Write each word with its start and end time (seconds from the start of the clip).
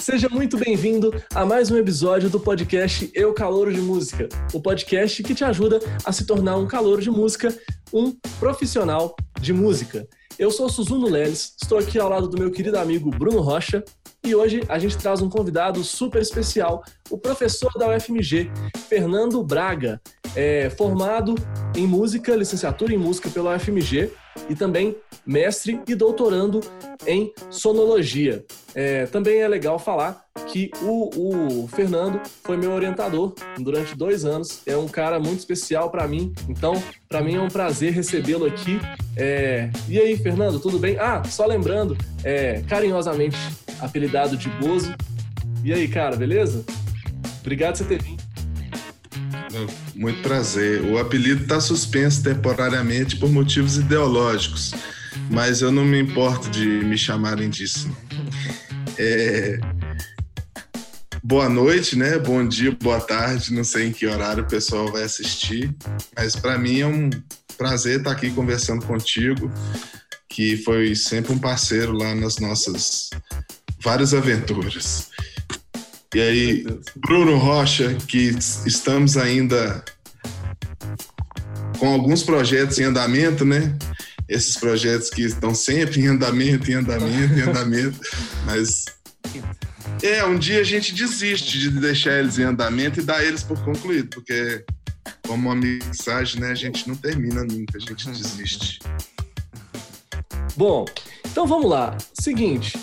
Seja 0.00 0.28
muito 0.28 0.56
bem-vindo 0.56 1.12
a 1.34 1.44
mais 1.44 1.70
um 1.70 1.76
episódio 1.76 2.30
do 2.30 2.40
podcast 2.40 3.10
Eu 3.14 3.32
Calouro 3.34 3.72
de 3.72 3.80
Música, 3.80 4.28
o 4.52 4.60
podcast 4.60 5.22
que 5.22 5.34
te 5.34 5.44
ajuda 5.44 5.80
a 6.04 6.12
se 6.12 6.26
tornar 6.26 6.56
um 6.56 6.66
calouro 6.66 7.02
de 7.02 7.10
música, 7.10 7.54
um 7.92 8.12
profissional 8.38 9.14
de 9.40 9.52
música. 9.52 10.06
Eu 10.38 10.50
sou 10.50 10.68
Suzuno 10.68 11.08
Leles, 11.08 11.54
estou 11.60 11.78
aqui 11.78 11.98
ao 11.98 12.08
lado 12.08 12.28
do 12.28 12.38
meu 12.38 12.50
querido 12.50 12.78
amigo 12.78 13.10
Bruno 13.10 13.40
Rocha 13.40 13.84
e 14.24 14.34
hoje 14.34 14.62
a 14.68 14.78
gente 14.78 14.96
traz 14.96 15.20
um 15.20 15.28
convidado 15.28 15.82
super 15.84 16.20
especial, 16.20 16.82
o 17.10 17.18
professor 17.18 17.72
da 17.78 17.88
UFMG, 17.94 18.50
Fernando 18.88 19.42
Braga, 19.42 20.00
é, 20.34 20.70
formado 20.70 21.34
em 21.76 21.86
música, 21.86 22.34
licenciatura 22.34 22.92
em 22.94 22.98
música 22.98 23.28
pela 23.30 23.56
UFMG 23.56 24.10
e 24.48 24.54
também 24.54 24.96
mestre 25.26 25.80
e 25.86 25.94
doutorando 25.94 26.60
em 27.06 27.32
sonologia. 27.50 28.44
É, 28.74 29.06
também 29.06 29.40
é 29.40 29.48
legal 29.48 29.78
falar 29.78 30.24
que 30.46 30.70
o, 30.82 31.64
o, 31.64 31.68
Fernando 31.68 32.20
foi 32.42 32.56
meu 32.56 32.72
orientador 32.72 33.34
durante 33.58 33.96
dois 33.96 34.24
anos. 34.24 34.62
É 34.66 34.76
um 34.76 34.88
cara 34.88 35.18
muito 35.18 35.38
especial 35.38 35.90
para 35.90 36.06
mim. 36.06 36.32
Então, 36.48 36.80
para 37.08 37.20
mim 37.20 37.34
é 37.34 37.40
um 37.40 37.48
prazer 37.48 37.92
recebê-lo 37.92 38.46
aqui. 38.46 38.80
É... 39.16 39.70
E 39.88 39.98
aí, 39.98 40.16
Fernando, 40.16 40.60
tudo 40.60 40.78
bem? 40.78 40.96
Ah, 40.98 41.22
só 41.24 41.46
lembrando, 41.46 41.96
é, 42.24 42.62
carinhosamente 42.68 43.36
apelidado 43.80 44.36
de 44.36 44.48
Bozo. 44.48 44.94
E 45.64 45.72
aí, 45.72 45.88
cara, 45.88 46.16
beleza? 46.16 46.64
Obrigado 47.40 47.72
por 47.72 47.78
você 47.78 47.84
ter 47.84 48.02
vindo. 48.02 48.20
Muito 50.00 50.22
prazer. 50.22 50.80
O 50.80 50.96
apelido 50.96 51.42
está 51.42 51.60
suspenso 51.60 52.22
temporariamente 52.22 53.16
por 53.16 53.30
motivos 53.30 53.76
ideológicos, 53.76 54.72
mas 55.30 55.60
eu 55.60 55.70
não 55.70 55.84
me 55.84 56.00
importo 56.00 56.48
de 56.48 56.66
me 56.66 56.96
chamarem 56.96 57.50
disso. 57.50 57.94
É... 58.96 59.60
Boa 61.22 61.50
noite, 61.50 61.96
né? 61.96 62.18
Bom 62.18 62.48
dia, 62.48 62.74
boa 62.80 62.98
tarde. 62.98 63.52
Não 63.52 63.62
sei 63.62 63.88
em 63.88 63.92
que 63.92 64.06
horário 64.06 64.42
o 64.42 64.48
pessoal 64.48 64.90
vai 64.90 65.02
assistir, 65.02 65.70
mas 66.16 66.34
para 66.34 66.56
mim 66.56 66.80
é 66.80 66.86
um 66.86 67.10
prazer 67.58 67.98
estar 67.98 68.12
aqui 68.12 68.30
conversando 68.30 68.86
contigo, 68.86 69.52
que 70.30 70.56
foi 70.56 70.94
sempre 70.94 71.30
um 71.30 71.38
parceiro 71.38 71.92
lá 71.92 72.14
nas 72.14 72.38
nossas 72.38 73.10
várias 73.82 74.14
aventuras. 74.14 75.10
E 76.12 76.20
aí, 76.20 76.66
Bruno 76.96 77.36
Rocha, 77.38 77.94
que 77.94 78.34
estamos 78.66 79.16
ainda 79.16 79.84
com 81.78 81.88
alguns 81.92 82.22
projetos 82.22 82.78
em 82.78 82.84
andamento, 82.84 83.44
né? 83.44 83.76
Esses 84.28 84.56
projetos 84.56 85.08
que 85.08 85.22
estão 85.22 85.54
sempre 85.54 86.00
em 86.00 86.08
andamento, 86.08 86.70
em 86.70 86.74
andamento, 86.74 87.34
em 87.34 87.42
andamento, 87.42 88.00
mas 88.44 88.84
é, 90.02 90.24
um 90.24 90.38
dia 90.38 90.60
a 90.60 90.64
gente 90.64 90.94
desiste 90.94 91.58
de 91.58 91.70
deixar 91.70 92.18
eles 92.18 92.38
em 92.38 92.44
andamento 92.44 93.00
e 93.00 93.02
dar 93.02 93.24
eles 93.24 93.42
por 93.42 93.62
concluído, 93.64 94.08
porque 94.08 94.64
como 95.26 95.48
uma 95.48 95.54
mixagem, 95.54 96.40
né, 96.40 96.50
a 96.50 96.54
gente 96.54 96.88
não 96.88 96.96
termina 96.96 97.44
nunca, 97.44 97.76
a 97.76 97.80
gente 97.80 98.08
desiste. 98.08 98.80
Bom, 100.56 100.84
então 101.24 101.46
vamos 101.46 101.70
lá. 101.70 101.96
Seguinte, 102.14 102.78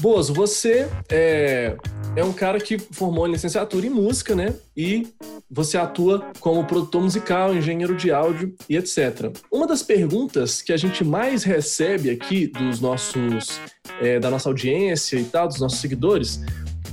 Bozo, 0.00 0.32
você 0.32 0.88
é, 1.10 1.76
é 2.14 2.24
um 2.24 2.32
cara 2.32 2.60
que 2.60 2.78
formou 2.78 3.26
licenciatura 3.26 3.86
em 3.86 3.90
música, 3.90 4.34
né? 4.34 4.54
E 4.76 5.08
você 5.50 5.76
atua 5.76 6.30
como 6.40 6.64
produtor 6.64 7.02
musical, 7.02 7.54
engenheiro 7.54 7.96
de 7.96 8.10
áudio 8.10 8.54
e 8.68 8.76
etc. 8.76 9.32
Uma 9.50 9.66
das 9.66 9.82
perguntas 9.82 10.62
que 10.62 10.72
a 10.72 10.76
gente 10.76 11.02
mais 11.02 11.42
recebe 11.42 12.10
aqui 12.10 12.46
dos 12.46 12.80
nossos, 12.80 13.60
é, 14.00 14.20
da 14.20 14.30
nossa 14.30 14.48
audiência 14.48 15.16
e 15.16 15.24
tal, 15.24 15.48
dos 15.48 15.60
nossos 15.60 15.80
seguidores, 15.80 16.40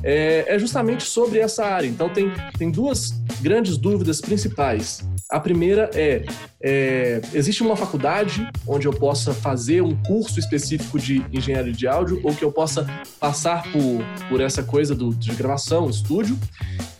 é, 0.03 0.45
é 0.47 0.59
justamente 0.59 1.03
sobre 1.03 1.39
essa 1.39 1.65
área. 1.65 1.87
Então 1.87 2.09
tem, 2.09 2.31
tem 2.57 2.71
duas 2.71 3.11
grandes 3.41 3.77
dúvidas 3.77 4.21
principais. 4.21 5.03
A 5.29 5.39
primeira 5.39 5.89
é, 5.95 6.23
é, 6.61 7.21
existe 7.33 7.63
uma 7.63 7.75
faculdade 7.75 8.47
onde 8.67 8.87
eu 8.87 8.93
possa 8.93 9.33
fazer 9.33 9.81
um 9.81 9.95
curso 10.03 10.39
específico 10.39 10.99
de 10.99 11.25
engenharia 11.33 11.73
de 11.73 11.87
áudio 11.87 12.21
ou 12.23 12.35
que 12.35 12.43
eu 12.43 12.51
possa 12.51 12.85
passar 13.19 13.63
por, 13.71 14.03
por 14.29 14.39
essa 14.39 14.61
coisa 14.61 14.93
do, 14.93 15.13
de 15.15 15.33
gravação, 15.33 15.89
estúdio? 15.89 16.37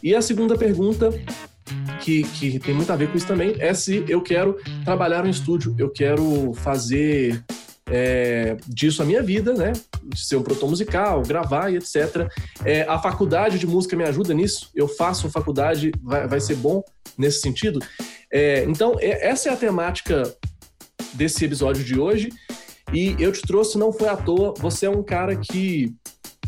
E 0.01 0.15
a 0.15 0.21
segunda 0.23 0.57
pergunta 0.57 1.11
que, 2.01 2.23
que, 2.23 2.59
tem 2.59 2.73
muito 2.73 2.91
a 2.91 2.95
ver 2.95 3.11
com 3.11 3.17
isso 3.17 3.27
também 3.27 3.55
é 3.59 3.73
se 3.75 4.03
eu 4.07 4.21
quero 4.21 4.57
trabalhar 4.83 5.23
no 5.23 5.29
estúdio, 5.29 5.75
eu 5.77 5.89
quero 5.89 6.51
fazer 6.55 7.43
é, 7.87 8.57
disso 8.67 9.03
a 9.03 9.05
minha 9.05 9.21
vida, 9.21 9.53
né? 9.53 9.73
Ser 10.15 10.37
um 10.37 10.41
produtor 10.41 10.69
musical, 10.69 11.21
gravar 11.21 11.71
e 11.71 11.77
etc. 11.77 12.27
É, 12.63 12.81
a 12.83 12.97
faculdade 12.97 13.59
de 13.59 13.67
música 13.67 13.95
me 13.95 14.03
ajuda 14.03 14.33
nisso? 14.33 14.71
Eu 14.73 14.87
faço 14.87 15.29
faculdade, 15.29 15.91
vai, 16.01 16.27
vai 16.27 16.39
ser 16.39 16.55
bom 16.55 16.83
nesse 17.17 17.41
sentido? 17.41 17.79
É, 18.35 18.65
então, 18.65 18.97
é, 18.99 19.29
essa 19.29 19.47
é 19.47 19.53
a 19.53 19.55
temática 19.55 20.23
desse 21.13 21.45
episódio 21.45 21.85
de 21.85 21.97
hoje. 21.97 22.29
E 22.93 23.15
eu 23.17 23.31
te 23.31 23.41
trouxe, 23.41 23.77
não 23.77 23.93
foi 23.93 24.09
à 24.09 24.17
toa, 24.17 24.53
você 24.57 24.87
é 24.87 24.89
um 24.89 25.01
cara 25.01 25.37
que, 25.37 25.95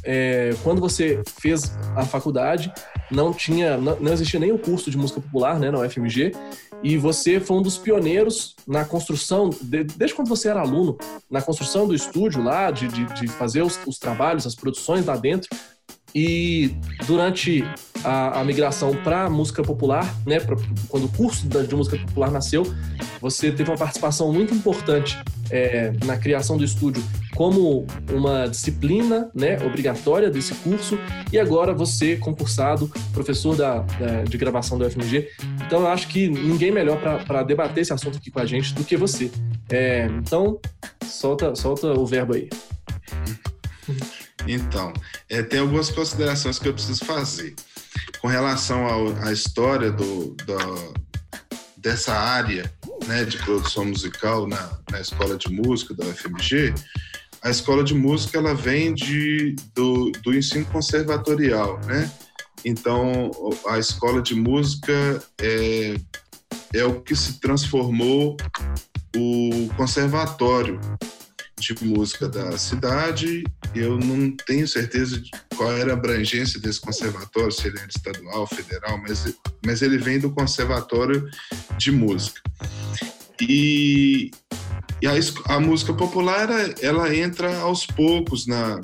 é, 0.03 0.53
quando 0.64 0.81
você 0.81 1.24
fez 1.40 1.72
a 1.96 2.06
faculdade, 2.06 2.74
não 3.09 3.34
tinha, 3.34 3.78
não, 3.78 3.98
não 4.02 4.12
existia 4.12 4.38
nem 4.38 4.52
o 4.52 4.59
curso 4.59 4.92
de 4.92 4.98
música 4.98 5.22
popular, 5.22 5.58
né, 5.58 5.72
na 5.72 5.80
UFMG, 5.80 6.34
e 6.84 6.98
você 6.98 7.40
foi 7.40 7.56
um 7.56 7.62
dos 7.62 7.78
pioneiros 7.78 8.54
na 8.68 8.84
construção, 8.84 9.50
de, 9.50 9.86
desde 9.86 10.14
quando 10.14 10.28
você 10.28 10.50
era 10.50 10.59
aluno, 10.59 10.98
na 11.31 11.42
construção 11.42 11.88
do 11.88 11.96
estúdio 11.96 12.44
lá, 12.44 12.69
de, 12.69 12.90
de, 12.90 13.06
de 13.14 13.28
fazer 13.30 13.62
os, 13.62 13.80
os, 13.88 13.98
trabalhos, 13.98 14.46
as 14.46 14.56
produções 14.56 15.06
lá 15.06 15.16
dentro. 15.16 15.50
E 16.16 16.75
durante 17.06 17.63
a, 18.03 18.40
a 18.40 18.44
migração 18.44 18.95
para 19.03 19.29
música 19.29 19.62
popular, 19.62 20.13
né, 20.25 20.40
pra, 20.40 20.56
quando 20.88 21.06
o 21.06 21.09
curso 21.09 21.47
de 21.47 21.75
música 21.75 21.97
popular 21.97 22.31
nasceu, 22.31 22.63
você 23.22 23.51
teve 23.51 23.69
uma 23.69 23.78
participação 23.78 24.31
muito 24.31 24.53
importante 24.53 25.18
é, 25.50 25.91
na 26.06 26.18
criação 26.18 26.57
do 26.57 26.63
estúdio 26.63 27.03
como 27.35 27.85
uma 28.12 28.47
disciplina 28.47 29.29
né, 29.34 29.63
obrigatória 29.63 30.29
desse 30.29 30.56
curso 30.56 30.97
e 31.31 31.38
agora 31.38 31.72
você, 31.72 32.16
concursado, 32.16 32.91
professor 33.13 33.56
da, 33.56 33.79
da 33.79 34.24
de 34.24 34.38
gravação 34.38 34.78
do 34.78 34.89
FMG. 34.89 35.29
Então 35.66 35.81
eu 35.81 35.88
acho 35.88 36.07
que 36.07 36.28
ninguém 36.28 36.72
melhor 36.72 37.00
para 37.00 37.44
debater 37.44 37.84
esse 37.84 37.94
assunto 37.94 38.18
aqui 38.18 38.31
com 38.31 38.39
a 38.39 38.45
gente 38.45 38.74
do 38.74 38.84
que 38.84 38.97
você. 38.97 39.29
É, 39.69 40.07
então, 40.18 40.59
solta, 41.06 41.53
solta 41.56 41.88
o 41.88 42.06
verbo 42.06 42.34
aí. 42.34 42.50
Então, 44.47 44.94
é, 45.30 45.41
tem 45.44 45.59
algumas 45.59 45.90
considerações 45.90 46.58
que 46.58 46.68
eu 46.68 46.74
preciso 46.74 47.03
fazer. 47.06 47.53
Com 48.22 48.28
relação 48.28 48.85
ao, 48.85 49.16
à 49.24 49.31
história 49.31 49.91
do, 49.91 50.35
do, 50.46 50.94
dessa 51.78 52.13
área 52.13 52.72
né, 53.07 53.25
de 53.25 53.38
produção 53.40 53.86
musical 53.86 54.47
na, 54.47 54.80
na 54.91 55.02
escola 55.02 55.38
de 55.38 55.52
música 55.52 55.94
da 55.94 56.06
UFMG, 56.06 56.74
a 57.41 57.50
escola 57.50 57.84
de 57.84 57.94
música 57.94 58.38
ela 58.38 58.53
vem 58.53 58.94
de, 58.94 59.56
do, 59.75 60.12
do 60.24 60.34
ensino 60.34 60.66
conservatorial, 60.66 61.80
né? 61.86 62.12
Então, 62.66 63.31
a 63.68 63.78
escola 63.78 64.22
de 64.22 64.36
música 64.36 65.24
é, 65.40 65.96
é 66.74 66.84
o 66.84 67.02
que 67.02 67.16
se 67.16 67.40
transformou 67.40 68.36
o 69.16 69.69
conservatório 69.78 70.80
de 71.59 71.75
música 71.84 72.28
da 72.29 72.57
cidade. 72.57 73.44
Eu 73.75 73.97
não 73.97 74.31
tenho 74.45 74.68
certeza 74.68 75.19
de 75.19 75.29
qual 75.56 75.72
era 75.72 75.91
a 75.91 75.95
abrangência 75.95 76.59
desse 76.59 76.79
conservatório, 76.79 77.51
se 77.51 77.68
ele 77.68 77.79
era 77.79 77.88
estadual, 77.88 78.47
federal, 78.47 78.97
mas, 79.00 79.35
mas 79.66 79.81
ele 79.81 79.97
vem 79.97 80.19
do 80.19 80.31
conservatório 80.31 81.28
de 81.78 81.91
música. 81.91 82.41
E, 83.41 84.31
e 85.01 85.07
a, 85.07 85.13
a 85.56 85.59
música 85.59 85.94
popular, 85.94 86.50
ela 86.81 87.16
entra 87.16 87.59
aos 87.59 87.85
poucos 87.85 88.47
na, 88.47 88.79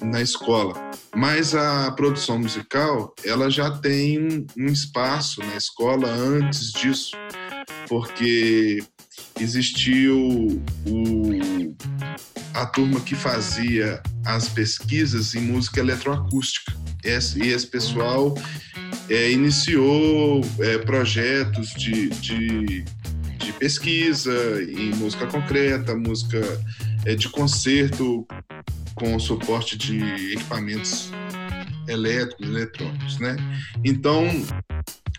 na 0.00 0.20
escola, 0.20 0.74
mas 1.14 1.54
a 1.54 1.90
produção 1.92 2.38
musical, 2.38 3.14
ela 3.24 3.50
já 3.50 3.70
tem 3.70 4.46
um 4.56 4.66
espaço 4.66 5.40
na 5.40 5.56
escola 5.56 6.08
antes 6.08 6.72
disso, 6.72 7.16
porque 7.88 8.82
existiu 9.40 10.62
o, 10.86 11.74
a 12.54 12.66
turma 12.66 13.00
que 13.00 13.14
fazia 13.14 14.02
as 14.24 14.48
pesquisas 14.48 15.34
em 15.34 15.40
música 15.40 15.80
eletroacústica. 15.80 16.76
Esse, 17.04 17.40
e 17.40 17.48
esse 17.48 17.66
pessoal 17.66 18.34
é, 19.08 19.30
iniciou 19.30 20.44
é, 20.58 20.78
projetos 20.78 21.70
de, 21.74 22.08
de 22.08 22.84
de 23.48 23.52
pesquisa 23.54 24.62
em 24.62 24.94
música 24.96 25.26
concreta, 25.26 25.94
música 25.94 26.38
é, 27.06 27.14
de 27.14 27.30
concerto 27.30 28.26
com 28.94 29.18
suporte 29.18 29.76
de 29.78 30.32
equipamentos 30.34 31.10
elétricos, 31.86 32.46
eletrônicos, 32.46 33.18
né? 33.18 33.36
Então, 33.82 34.26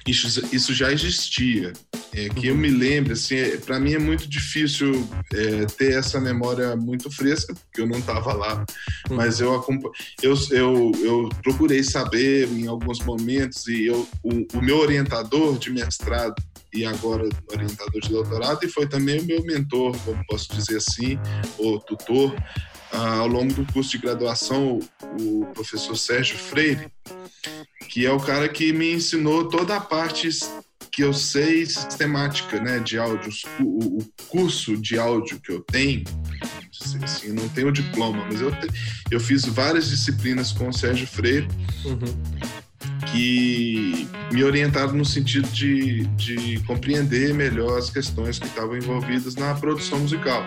isso, 0.06 0.48
isso 0.54 0.74
já 0.76 0.92
existia. 0.92 1.74
É, 2.14 2.30
que 2.30 2.48
eu 2.48 2.56
me 2.56 2.70
lembre, 2.70 3.14
assim, 3.14 3.36
é, 3.36 3.58
para 3.58 3.80
mim 3.80 3.94
é 3.94 4.00
muito 4.00 4.28
difícil 4.28 5.08
é, 5.34 5.66
ter 5.66 5.94
essa 5.94 6.20
memória 6.20 6.76
muito 6.76 7.12
fresca, 7.12 7.54
porque 7.54 7.82
eu 7.82 7.88
não 7.88 8.00
estava 8.00 8.34
lá, 8.34 8.66
uhum. 9.10 9.16
mas 9.16 9.40
eu, 9.40 9.64
eu, 10.22 10.34
eu, 10.52 10.92
eu 11.04 11.30
procurei 11.44 11.84
saber 11.84 12.48
em 12.50 12.68
alguns 12.68 13.00
momentos, 13.00 13.68
e 13.68 13.86
eu, 13.86 14.08
o, 14.24 14.58
o 14.58 14.62
meu 14.62 14.78
orientador 14.78 15.58
de 15.58 15.72
mestrado 15.72 16.42
e 16.74 16.86
agora 16.86 17.28
orientador 17.52 18.02
de 18.02 18.10
doutorado, 18.10 18.64
e 18.64 18.70
foi 18.70 18.88
também 18.88 19.20
o 19.20 19.26
meu 19.26 19.44
mentor, 19.44 19.96
como 20.04 20.24
posso 20.26 20.52
dizer 20.54 20.78
assim, 20.78 21.20
o 21.58 21.80
tutor, 21.80 22.36
ah, 22.92 23.18
ao 23.18 23.28
longo 23.28 23.54
do 23.54 23.72
curso 23.72 23.92
de 23.92 24.00
graduação, 24.00 24.80
o 25.20 25.46
professor 25.54 25.96
Sérgio 25.96 26.38
Freire, 26.38 26.92
que 27.88 28.06
é 28.06 28.12
o 28.12 28.20
cara 28.20 28.48
que 28.48 28.72
me 28.74 28.94
ensinou 28.94 29.48
toda 29.48 29.76
a 29.76 29.82
parte 29.82 30.30
que 31.00 31.04
eu 31.06 31.14
sei 31.14 31.66
sistemática 31.66 32.60
né, 32.60 32.78
de 32.80 32.98
áudios. 32.98 33.46
O, 33.62 34.04
curso 34.28 34.76
de 34.76 35.00
áudio 35.00 35.40
que 35.40 35.50
eu 35.50 35.62
tenho, 35.62 36.04
assim, 37.02 37.30
não 37.30 37.48
tenho 37.50 37.72
diploma, 37.72 38.24
mas 38.30 38.42
eu, 38.42 38.52
te, 38.52 38.68
eu 39.10 39.20
fiz 39.20 39.46
várias 39.46 39.90
disciplinas 39.90 40.52
com 40.52 40.68
o 40.68 40.74
Sérgio 40.74 41.08
Freire. 41.08 41.48
Uhum 41.86 42.50
que 43.12 44.08
me 44.32 44.44
orientaram 44.44 44.94
no 44.94 45.06
sentido 45.06 45.48
de, 45.50 46.06
de 46.16 46.60
compreender 46.66 47.34
melhor 47.34 47.80
as 47.80 47.90
questões 47.90 48.38
que 48.38 48.46
estavam 48.46 48.78
envolvidas 48.78 49.36
na 49.36 49.56
produção 49.56 50.00
musical. 50.00 50.46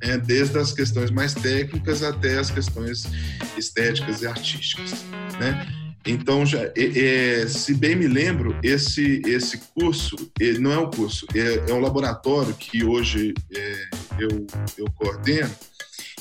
É, 0.00 0.16
desde 0.16 0.56
as 0.58 0.72
questões 0.72 1.10
mais 1.10 1.34
técnicas 1.34 2.02
até 2.02 2.38
as 2.38 2.50
questões 2.50 3.04
estéticas 3.58 4.22
e 4.22 4.26
artísticas, 4.26 5.04
né? 5.38 5.66
Então, 6.06 6.46
já, 6.46 6.62
é, 6.62 6.72
é, 6.76 7.46
se 7.46 7.74
bem 7.74 7.94
me 7.96 8.06
lembro, 8.06 8.58
esse, 8.62 9.20
esse 9.26 9.58
curso, 9.74 10.16
não 10.58 10.72
é 10.72 10.78
um 10.78 10.90
curso, 10.90 11.26
é, 11.34 11.70
é 11.70 11.74
um 11.74 11.80
laboratório 11.80 12.54
que 12.54 12.84
hoje 12.84 13.34
é, 13.54 13.88
eu, 14.18 14.46
eu 14.78 14.90
coordeno, 14.92 15.54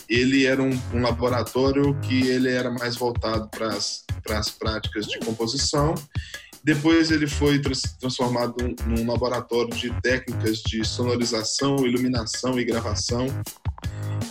ele 0.09 0.45
era 0.45 0.62
um, 0.62 0.79
um, 0.94 1.01
laboratório 1.01 1.94
que 2.01 2.27
ele 2.27 2.50
era 2.50 2.71
mais 2.71 2.95
voltado 2.95 3.50
para 3.50 3.75
as 4.39 4.50
práticas 4.50 5.06
de 5.06 5.19
composição. 5.19 5.94
Depois 6.68 7.12
ele 7.12 7.28
foi 7.28 7.62
transformado 7.98 8.58
num 8.86 9.10
laboratório 9.10 9.74
de 9.74 9.90
técnicas 10.02 10.58
de 10.58 10.84
sonorização, 10.84 11.88
iluminação 11.88 12.60
e 12.60 12.66
gravação. 12.66 13.25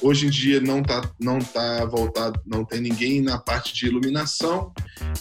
Hoje 0.03 0.27
em 0.27 0.31
dia 0.31 0.61
não 0.61 0.83
está 0.83 1.11
não 1.19 1.38
tá 1.38 1.87
voltado, 1.87 2.38
não 2.44 2.62
tem 2.62 2.83
ninguém 2.83 3.23
na 3.23 3.38
parte 3.38 3.73
de 3.73 3.87
iluminação, 3.87 4.71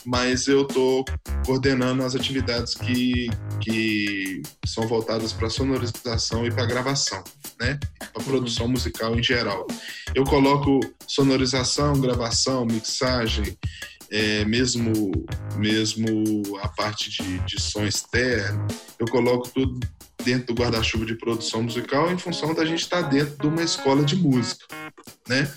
mas 0.06 0.48
eu 0.48 0.64
estou 0.64 1.06
coordenando 1.46 2.04
as 2.04 2.18
atividades 2.18 2.74
que, 2.74 3.30
que 3.62 4.42
são 4.66 4.86
voltadas 4.86 5.32
para 5.32 5.50
sonorização 5.50 6.46
e 6.46 6.52
para 6.52 6.66
gravação, 6.66 7.24
né? 7.62 7.80
Para 8.12 8.24
produção 8.26 8.68
musical 8.68 9.18
em 9.18 9.24
geral. 9.24 9.66
Eu 10.14 10.26
coloco 10.26 10.82
sonorização, 11.08 11.98
gravação, 11.98 12.66
mixagem, 12.66 13.58
é, 14.16 14.46
mesmo 14.46 15.12
mesmo 15.58 16.08
a 16.62 16.70
parte 16.70 17.10
de, 17.10 17.40
de 17.40 17.62
som 17.62 17.86
externo, 17.86 18.66
eu 18.98 19.06
coloco 19.08 19.50
tudo 19.50 19.78
dentro 20.24 20.54
do 20.54 20.62
guarda-chuva 20.62 21.06
de 21.06 21.16
produção 21.16 21.64
musical 21.64 22.10
em 22.10 22.18
função 22.18 22.54
da 22.54 22.66
gente 22.66 22.80
estar 22.80 23.02
dentro 23.04 23.38
de 23.38 23.48
uma 23.48 23.62
escola 23.62 24.04
de 24.04 24.16
música, 24.16 24.66
né? 25.28 25.52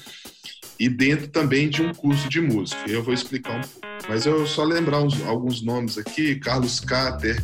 E 0.78 0.88
dentro 0.88 1.28
também 1.28 1.68
de 1.68 1.82
um 1.82 1.92
curso 1.92 2.28
de 2.28 2.40
música. 2.40 2.78
Eu 2.88 3.02
vou 3.02 3.14
explicar 3.14 3.58
um 3.58 3.60
pouco. 3.60 3.86
Mas 4.08 4.26
eu 4.26 4.46
só 4.46 4.64
lembrar 4.64 5.02
uns, 5.02 5.20
alguns 5.24 5.62
nomes 5.62 5.96
aqui: 5.96 6.36
Carlos 6.36 6.80
Cater, 6.80 7.42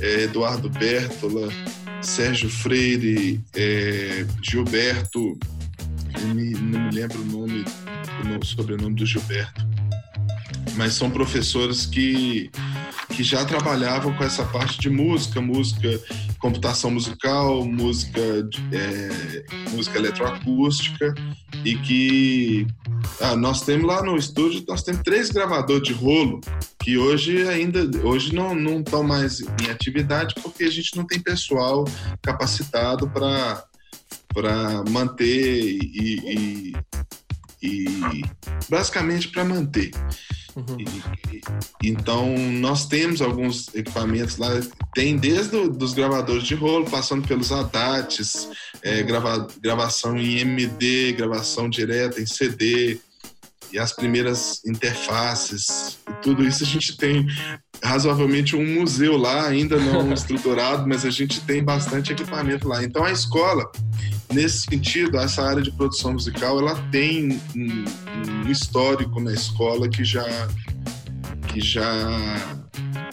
é, 0.00 0.22
Eduardo 0.22 0.68
Bertola, 0.68 1.48
Sérgio 2.00 2.48
Freire, 2.48 3.40
é, 3.54 4.24
Gilberto, 4.42 5.38
me, 6.34 6.50
não 6.50 6.80
me 6.80 6.90
lembro 6.90 7.20
o 7.20 7.24
nome, 7.24 7.64
o 8.40 8.44
sobrenome 8.44 8.94
do 8.94 9.06
Gilberto, 9.06 9.71
mas 10.76 10.94
são 10.94 11.10
professores 11.10 11.86
que, 11.86 12.50
que 13.10 13.22
já 13.22 13.44
trabalhavam 13.44 14.14
com 14.14 14.24
essa 14.24 14.44
parte 14.44 14.78
de 14.80 14.90
música, 14.90 15.40
música, 15.40 16.00
computação 16.38 16.90
musical, 16.90 17.64
música, 17.64 18.20
é, 18.72 19.44
música 19.70 19.98
eletroacústica, 19.98 21.14
e 21.64 21.76
que 21.76 22.66
ah, 23.20 23.36
nós 23.36 23.62
temos 23.62 23.86
lá 23.86 24.02
no 24.02 24.16
estúdio, 24.16 24.64
nós 24.66 24.82
temos 24.82 25.02
três 25.02 25.30
gravadores 25.30 25.86
de 25.86 25.92
rolo 25.92 26.40
que 26.82 26.98
hoje 26.98 27.46
ainda 27.48 27.88
hoje 28.02 28.34
não 28.34 28.80
estão 28.80 29.02
mais 29.02 29.40
em 29.40 29.70
atividade 29.70 30.34
porque 30.42 30.64
a 30.64 30.70
gente 30.70 30.96
não 30.96 31.06
tem 31.06 31.20
pessoal 31.20 31.84
capacitado 32.20 33.08
para 33.08 33.64
para 34.34 34.82
manter 34.88 35.26
e, 35.26 36.72
e, 37.62 37.62
e 37.62 38.24
basicamente 38.68 39.28
para 39.28 39.44
manter. 39.44 39.90
Uhum. 40.54 40.76
E, 40.78 41.88
então, 41.88 42.36
nós 42.36 42.86
temos 42.86 43.22
alguns 43.22 43.74
equipamentos 43.74 44.36
lá, 44.36 44.48
tem 44.94 45.16
desde 45.16 45.56
os 45.56 45.94
gravadores 45.94 46.44
de 46.44 46.54
rolo, 46.54 46.84
passando 46.90 47.26
pelos 47.26 47.50
ADATs, 47.50 48.48
é, 48.82 49.02
grava, 49.02 49.46
gravação 49.60 50.16
em 50.16 50.38
MD, 50.40 51.12
gravação 51.12 51.68
direta 51.68 52.20
em 52.20 52.26
CD, 52.26 53.00
e 53.72 53.78
as 53.78 53.92
primeiras 53.92 54.60
interfaces, 54.66 55.98
e 56.06 56.12
tudo 56.22 56.44
isso 56.44 56.62
a 56.62 56.66
gente 56.66 56.96
tem 56.96 57.26
razoavelmente 57.82 58.54
um 58.54 58.74
museu 58.74 59.16
lá, 59.16 59.46
ainda 59.48 59.78
não 59.78 60.12
estruturado, 60.12 60.86
mas 60.86 61.06
a 61.06 61.10
gente 61.10 61.40
tem 61.40 61.64
bastante 61.64 62.12
equipamento 62.12 62.68
lá. 62.68 62.84
Então, 62.84 63.02
a 63.02 63.10
escola 63.10 63.70
nesse 64.32 64.62
sentido, 64.62 65.18
essa 65.18 65.42
área 65.42 65.62
de 65.62 65.70
produção 65.72 66.12
musical 66.12 66.58
ela 66.58 66.74
tem 66.90 67.40
um, 67.56 67.84
um 68.46 68.50
histórico 68.50 69.20
na 69.20 69.32
escola 69.32 69.88
que 69.88 70.04
já 70.04 70.24
que 71.48 71.60
já 71.60 72.62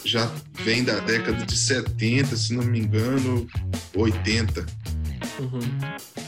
já 0.04 0.32
vem 0.64 0.84
da 0.84 1.00
década 1.00 1.46
de 1.46 1.58
70, 1.58 2.36
se 2.36 2.54
não 2.54 2.64
me 2.64 2.80
engano, 2.80 3.48
80. 3.96 4.66
Uhum. 5.40 5.60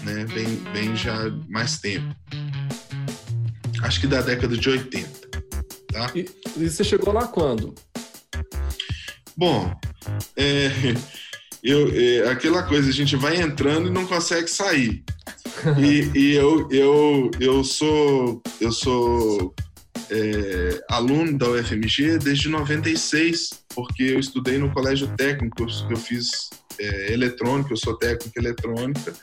Né? 0.04 0.26
Vem, 0.26 0.56
vem 0.74 0.96
já 0.96 1.30
mais 1.48 1.80
tempo. 1.80 2.14
Acho 3.82 4.02
que 4.02 4.08
da 4.08 4.22
década 4.22 4.58
de 4.58 4.70
80. 4.70 5.10
Tá? 5.92 6.12
E, 6.14 6.30
e 6.58 6.70
você 6.70 6.84
chegou 6.84 7.14
lá 7.14 7.28
quando? 7.28 7.74
Bom, 9.38 9.74
é, 10.36 10.70
eu, 11.64 11.92
é, 11.94 12.30
aquela 12.30 12.64
coisa, 12.64 12.90
a 12.90 12.94
gente 12.94 13.16
vai 13.16 13.38
entrando 13.40 13.88
e 13.88 13.92
não 13.92 14.06
consegue 14.06 14.50
sair. 14.50 15.04
E, 15.78 16.18
e 16.18 16.36
eu, 16.36 16.68
eu, 16.72 17.32
eu 17.40 17.64
sou, 17.64 18.42
eu 18.60 18.72
sou 18.72 19.54
é, 20.10 20.82
aluno 20.90 21.38
da 21.38 21.50
UFMG 21.50 22.18
desde 22.18 22.50
96, 22.50 23.50
porque 23.76 24.04
eu 24.04 24.20
estudei 24.20 24.58
no 24.58 24.72
colégio 24.72 25.08
técnico, 25.16 25.68
eu 25.90 25.98
fiz 25.98 26.50
é, 26.80 27.14
eletrônica, 27.14 27.72
eu 27.72 27.78
sou 27.78 27.96
técnico 27.96 28.38
eletrônica, 28.40 29.14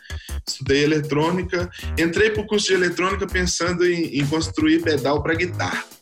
estudei 0.46 0.84
eletrônica, 0.84 1.68
entrei 1.98 2.30
para 2.30 2.42
o 2.42 2.46
curso 2.46 2.68
de 2.68 2.74
eletrônica 2.74 3.26
pensando 3.26 3.84
em, 3.84 4.18
em 4.18 4.26
construir 4.26 4.82
pedal 4.82 5.22
para 5.22 5.34
guitarra 5.34 5.97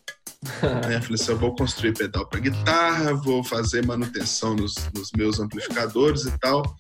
né? 0.89 1.01
Falei 1.01 1.15
assim, 1.15 1.33
eu 1.33 1.39
vou 1.39 1.55
construir 1.55 1.93
pedal 1.93 2.27
para 2.27 2.41
guitarra, 2.41 3.15
vou 3.15 3.43
fazer 3.43 3.85
manutenção 3.85 4.55
nos, 4.55 4.75
nos, 4.95 5.11
meus 5.17 5.41
amplificadores 5.41 6.25
e 6.25 6.39
tal. 6.39 6.77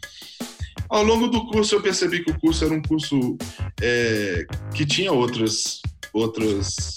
Ao 0.88 1.02
longo 1.02 1.28
do 1.28 1.46
curso 1.48 1.74
eu 1.74 1.82
percebi 1.82 2.22
que 2.22 2.30
o 2.30 2.38
curso 2.38 2.64
era 2.64 2.72
um 2.72 2.82
curso 2.82 3.36
é, 3.80 4.46
que 4.72 4.86
tinha 4.86 5.12
outras, 5.12 5.80
outras 6.12 6.96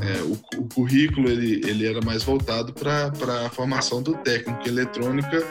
é, 0.00 0.22
o, 0.22 0.38
o, 0.60 0.68
currículo 0.68 1.28
ele, 1.28 1.60
ele 1.68 1.86
era 1.86 2.00
mais 2.00 2.22
voltado 2.22 2.72
para 2.72 3.12
a 3.46 3.50
formação 3.50 4.02
do 4.02 4.14
técnico 4.14 4.66
eletrônica 4.68 5.44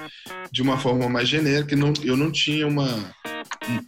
de 0.51 0.62
uma 0.62 0.77
forma 0.77 1.09
mais 1.09 1.27
genérica. 1.27 1.75
Não, 1.75 1.93
eu 2.03 2.15
não 2.15 2.31
tinha 2.31 2.67
uma 2.67 3.13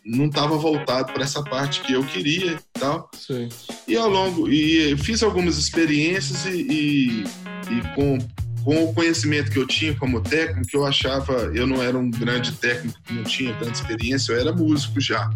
não 0.06 0.26
estava 0.26 0.58
voltado 0.58 1.14
para 1.14 1.24
essa 1.24 1.44
parte 1.44 1.82
que 1.82 1.94
eu 1.94 2.04
queria 2.04 2.54
e 2.54 2.80
tal. 2.80 3.10
Sim. 3.16 3.50
E 3.88 3.96
ao 3.96 4.10
longo, 4.10 4.50
e 4.50 4.96
fiz 4.98 5.24
algumas 5.24 5.58
experiências 5.58 6.46
e, 6.46 6.62
e, 6.62 7.24
e, 7.24 7.96
com, 7.96 8.18
com 8.64 8.84
o 8.86 8.94
conhecimento 8.94 9.52
que 9.52 9.60
eu 9.60 9.68
tinha 9.68 9.96
como 9.96 10.22
técnico, 10.22 10.70
eu 10.74 10.86
achava, 10.86 11.34
eu 11.54 11.66
não 11.66 11.82
era 11.82 11.98
um 11.98 12.10
grande 12.10 12.52
técnico, 12.54 13.00
não 13.10 13.24
tinha 13.24 13.54
tanta 13.56 13.72
experiência, 13.72 14.34
eu 14.34 14.40
era 14.40 14.54
músico 14.54 15.00
já, 15.00 15.30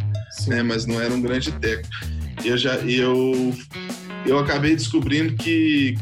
né, 0.48 0.62
mas 0.62 0.86
não 0.86 1.02
era 1.02 1.14
um 1.14 1.22
grande 1.22 1.52
técnico. 1.54 1.94
Eu 2.44 2.58
já, 2.58 2.76
eu, 2.76 3.54
eu 4.26 4.38
acabei 4.38 4.76
descobrindo 4.76 5.36
que 5.36 5.98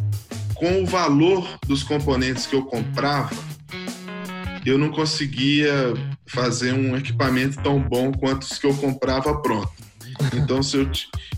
com 0.55 0.81
o 0.81 0.85
valor 0.85 1.59
dos 1.67 1.83
componentes 1.83 2.45
que 2.45 2.55
eu 2.55 2.63
comprava, 2.63 3.35
eu 4.65 4.77
não 4.77 4.89
conseguia 4.89 5.93
fazer 6.27 6.73
um 6.73 6.95
equipamento 6.95 7.61
tão 7.61 7.79
bom 7.81 8.11
quanto 8.11 8.43
os 8.43 8.57
que 8.57 8.65
eu 8.65 8.75
comprava 8.75 9.41
pronto. 9.41 9.71
Então, 10.33 10.61
se 10.61 10.77
eu 10.77 10.89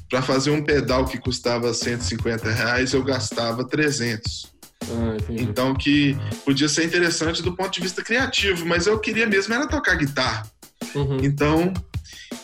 para 0.09 0.21
fazer 0.21 0.51
um 0.51 0.63
pedal 0.63 1.05
que 1.05 1.17
custava 1.17 1.73
150 1.73 2.51
reais, 2.51 2.93
eu 2.93 3.03
gastava 3.03 3.67
300. 3.67 4.53
Ah, 4.83 5.17
então 5.29 5.73
que 5.73 6.15
podia 6.43 6.69
ser 6.69 6.85
interessante 6.85 7.41
do 7.41 7.55
ponto 7.55 7.71
de 7.71 7.81
vista 7.81 8.03
criativo, 8.03 8.65
mas 8.65 8.85
eu 8.85 8.99
queria 8.99 9.25
mesmo 9.25 9.53
era 9.53 9.67
tocar 9.67 9.95
guitarra. 9.95 10.49
Uhum. 10.93 11.17
Então, 11.23 11.73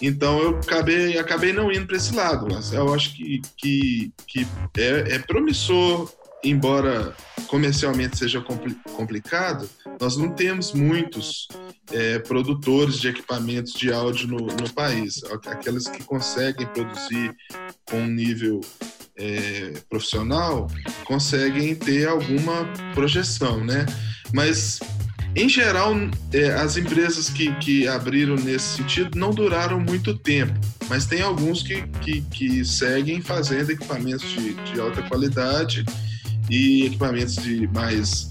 então 0.01 0.39
eu 0.39 0.49
acabei, 0.57 1.17
acabei 1.17 1.53
não 1.53 1.71
indo 1.71 1.85
para 1.85 1.97
esse 1.97 2.13
lado. 2.15 2.47
Eu 2.73 2.93
acho 2.93 3.15
que, 3.15 3.41
que, 3.57 4.11
que 4.27 4.47
é, 4.77 5.15
é 5.15 5.19
promissor, 5.19 6.11
embora 6.43 7.15
comercialmente 7.47 8.17
seja 8.17 8.43
complicado, 8.95 9.69
nós 9.99 10.15
não 10.17 10.29
temos 10.29 10.71
muitos 10.73 11.47
é, 11.91 12.19
produtores 12.19 12.99
de 12.99 13.09
equipamentos 13.09 13.73
de 13.73 13.91
áudio 13.91 14.27
no, 14.27 14.37
no 14.37 14.73
país. 14.73 15.21
Aquelas 15.47 15.87
que 15.87 16.03
conseguem 16.03 16.65
produzir 16.67 17.35
com 17.85 17.97
um 17.97 18.07
nível 18.07 18.61
é, 19.17 19.73
profissional 19.89 20.67
conseguem 21.03 21.75
ter 21.75 22.07
alguma 22.07 22.65
projeção, 22.93 23.63
né? 23.63 23.85
Mas 24.33 24.79
em 25.35 25.47
geral, 25.47 25.93
é, 26.33 26.51
as 26.53 26.75
empresas 26.75 27.29
que, 27.29 27.53
que 27.55 27.87
abriram 27.87 28.35
nesse 28.35 28.77
sentido 28.77 29.17
não 29.17 29.31
duraram 29.31 29.79
muito 29.79 30.17
tempo, 30.17 30.53
mas 30.89 31.05
tem 31.05 31.21
alguns 31.21 31.63
que, 31.63 31.83
que, 32.01 32.21
que 32.21 32.65
seguem 32.65 33.21
fazendo 33.21 33.71
equipamentos 33.71 34.29
de, 34.29 34.53
de 34.53 34.79
alta 34.79 35.01
qualidade 35.03 35.85
e 36.51 36.85
equipamentos 36.87 37.37
de 37.37 37.65
mais, 37.67 38.29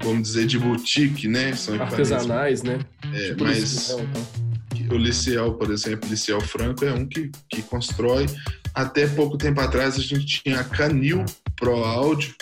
vamos 0.00 0.28
dizer, 0.28 0.46
de 0.46 0.56
boutique, 0.56 1.26
né? 1.26 1.54
São 1.56 1.74
Artesanais, 1.82 2.62
né? 2.62 2.78
É, 3.12 3.30
tipo 3.30 3.42
mas 3.42 3.58
Liceu, 3.58 4.00
então. 4.00 4.96
o 4.96 4.98
Liceu, 4.98 5.54
por 5.54 5.72
exemplo, 5.72 6.08
Liceu 6.08 6.40
Franco 6.40 6.84
é 6.84 6.92
um 6.92 7.04
que, 7.04 7.28
que 7.50 7.62
constrói. 7.62 8.26
Até 8.72 9.08
pouco 9.08 9.36
tempo 9.36 9.60
atrás 9.60 9.96
a 9.96 10.00
gente 10.00 10.42
tinha 10.44 10.60
a 10.60 10.64
Canil 10.64 11.24
Pro 11.56 11.82
Áudio, 11.82 12.36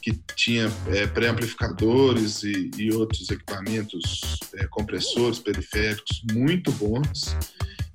que 0.00 0.18
tinha 0.34 0.72
é, 0.86 1.06
pré-amplificadores 1.06 2.42
e, 2.42 2.70
e, 2.78 2.90
outros 2.90 3.28
equipamentos, 3.28 4.38
é, 4.54 4.66
compressores, 4.66 5.38
periféricos 5.38 6.22
muito 6.32 6.72
bons, 6.72 7.36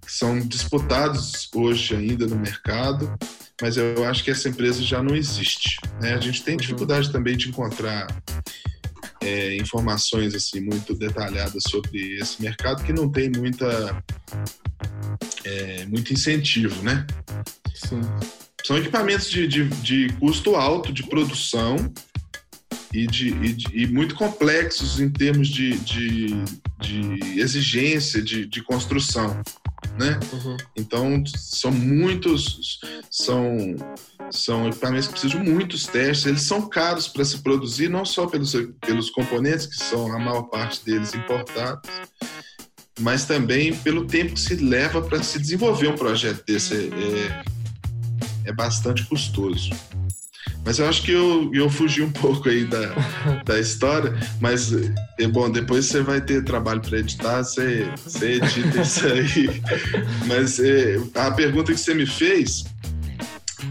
que 0.05 0.11
são 0.11 0.39
disputados 0.39 1.49
hoje 1.55 1.95
ainda 1.95 2.27
no 2.27 2.35
mercado, 2.35 3.17
mas 3.61 3.77
eu 3.77 4.03
acho 4.05 4.23
que 4.23 4.31
essa 4.31 4.49
empresa 4.49 4.83
já 4.83 5.01
não 5.01 5.15
existe. 5.15 5.79
Né? 6.01 6.13
A 6.13 6.19
gente 6.19 6.43
tem 6.43 6.55
uhum. 6.55 6.61
dificuldade 6.61 7.11
também 7.11 7.37
de 7.37 7.49
encontrar 7.49 8.07
é, 9.21 9.55
informações 9.55 10.35
assim 10.35 10.59
muito 10.59 10.93
detalhadas 10.93 11.63
sobre 11.69 12.17
esse 12.19 12.41
mercado 12.41 12.83
que 12.83 12.93
não 12.93 13.09
tem 13.09 13.29
muita 13.29 14.03
é, 15.43 15.85
muito 15.85 16.13
incentivo, 16.13 16.81
né? 16.83 17.05
Sim. 17.73 18.01
São 18.63 18.77
equipamentos 18.77 19.29
de, 19.29 19.47
de, 19.47 19.67
de 19.67 20.09
custo 20.19 20.55
alto, 20.55 20.91
de 20.91 21.03
produção 21.03 21.75
e, 22.95 23.07
de, 23.07 23.27
e, 23.27 23.53
de, 23.53 23.65
e 23.73 23.87
muito 23.87 24.15
complexos 24.15 25.01
em 25.01 25.09
termos 25.09 25.49
de, 25.49 25.77
de, 25.79 26.27
de 26.79 27.39
exigência 27.39 28.21
de, 28.21 28.45
de 28.45 28.63
construção. 28.63 29.41
Né? 29.99 30.17
Uhum. 30.31 30.57
Então 30.77 31.23
são 31.25 31.71
muitos, 31.71 32.79
são, 33.11 33.75
são 34.31 34.67
equipamentos 34.69 35.07
que 35.07 35.13
precisam 35.13 35.43
de 35.43 35.49
muitos 35.51 35.85
testes. 35.85 36.25
Eles 36.25 36.41
são 36.43 36.69
caros 36.69 37.07
para 37.07 37.25
se 37.25 37.39
produzir, 37.39 37.89
não 37.89 38.05
só 38.05 38.27
pelos, 38.27 38.55
pelos 38.79 39.09
componentes 39.09 39.65
que 39.65 39.75
são 39.75 40.13
a 40.13 40.17
maior 40.17 40.43
parte 40.43 40.83
deles 40.85 41.13
importados, 41.13 41.89
mas 42.99 43.25
também 43.25 43.75
pelo 43.75 44.05
tempo 44.05 44.33
que 44.33 44.39
se 44.39 44.55
leva 44.55 45.01
para 45.01 45.21
se 45.21 45.37
desenvolver 45.37 45.89
um 45.89 45.95
projeto 45.95 46.45
desse. 46.45 46.75
É, 46.75 47.55
é 48.45 48.53
bastante 48.53 49.03
custoso. 49.05 49.71
Mas 50.65 50.79
eu 50.79 50.89
acho 50.89 51.03
que 51.03 51.11
eu, 51.11 51.51
eu 51.53 51.69
fugi 51.69 52.01
um 52.01 52.09
pouco 52.11 52.49
aí 52.49 52.65
da, 52.65 52.95
da 53.45 53.59
história, 53.59 54.13
mas 54.41 54.73
é 55.19 55.27
bom, 55.27 55.49
depois 55.49 55.85
você 55.85 56.01
vai 56.01 56.19
ter 56.19 56.43
trabalho 56.43 56.81
para 56.81 56.97
editar, 56.97 57.43
você, 57.43 57.87
você 58.03 58.33
edita 58.33 58.81
isso 58.81 59.05
aí. 59.05 59.61
Mas 60.25 60.59
é, 60.59 60.99
a 61.13 61.31
pergunta 61.31 61.71
que 61.71 61.79
você 61.79 61.93
me 61.93 62.07
fez, 62.07 62.65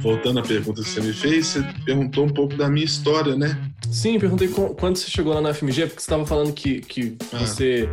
voltando 0.00 0.38
à 0.38 0.42
pergunta 0.42 0.82
que 0.82 0.88
você 0.88 1.00
me 1.00 1.12
fez, 1.12 1.48
você 1.48 1.66
perguntou 1.84 2.24
um 2.24 2.32
pouco 2.32 2.56
da 2.56 2.68
minha 2.68 2.84
história, 2.84 3.34
né? 3.34 3.58
Sim, 3.90 4.18
perguntei 4.18 4.48
quando 4.48 4.96
você 4.96 5.10
chegou 5.10 5.34
lá 5.34 5.40
na 5.40 5.52
FMG, 5.52 5.86
porque 5.86 6.00
você 6.00 6.04
estava 6.04 6.24
falando 6.24 6.52
que, 6.52 6.80
que 6.80 7.16
ah. 7.32 7.38
você. 7.38 7.88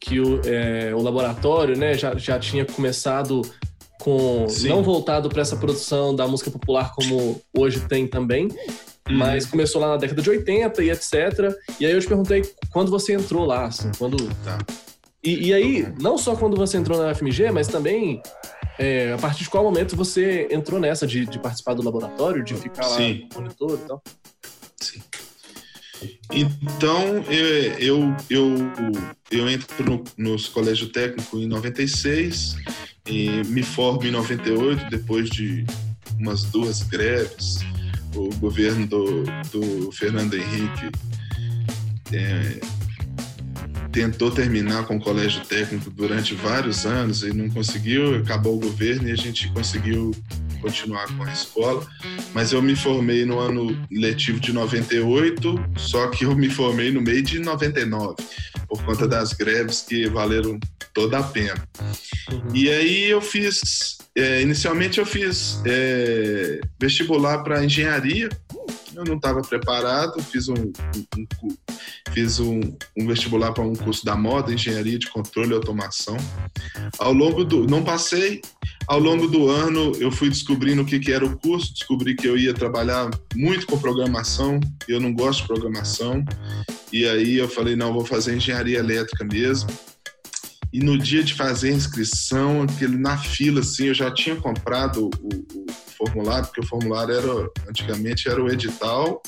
que 0.00 0.18
o, 0.18 0.40
é, 0.44 0.94
o 0.94 1.02
laboratório 1.02 1.76
né, 1.76 1.94
já, 1.94 2.16
já 2.16 2.38
tinha 2.38 2.64
começado 2.64 3.42
com 4.02 4.48
Sim. 4.48 4.68
não 4.68 4.82
voltado 4.82 5.28
para 5.28 5.42
essa 5.42 5.56
produção 5.56 6.14
da 6.14 6.26
música 6.26 6.50
popular 6.50 6.92
como 6.92 7.40
hoje 7.56 7.80
tem 7.88 8.06
também, 8.06 8.46
uhum. 8.46 9.16
mas 9.16 9.46
começou 9.46 9.80
lá 9.80 9.90
na 9.90 9.96
década 9.96 10.20
de 10.20 10.28
80 10.28 10.82
e 10.82 10.90
etc. 10.90 11.54
E 11.78 11.86
aí 11.86 11.92
eu 11.92 12.00
te 12.00 12.08
perguntei 12.08 12.42
quando 12.72 12.90
você 12.90 13.12
entrou 13.12 13.44
lá, 13.44 13.66
assim, 13.66 13.90
quando. 13.96 14.16
Tá. 14.44 14.58
E, 15.22 15.48
e 15.48 15.54
aí, 15.54 15.86
não 16.00 16.18
só 16.18 16.34
quando 16.34 16.56
você 16.56 16.76
entrou 16.76 16.98
na 16.98 17.14
FMG, 17.14 17.52
mas 17.52 17.68
também 17.68 18.20
é, 18.76 19.12
a 19.12 19.18
partir 19.18 19.44
de 19.44 19.50
qual 19.50 19.62
momento 19.62 19.94
você 19.94 20.48
entrou 20.50 20.80
nessa 20.80 21.06
de, 21.06 21.24
de 21.24 21.38
participar 21.38 21.74
do 21.74 21.82
laboratório, 21.82 22.42
de 22.42 22.54
ficar 22.54 22.88
lá 22.88 22.96
Sim. 22.96 23.28
monitor 23.32 23.78
e 23.84 23.86
tal? 23.86 24.02
Sim. 24.80 25.00
Então, 26.32 27.24
eu, 27.28 28.16
eu, 28.30 28.62
eu, 29.30 29.48
entro 29.48 29.84
no, 29.84 30.04
nos 30.16 30.48
colégio 30.48 30.88
técnico 30.88 31.38
em 31.38 31.46
96 31.46 32.56
e 33.06 33.42
me 33.46 33.62
formo 33.62 34.04
em 34.04 34.10
98, 34.10 34.90
depois 34.90 35.28
de 35.28 35.64
umas 36.18 36.44
duas 36.44 36.82
greves. 36.82 37.58
O 38.14 38.28
governo 38.36 38.86
do, 38.86 39.24
do 39.50 39.92
Fernando 39.92 40.34
Henrique 40.34 40.90
é, 42.12 42.60
tentou 43.90 44.30
terminar 44.30 44.86
com 44.86 44.96
o 44.96 45.00
colégio 45.00 45.42
técnico 45.44 45.90
durante 45.90 46.34
vários 46.34 46.86
anos 46.86 47.22
e 47.22 47.32
não 47.32 47.48
conseguiu, 47.50 48.16
acabou 48.16 48.56
o 48.56 48.60
governo 48.60 49.08
e 49.08 49.12
a 49.12 49.16
gente 49.16 49.48
conseguiu 49.52 50.12
continuar 50.62 51.06
com 51.16 51.24
a 51.24 51.32
escola. 51.32 51.86
Mas 52.32 52.52
eu 52.52 52.62
me 52.62 52.74
formei 52.74 53.26
no 53.26 53.38
ano 53.38 53.76
letivo 53.90 54.40
de 54.40 54.52
98, 54.52 55.62
só 55.76 56.06
que 56.08 56.24
eu 56.24 56.34
me 56.34 56.48
formei 56.48 56.90
no 56.90 57.02
meio 57.02 57.22
de 57.22 57.40
99, 57.40 58.16
por 58.68 58.82
conta 58.84 59.06
das 59.06 59.32
greves 59.32 59.82
que 59.82 60.08
valeram 60.08 60.58
toda 60.94 61.18
a 61.18 61.22
pena. 61.22 61.68
Uhum. 62.30 62.54
E 62.54 62.70
aí 62.70 63.10
eu 63.10 63.20
fiz, 63.20 63.98
é, 64.16 64.40
inicialmente 64.40 64.98
eu 64.98 65.06
fiz 65.06 65.60
é, 65.66 66.60
vestibular 66.80 67.42
para 67.42 67.64
engenharia, 67.64 68.28
eu 68.94 69.04
não 69.04 69.16
estava 69.16 69.40
preparado, 69.42 70.22
fiz 70.22 70.48
um, 70.48 70.54
um, 70.54 71.26
um 71.44 71.56
fiz 72.12 72.38
um, 72.40 72.60
um 72.96 73.06
vestibular 73.06 73.52
para 73.52 73.64
um 73.64 73.74
curso 73.74 74.04
da 74.04 74.14
moda, 74.16 74.52
engenharia 74.52 74.98
de 74.98 75.08
controle 75.10 75.50
e 75.50 75.54
automação. 75.54 76.16
Ao 76.98 77.12
longo 77.12 77.44
do, 77.44 77.66
não 77.66 77.82
passei. 77.82 78.40
Ao 78.86 78.98
longo 78.98 79.28
do 79.28 79.48
ano 79.48 79.92
eu 79.98 80.10
fui 80.10 80.28
descobrindo 80.28 80.82
o 80.82 80.84
que, 80.84 80.98
que 80.98 81.12
era 81.12 81.24
o 81.24 81.38
curso, 81.38 81.72
descobri 81.72 82.14
que 82.14 82.26
eu 82.26 82.36
ia 82.36 82.52
trabalhar 82.52 83.10
muito 83.34 83.66
com 83.66 83.78
programação. 83.78 84.60
Eu 84.88 85.00
não 85.00 85.12
gosto 85.12 85.42
de 85.42 85.48
programação 85.48 86.24
e 86.92 87.06
aí 87.06 87.38
eu 87.38 87.48
falei 87.48 87.76
não, 87.76 87.92
vou 87.92 88.04
fazer 88.04 88.36
engenharia 88.36 88.78
elétrica 88.78 89.24
mesmo. 89.24 89.70
E 90.72 90.80
no 90.80 90.96
dia 90.96 91.22
de 91.22 91.34
fazer 91.34 91.70
a 91.70 91.74
inscrição, 91.74 92.62
aquele, 92.62 92.96
na 92.96 93.18
fila, 93.18 93.60
assim, 93.60 93.86
eu 93.86 93.94
já 93.94 94.10
tinha 94.10 94.36
comprado 94.36 95.10
o, 95.22 95.28
o 95.28 95.66
formulário, 95.98 96.46
porque 96.46 96.60
o 96.60 96.66
formulário 96.66 97.14
era, 97.14 97.50
antigamente 97.68 98.28
era 98.28 98.42
o 98.42 98.48
edital, 98.48 99.22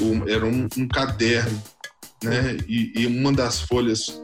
o, 0.00 0.28
era 0.28 0.44
um, 0.44 0.66
um, 0.76 0.88
caderno, 0.88 1.62
né? 2.24 2.56
E, 2.66 2.92
e, 2.96 3.06
uma 3.06 3.32
das 3.32 3.60
folhas, 3.60 4.20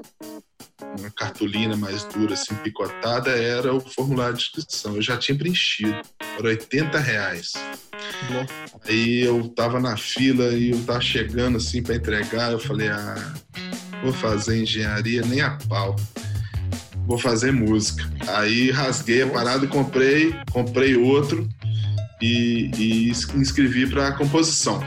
uma 0.99 1.11
cartolina 1.11 1.77
mais 1.77 2.03
dura, 2.05 2.35
assim, 2.35 2.55
picotada, 2.57 3.31
era 3.31 3.73
o 3.73 3.81
formulário 3.81 4.37
de 4.37 4.43
inscrição. 4.43 4.97
Eu 4.97 5.03
já 5.03 5.17
tinha 5.17 5.39
preenchido, 5.39 6.01
era 6.39 6.49
80 6.49 6.99
reais. 6.99 7.53
Aí 8.85 9.21
eu 9.21 9.49
tava 9.49 9.81
na 9.81 9.97
fila 9.97 10.53
e 10.55 10.71
eu 10.71 10.85
tava 10.85 11.01
chegando 11.01 11.57
assim 11.57 11.83
para 11.83 11.95
entregar, 11.95 12.53
eu 12.53 12.59
falei, 12.59 12.89
ah, 12.89 13.35
vou 14.03 14.13
fazer 14.13 14.63
engenharia 14.63 15.23
nem 15.23 15.41
a 15.41 15.59
pau. 15.69 15.97
Vou 17.07 17.19
fazer 17.19 17.53
música. 17.53 18.05
Aí 18.29 18.71
rasguei 18.71 19.23
a 19.23 19.27
parada 19.29 19.65
e 19.65 19.69
comprei, 19.69 20.35
comprei 20.51 20.97
outro 20.97 21.49
e, 22.21 22.71
e 22.77 23.11
inscrevi 23.11 23.87
para 23.87 24.13
composição. 24.13 24.83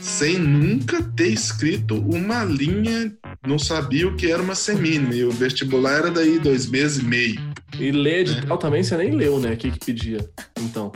Sem 0.00 0.38
nunca 0.38 1.02
ter 1.02 1.28
escrito 1.28 1.94
uma 1.94 2.44
linha, 2.44 3.12
não 3.46 3.58
sabia 3.58 4.08
o 4.08 4.16
que 4.16 4.30
era 4.30 4.42
uma 4.42 4.54
semínima. 4.54 5.14
E 5.14 5.24
o 5.24 5.30
vestibular 5.30 5.98
era 5.98 6.10
daí 6.10 6.38
dois 6.38 6.66
meses 6.66 6.98
e 6.98 7.04
meio. 7.04 7.40
E 7.78 7.90
ler 7.90 8.24
de 8.24 8.52
é. 8.52 8.56
também 8.56 8.82
você 8.82 8.96
nem 8.96 9.12
leu, 9.12 9.38
né? 9.38 9.52
O 9.52 9.56
que, 9.56 9.70
que 9.70 9.78
pedia, 9.78 10.28
então? 10.60 10.92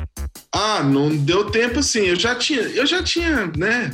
Ah, 0.52 0.82
não 0.82 1.16
deu 1.16 1.50
tempo 1.50 1.78
assim. 1.78 2.00
Eu 2.00 2.16
já 2.16 2.34
tinha, 2.34 2.60
eu 2.60 2.86
já 2.86 3.02
tinha, 3.02 3.50
né? 3.56 3.90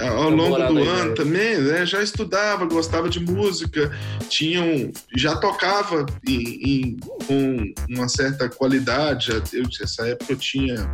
Ao 0.00 0.30
longo 0.30 0.56
do 0.56 0.82
ano 0.82 1.10
né? 1.10 1.14
também, 1.14 1.58
né? 1.58 1.86
Já 1.86 2.02
estudava, 2.02 2.64
gostava 2.66 3.08
de 3.08 3.20
música, 3.20 3.90
tinham, 4.28 4.90
já 5.16 5.36
tocava 5.36 6.06
em, 6.26 6.36
em, 6.36 6.96
com 7.26 7.74
uma 7.88 8.08
certa 8.08 8.48
qualidade. 8.48 9.30
Eu, 9.52 9.64
essa 9.80 10.06
época 10.08 10.32
eu 10.32 10.36
tinha 10.36 10.92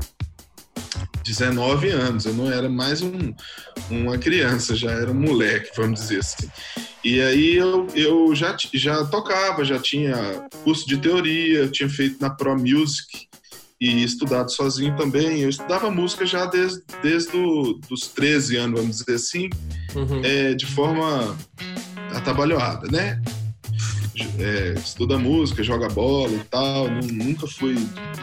19 1.25 1.89
anos, 1.89 2.27
eu 2.27 2.35
não 2.35 2.51
era 2.51 2.69
mais 2.69 3.03
um, 3.03 3.35
uma 3.91 4.19
criança, 4.19 4.75
já 4.75 4.91
era 4.91 5.11
um 5.11 5.15
moleque, 5.15 5.71
vamos 5.77 6.01
dizer 6.01 6.21
assim. 6.21 6.51
E 7.03 7.21
aí 7.21 7.57
eu, 7.57 7.87
eu 7.95 8.35
já, 8.35 8.55
já 8.75 9.05
tocava, 9.05 9.65
já 9.65 9.79
tinha 9.79 10.47
curso 10.63 10.87
de 10.87 10.99
teoria, 10.99 11.69
tinha 11.69 11.89
feito 11.89 12.21
na 12.21 12.29
Pro 12.29 12.55
Music 12.59 13.30
e 13.81 14.05
estudado 14.05 14.53
sozinho 14.53 14.95
também. 14.95 15.41
Eu 15.41 15.49
estudava 15.49 15.91
música 15.91 16.27
já 16.27 16.45
desde, 16.45 16.83
desde 17.03 17.33
do, 17.33 17.81
os 17.91 18.09
13 18.09 18.57
anos, 18.57 18.81
vamos 18.81 18.99
dizer 18.99 19.15
assim, 19.15 19.49
uhum. 19.95 20.21
é, 20.23 20.55
de 20.55 20.67
forma 20.67 21.37
atabalhoada, 22.15 22.89
né? 22.89 23.21
É, 24.39 24.75
estuda 24.77 25.17
música, 25.17 25.63
joga 25.63 25.89
bola 25.89 26.33
e 26.33 26.45
tal, 26.51 26.91
nunca 26.91 27.47
fui 27.47 27.75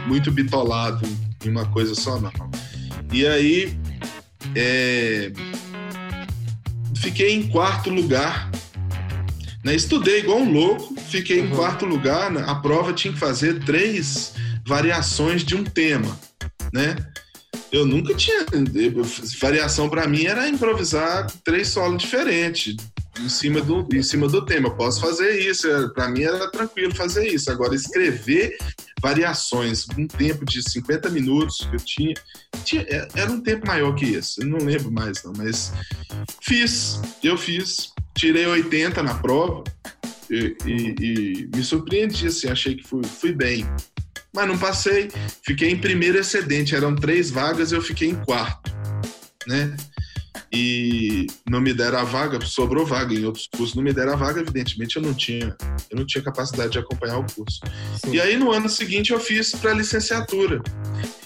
muito 0.05 0.31
bitolado 0.31 1.07
em 1.43 1.49
uma 1.49 1.65
coisa 1.65 1.95
só, 1.95 2.19
não. 2.19 2.31
E 3.11 3.25
aí, 3.25 3.79
é, 4.53 5.31
fiquei 6.97 7.33
em 7.33 7.47
quarto 7.47 7.89
lugar. 7.89 8.51
Né? 9.63 9.73
Estudei 9.73 10.19
igual 10.19 10.39
um 10.39 10.51
louco, 10.51 10.93
fiquei 11.09 11.39
uhum. 11.39 11.47
em 11.47 11.55
quarto 11.55 11.85
lugar. 11.85 12.35
A 12.37 12.55
prova 12.55 12.93
tinha 12.93 13.11
que 13.11 13.19
fazer 13.19 13.63
três 13.63 14.36
variações 14.67 15.43
de 15.43 15.55
um 15.55 15.63
tema, 15.63 16.19
né? 16.73 16.95
Eu 17.71 17.85
nunca 17.85 18.13
tinha. 18.13 18.45
Variação 19.39 19.89
para 19.89 20.07
mim 20.07 20.25
era 20.25 20.47
improvisar 20.47 21.31
três 21.43 21.69
solos 21.69 22.03
diferentes 22.03 22.75
em 23.19 23.29
cima 23.29 23.61
do, 23.61 23.87
em 23.93 24.03
cima 24.03 24.27
do 24.27 24.45
tema. 24.45 24.67
Eu 24.67 24.75
posso 24.75 24.99
fazer 25.01 25.39
isso, 25.39 25.67
para 25.93 26.09
mim 26.09 26.23
era 26.23 26.51
tranquilo 26.51 26.93
fazer 26.93 27.27
isso. 27.27 27.49
Agora, 27.49 27.73
escrever 27.75 28.57
variações, 29.01 29.85
um 29.97 30.05
tempo 30.05 30.45
de 30.45 30.61
50 30.61 31.09
minutos 31.09 31.57
que 31.69 31.75
eu 31.75 31.79
tinha, 31.79 32.13
tinha 32.63 32.81
é, 32.83 33.07
era 33.15 33.31
um 33.31 33.41
tempo 33.41 33.65
maior 33.65 33.93
que 33.95 34.13
esse, 34.13 34.41
eu 34.41 34.47
não 34.47 34.57
lembro 34.57 34.91
mais 34.91 35.23
não, 35.23 35.33
mas 35.37 35.71
fiz, 36.41 36.99
eu 37.23 37.37
fiz, 37.37 37.91
tirei 38.15 38.47
80 38.47 39.03
na 39.03 39.13
prova 39.13 39.63
e, 40.29 40.57
e, 40.65 40.95
e 40.99 41.49
me 41.55 41.63
surpreendi, 41.63 42.25
assim, 42.25 42.49
achei 42.49 42.75
que 42.75 42.87
fui, 42.87 43.03
fui 43.03 43.33
bem 43.33 43.67
mas 44.37 44.47
não 44.47 44.57
passei. 44.57 45.09
Fiquei 45.43 45.71
em 45.71 45.77
primeiro 45.77 46.19
excedente, 46.19 46.75
eram 46.75 46.95
três 46.95 47.31
vagas, 47.31 47.71
eu 47.71 47.81
fiquei 47.81 48.07
em 48.07 48.15
quarto, 48.15 48.71
né? 49.47 49.75
E 50.53 51.25
não 51.49 51.59
me 51.59 51.73
deram 51.73 51.97
a 51.97 52.03
vaga, 52.03 52.39
sobrou 52.45 52.85
vaga 52.85 53.13
em 53.13 53.25
outros 53.25 53.47
cursos, 53.47 53.75
não 53.75 53.83
me 53.83 53.91
deram 53.91 54.13
a 54.13 54.15
vaga, 54.15 54.39
evidentemente 54.39 54.95
eu 54.95 55.01
não 55.01 55.13
tinha, 55.13 55.57
eu 55.89 55.97
não 55.97 56.05
tinha 56.05 56.23
capacidade 56.23 56.73
de 56.73 56.79
acompanhar 56.79 57.17
o 57.17 57.25
curso. 57.33 57.59
Sim. 58.05 58.13
E 58.13 58.21
aí 58.21 58.37
no 58.37 58.51
ano 58.51 58.69
seguinte 58.69 59.11
eu 59.11 59.19
fiz 59.19 59.53
para 59.53 59.73
licenciatura, 59.73 60.61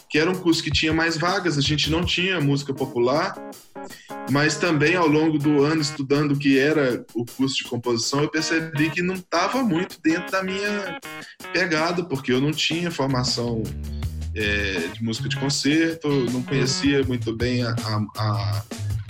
que 0.09 0.17
era 0.17 0.31
um 0.31 0.35
curso 0.35 0.63
que 0.63 0.71
tinha 0.71 0.93
mais 0.93 1.17
vagas, 1.17 1.57
a 1.57 1.61
gente 1.61 1.91
não 1.91 2.05
tinha 2.05 2.39
música 2.39 2.73
popular, 2.73 3.35
mas 4.31 4.55
também 4.55 4.95
ao 4.95 5.07
longo 5.07 5.37
do 5.37 5.61
ano 5.61 5.81
estudando 5.81 6.31
o 6.31 6.37
que 6.37 6.57
era 6.57 7.05
o 7.13 7.25
curso 7.25 7.57
de 7.57 7.65
composição, 7.65 8.21
eu 8.21 8.29
percebi 8.29 8.89
que 8.89 9.01
não 9.01 9.15
estava 9.15 9.61
muito 9.61 9.99
dentro 10.01 10.31
da 10.31 10.41
minha 10.41 10.99
pegada, 11.51 12.01
porque 12.05 12.31
eu 12.31 12.39
não 12.39 12.51
tinha 12.51 12.89
formação 12.89 13.61
é, 14.33 14.87
de 14.93 15.03
música 15.03 15.27
de 15.27 15.35
concerto, 15.35 16.07
não 16.31 16.41
conhecia 16.43 17.03
muito 17.03 17.35
bem 17.35 17.61
a, 17.63 17.75
a, 18.17 18.63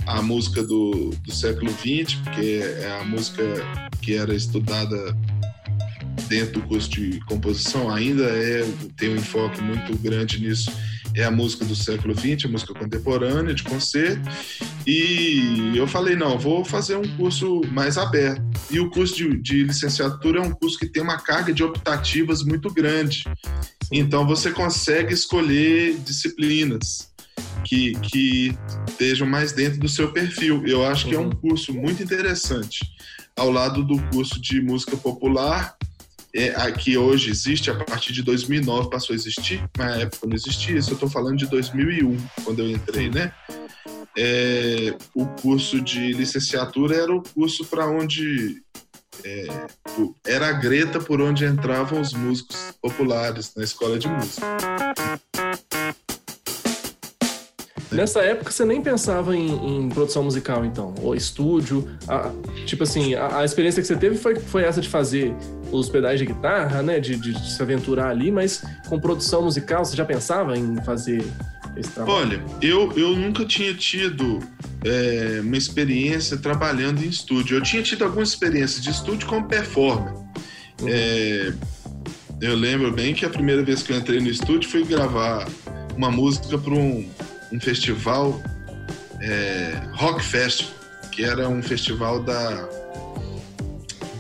a 0.08 0.22
música 0.24 0.64
do, 0.64 1.12
do 1.24 1.32
século 1.32 1.70
XX, 1.70 2.16
porque 2.24 2.60
é 2.80 3.00
a 3.00 3.04
música 3.04 3.44
que 4.02 4.16
era 4.16 4.34
estudada 4.34 5.16
dentro 6.28 6.62
do 6.62 6.68
curso 6.68 6.90
de 6.90 7.20
composição 7.26 7.94
ainda 7.94 8.24
é 8.24 8.66
tem 8.98 9.10
um 9.10 9.18
enfoque 9.18 9.62
muito 9.62 9.96
grande 10.00 10.42
nisso 10.42 10.72
é 11.16 11.24
a 11.24 11.32
música 11.32 11.66
do 11.66 11.76
século 11.76 12.14
XX, 12.16 12.46
a 12.46 12.48
música 12.48 12.74
contemporânea, 12.74 13.54
de 13.54 13.64
concerto. 13.64 14.22
E 14.86 15.74
eu 15.76 15.88
falei, 15.88 16.16
não, 16.16 16.38
vou 16.38 16.64
fazer 16.64 16.96
um 16.96 17.18
curso 17.18 17.62
mais 17.72 17.98
aberto. 17.98 18.42
E 18.70 18.80
o 18.80 18.90
curso 18.90 19.16
de, 19.16 19.38
de 19.42 19.64
licenciatura 19.64 20.40
é 20.40 20.42
um 20.42 20.52
curso 20.52 20.78
que 20.78 20.88
tem 20.88 21.02
uma 21.04 21.18
carga 21.18 21.54
de 21.54 21.64
optativas 21.64 22.44
muito 22.44 22.72
grande. 22.74 23.24
Então 23.92 24.26
você 24.26 24.52
consegue 24.52 25.14
escolher 25.14 25.98
disciplinas 26.00 27.12
que, 27.64 27.94
que 28.00 28.58
estejam 28.88 29.28
mais 29.28 29.52
dentro 29.52 29.80
do 29.80 29.90
seu 29.90 30.12
perfil. 30.12 30.66
Eu 30.66 30.86
acho 30.86 31.08
que 31.08 31.16
é 31.16 31.20
um 31.20 31.26
uhum. 31.26 31.32
curso 31.32 31.74
muito 31.74 32.02
interessante. 32.02 32.80
Ao 33.38 33.50
lado 33.50 33.84
do 33.84 34.02
curso 34.10 34.42
de 34.42 34.62
música 34.62 34.96
popular, 34.98 35.76
é, 36.34 36.72
que 36.72 36.98
hoje 36.98 37.30
existe, 37.30 37.70
a 37.70 37.76
partir 37.76 38.14
de 38.14 38.24
2009 38.24 38.90
passou 38.90 39.14
a 39.14 39.16
existir, 39.16 39.64
na 39.78 39.98
época 39.98 40.28
não 40.28 40.36
existia, 40.36 40.78
isso 40.78 40.92
eu 40.92 40.96
estou 40.96 41.10
falando 41.10 41.38
de 41.38 41.48
2001, 41.48 42.18
quando 42.44 42.60
eu 42.60 42.70
entrei, 42.70 43.10
né? 43.10 43.34
É, 44.18 44.96
o 45.16 45.26
curso 45.26 45.80
de 45.82 46.14
licenciatura 46.14 46.96
era 46.96 47.14
o 47.14 47.24
curso 47.24 47.66
para 47.66 47.88
onde 47.88 48.62
é, 49.24 49.48
era 50.26 50.48
a 50.50 50.52
greta 50.52 51.00
por 51.00 51.22
onde 51.22 51.46
entravam 51.46 52.02
os 52.02 52.14
músicos 52.14 52.74
populares 52.82 53.54
na 53.56 53.64
escola 53.64 53.98
de 53.98 54.08
música. 54.08 54.46
Nessa 57.92 58.22
época 58.22 58.52
você 58.52 58.64
nem 58.64 58.82
pensava 58.82 59.36
em, 59.36 59.84
em 59.84 59.90
produção 59.90 60.24
musical, 60.24 60.64
então, 60.64 60.96
ou 61.02 61.14
estúdio. 61.14 61.90
A, 62.08 62.32
tipo 62.66 62.84
assim, 62.84 63.16
a, 63.16 63.40
a, 63.40 63.46
experiência 63.46 63.82
que 63.82 63.88
você 63.88 63.98
teve 63.98 64.18
foi, 64.18 64.36
foi 64.36 64.64
essa 64.64 64.80
de 64.80 64.88
fazer 64.88 65.36
os 65.72 65.90
pedais 65.90 66.18
de 66.18 66.26
guitarra, 66.26 66.82
né? 66.82 67.00
De, 67.00 67.18
de, 67.18 67.34
de, 67.34 67.52
se 67.52 67.62
aventurar 67.62 68.10
ali, 68.10 68.32
mas 68.32 68.64
com 68.88 68.98
produção 68.98 69.44
musical, 69.44 69.84
você 69.84 69.96
já 69.96 70.06
pensava 70.06 70.58
em 70.58 70.78
fazer 70.84 71.22
esse 71.76 71.92
trabalho? 71.92 72.18
Olha, 72.18 72.42
eu, 72.62 72.94
eu 72.96 73.16
nunca 73.16 73.46
tinha 73.46 73.74
tido 73.74 74.40
é, 74.86 75.42
uma 75.42 75.58
experiência 75.58 76.38
trabalhando 76.38 77.04
em 77.04 77.10
estúdio. 77.10 77.58
Eu 77.58 77.62
tinha 77.62 77.84
tido 77.84 78.06
algumas 78.06 78.30
experiências 78.30 78.82
de 78.82 78.90
estúdio 78.90 79.28
como 79.28 79.46
performer. 79.48 80.14
Uhum. 80.82 80.88
É, 80.88 81.54
eu 82.40 82.56
lembro 82.56 82.92
bem 82.92 83.14
que 83.14 83.26
a 83.26 83.30
primeira 83.30 83.64
vez 83.64 83.84
que 83.84 83.92
eu 83.92 83.98
entrei 83.98 84.20
no 84.22 84.30
estúdio 84.30 84.70
foi 84.70 84.84
gravar 84.86 85.48
uma 85.96 86.10
música 86.10 86.58
para 86.58 86.74
um 86.74 87.08
um 87.52 87.60
festival 87.60 88.42
é, 89.20 89.80
Rock 89.94 90.24
Festival, 90.24 90.74
que 91.12 91.24
era 91.24 91.48
um 91.48 91.62
festival 91.62 92.24
da, 92.24 92.68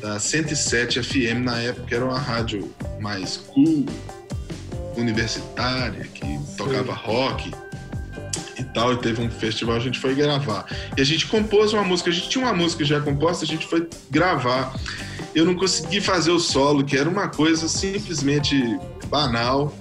da 0.01 0.19
107 0.19 1.01
FM 1.01 1.43
na 1.43 1.59
época, 1.59 1.95
era 1.95 2.05
uma 2.05 2.19
rádio 2.19 2.73
mais 2.99 3.37
cool, 3.37 3.85
universitária, 4.95 6.03
que 6.13 6.25
Sim. 6.25 6.45
tocava 6.57 6.93
rock 6.93 7.51
e 8.57 8.63
tal, 8.63 8.93
e 8.93 8.97
teve 8.97 9.21
um 9.21 9.29
festival, 9.29 9.75
a 9.75 9.79
gente 9.79 9.99
foi 9.99 10.13
gravar. 10.13 10.65
E 10.95 11.01
a 11.01 11.03
gente 11.03 11.27
compôs 11.27 11.73
uma 11.73 11.83
música, 11.83 12.09
a 12.09 12.13
gente 12.13 12.29
tinha 12.29 12.45
uma 12.45 12.53
música 12.53 12.83
já 12.85 12.99
composta, 12.99 13.43
a 13.43 13.47
gente 13.47 13.65
foi 13.65 13.87
gravar. 14.09 14.75
Eu 15.33 15.45
não 15.45 15.55
consegui 15.55 16.01
fazer 16.01 16.31
o 16.31 16.39
solo, 16.39 16.83
que 16.83 16.97
era 16.97 17.09
uma 17.09 17.29
coisa 17.29 17.67
simplesmente 17.67 18.77
banal. 19.07 19.73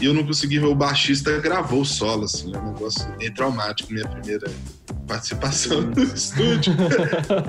E 0.00 0.04
eu 0.04 0.14
não 0.14 0.24
consegui 0.24 0.58
ver 0.58 0.66
o 0.66 0.74
baixista 0.74 1.38
gravou 1.40 1.80
o 1.80 1.84
solo, 1.84 2.24
assim, 2.24 2.54
é 2.54 2.58
um 2.58 2.72
negócio 2.72 3.06
bem 3.18 3.32
traumático, 3.32 3.92
minha 3.92 4.06
primeira 4.06 4.50
participação 5.06 5.80
no 5.82 6.02
estúdio. 6.02 6.74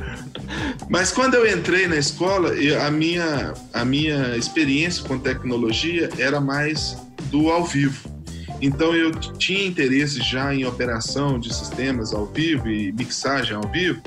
Mas 0.90 1.12
quando 1.12 1.34
eu 1.34 1.46
entrei 1.46 1.88
na 1.88 1.98
escola, 1.98 2.52
a 2.86 2.92
minha, 2.92 3.54
a 3.74 3.84
minha 3.84 4.38
experiência 4.38 5.04
com 5.04 5.18
tecnologia 5.18 6.10
era 6.18 6.40
mais 6.40 6.98
do 7.30 7.50
ao 7.50 7.66
vivo. 7.66 8.18
Então 8.62 8.96
eu 8.96 9.12
tinha 9.12 9.68
interesse 9.68 10.22
já 10.22 10.54
em 10.54 10.66
operação 10.66 11.40
de 11.40 11.54
sistemas 11.54 12.14
ao 12.14 12.26
vivo 12.26 12.70
e 12.70 12.92
mixagem 12.92 13.56
ao 13.56 13.70
vivo, 13.70 14.02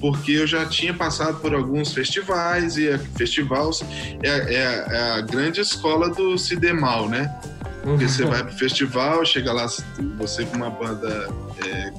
porque 0.00 0.32
eu 0.32 0.46
já 0.46 0.66
tinha 0.66 0.92
passado 0.92 1.38
por 1.40 1.54
alguns 1.54 1.92
festivais 1.92 2.76
e 2.76 2.98
festivais 3.16 3.80
é, 4.22 4.28
é, 4.28 4.86
é 4.90 5.10
a 5.12 5.20
grande 5.20 5.60
escola 5.60 6.10
do 6.10 6.36
Cidemal, 6.36 7.08
né? 7.08 7.32
Porque 7.82 8.08
você 8.08 8.24
vai 8.24 8.44
pro 8.44 8.54
festival, 8.54 9.24
chega 9.24 9.52
lá, 9.52 9.66
você 10.18 10.44
com 10.44 10.56
uma 10.56 10.70
banda 10.70 11.28
é, 11.66 11.92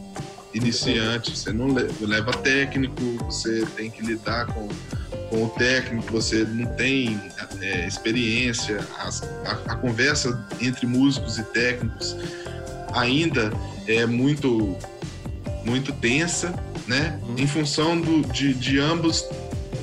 iniciante, 0.53 1.35
você 1.35 1.51
não 1.51 1.67
leva 1.99 2.31
técnico, 2.31 3.01
você 3.25 3.65
tem 3.75 3.89
que 3.89 4.01
lidar 4.01 4.47
com, 4.47 4.67
com 5.29 5.45
o 5.45 5.49
técnico, 5.49 6.11
você 6.11 6.45
não 6.45 6.65
tem 6.75 7.19
é, 7.61 7.87
experiência, 7.87 8.79
a, 8.97 9.09
a, 9.49 9.73
a, 9.73 9.75
conversa 9.75 10.45
entre 10.61 10.85
músicos 10.85 11.37
e 11.37 11.43
técnicos 11.43 12.15
ainda 12.93 13.51
é 13.87 14.05
muito, 14.05 14.77
muito 15.65 15.91
tensa, 15.93 16.53
né? 16.87 17.19
Uhum. 17.23 17.35
Em 17.37 17.47
função 17.47 17.99
do, 17.99 18.21
de, 18.31 18.53
de 18.53 18.79
ambos 18.79 19.25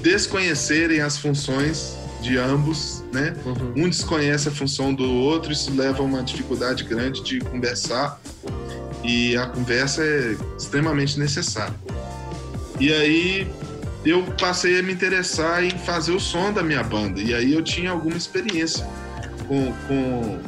desconhecerem 0.03 1.01
as 1.01 1.19
funções 1.19 1.97
de 2.23 2.39
ambos, 2.39 3.00
né? 3.13 3.35
Uhum. 3.45 3.85
Um 3.85 3.89
desconhece 3.89 4.49
a 4.49 4.53
função 4.53 4.95
do 4.95 5.11
outro, 5.11 5.53
isso 5.53 5.75
leva 5.75 5.99
a 5.99 6.03
uma 6.03 6.23
dificuldade 6.23 6.85
grande 6.85 7.23
de 7.23 7.41
conversar 7.41 8.21
e 9.03 9.37
a 9.37 9.47
conversa 9.47 10.03
é 10.03 10.37
extremamente 10.57 11.19
necessária. 11.19 11.75
E 12.79 12.93
aí 12.93 13.51
eu 14.05 14.23
passei 14.39 14.79
a 14.79 14.83
me 14.83 14.93
interessar 14.93 15.65
em 15.65 15.71
fazer 15.71 16.13
o 16.13 16.21
som 16.21 16.53
da 16.53 16.63
minha 16.63 16.83
banda 16.83 17.21
e 17.21 17.35
aí 17.35 17.53
eu 17.53 17.63
tinha 17.63 17.91
alguma 17.91 18.17
experiência 18.17 18.87
com, 19.47 19.73
com, 19.87 20.39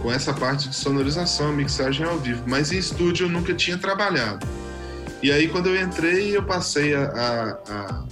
com 0.00 0.12
essa 0.12 0.32
parte 0.32 0.68
de 0.68 0.76
sonorização, 0.76 1.52
mixagem 1.52 2.06
ao 2.06 2.18
vivo, 2.18 2.42
mas 2.46 2.70
em 2.72 2.78
estúdio 2.78 3.26
eu 3.26 3.30
nunca 3.30 3.54
tinha 3.54 3.78
trabalhado. 3.78 4.46
E 5.22 5.32
aí, 5.32 5.48
quando 5.48 5.68
eu 5.68 5.80
entrei, 5.80 6.36
eu 6.36 6.42
passei 6.42 6.94
a, 6.94 7.04
a, 7.04 7.72
a 7.72 8.04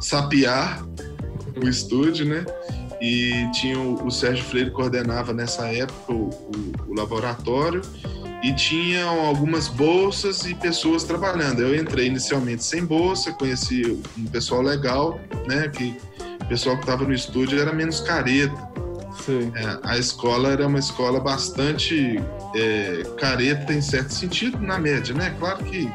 sapear 0.00 0.82
o 1.62 1.68
estúdio, 1.68 2.26
né? 2.26 2.44
E 3.00 3.50
tinha 3.52 3.78
o, 3.78 4.06
o 4.06 4.10
Sérgio 4.10 4.44
Freire 4.44 4.70
coordenava 4.70 5.32
nessa 5.32 5.66
época 5.66 6.12
o, 6.12 6.30
o, 6.30 6.90
o 6.90 6.94
laboratório 6.94 7.82
e 8.42 8.52
tinham 8.52 9.26
algumas 9.26 9.68
bolsas 9.68 10.44
e 10.46 10.54
pessoas 10.54 11.04
trabalhando. 11.04 11.62
Eu 11.62 11.74
entrei 11.74 12.06
inicialmente 12.06 12.62
sem 12.62 12.84
bolsa, 12.84 13.32
conheci 13.32 14.00
um 14.16 14.24
pessoal 14.26 14.62
legal, 14.62 15.20
né? 15.46 15.68
Que 15.68 15.96
o 16.42 16.46
pessoal 16.46 16.76
que 16.76 16.82
estava 16.82 17.04
no 17.04 17.12
estúdio 17.12 17.60
era 17.60 17.72
menos 17.72 18.00
careta. 18.00 18.76
É, 19.54 19.78
a 19.82 19.98
escola 19.98 20.50
era 20.50 20.66
uma 20.66 20.78
escola 20.78 21.18
bastante 21.18 22.22
é, 22.54 23.02
careta 23.18 23.72
em 23.72 23.80
certo 23.80 24.10
sentido, 24.12 24.58
na 24.58 24.78
média, 24.78 25.14
né? 25.14 25.34
Claro 25.38 25.64
que 25.64 25.90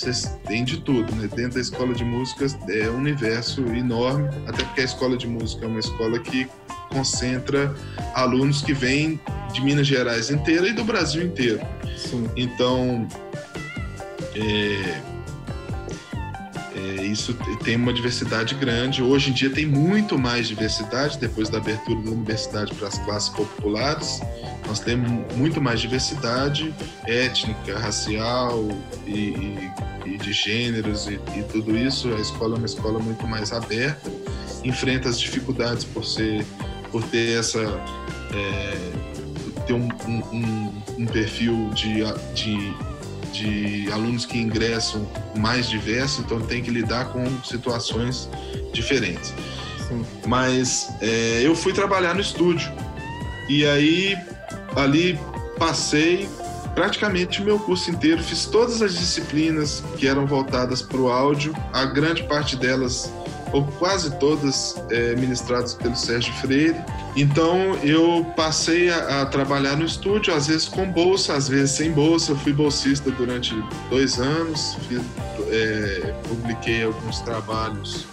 você 0.00 0.28
tem 0.46 0.64
de 0.64 0.80
tudo, 0.80 1.14
né? 1.14 1.28
Dentro 1.34 1.54
da 1.54 1.60
escola 1.60 1.94
de 1.94 2.04
música 2.04 2.46
é 2.68 2.90
um 2.90 2.96
universo 2.96 3.60
enorme, 3.74 4.28
até 4.46 4.64
porque 4.64 4.80
a 4.80 4.84
escola 4.84 5.16
de 5.16 5.26
música 5.26 5.64
é 5.64 5.68
uma 5.68 5.80
escola 5.80 6.18
que 6.18 6.48
concentra 6.90 7.74
alunos 8.14 8.62
que 8.62 8.72
vêm 8.72 9.20
de 9.52 9.62
Minas 9.62 9.86
Gerais 9.86 10.30
inteira 10.30 10.68
e 10.68 10.72
do 10.72 10.84
Brasil 10.84 11.22
inteiro. 11.22 11.60
Sim. 11.96 12.28
Então, 12.36 13.06
é, 14.34 15.00
é, 16.80 17.02
isso 17.04 17.34
tem 17.62 17.76
uma 17.76 17.92
diversidade 17.92 18.54
grande. 18.54 19.02
Hoje 19.02 19.30
em 19.30 19.32
dia 19.32 19.50
tem 19.50 19.66
muito 19.66 20.18
mais 20.18 20.48
diversidade, 20.48 21.18
depois 21.18 21.48
da 21.48 21.58
abertura 21.58 22.00
da 22.00 22.10
universidade 22.10 22.74
para 22.74 22.88
as 22.88 22.98
classes 22.98 23.28
populares. 23.28 24.20
Nós 24.66 24.80
temos 24.80 25.10
muito 25.36 25.60
mais 25.60 25.80
diversidade 25.80 26.74
étnica, 27.06 27.78
racial 27.78 28.68
e, 29.06 29.10
e, 29.10 29.70
e 30.06 30.18
de 30.18 30.32
gêneros 30.32 31.06
e, 31.06 31.20
e, 31.36 31.42
tudo 31.52 31.76
isso. 31.76 32.08
A 32.14 32.20
escola 32.20 32.54
é 32.54 32.58
uma 32.58 32.66
escola 32.66 32.98
muito 32.98 33.26
mais 33.26 33.52
aberta, 33.52 34.10
enfrenta 34.64 35.08
as 35.08 35.20
dificuldades 35.20 35.84
por 35.84 36.04
ser, 36.04 36.44
por 36.90 37.02
ter 37.04 37.38
essa 37.38 37.60
é, 38.32 39.10
ter 39.66 39.72
um, 39.74 39.88
um, 40.08 40.72
um 40.98 41.06
perfil 41.06 41.70
de, 41.74 42.02
de 42.34 42.74
de 43.32 43.90
alunos 43.92 44.24
que 44.26 44.38
ingressam 44.38 45.06
mais 45.36 45.68
diverso, 45.68 46.22
então 46.22 46.40
tem 46.40 46.62
que 46.62 46.70
lidar 46.70 47.06
com 47.06 47.24
situações 47.42 48.28
diferentes. 48.72 49.32
Sim. 49.88 50.04
Mas 50.26 50.88
é, 51.00 51.40
eu 51.42 51.54
fui 51.54 51.72
trabalhar 51.72 52.14
no 52.14 52.20
estúdio 52.20 52.70
e 53.48 53.66
aí 53.66 54.16
ali 54.76 55.18
passei 55.58 56.28
praticamente 56.74 57.42
o 57.42 57.44
meu 57.44 57.58
curso 57.58 57.90
inteiro, 57.90 58.22
fiz 58.22 58.46
todas 58.46 58.80
as 58.80 58.94
disciplinas 58.96 59.82
que 59.98 60.06
eram 60.06 60.26
voltadas 60.26 60.80
para 60.80 60.98
o 60.98 61.10
áudio, 61.10 61.54
a 61.72 61.84
grande 61.84 62.22
parte 62.24 62.56
delas 62.56 63.12
ou 63.52 63.64
quase 63.64 64.10
todas 64.18 64.76
é, 64.90 65.14
ministradas 65.16 65.74
pelo 65.74 65.96
Sérgio 65.96 66.32
Freire. 66.34 66.76
Então 67.16 67.74
eu 67.82 68.24
passei 68.36 68.90
a, 68.90 69.22
a, 69.22 69.26
trabalhar 69.26 69.76
no 69.76 69.84
estúdio, 69.84 70.34
às 70.34 70.46
vezes 70.46 70.68
com 70.68 70.90
bolsa, 70.90 71.34
às 71.34 71.48
vezes 71.48 71.72
sem 71.72 71.92
bolsa. 71.92 72.32
Eu 72.32 72.36
fui 72.36 72.52
bolsista 72.52 73.10
durante 73.10 73.54
dois 73.88 74.18
anos, 74.18 74.76
fiz, 74.88 75.00
é, 75.50 76.14
publiquei 76.28 76.84
alguns 76.84 77.20
trabalhos 77.20 78.06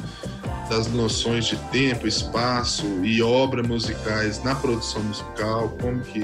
das 0.69 0.88
noções 0.88 1.45
de 1.45 1.56
tempo, 1.71 2.08
espaço 2.08 2.86
e 3.04 3.21
obra 3.21 3.63
musicais 3.63 4.43
na 4.43 4.56
produção 4.56 5.02
musical, 5.04 5.69
como 5.80 6.02
que 6.02 6.21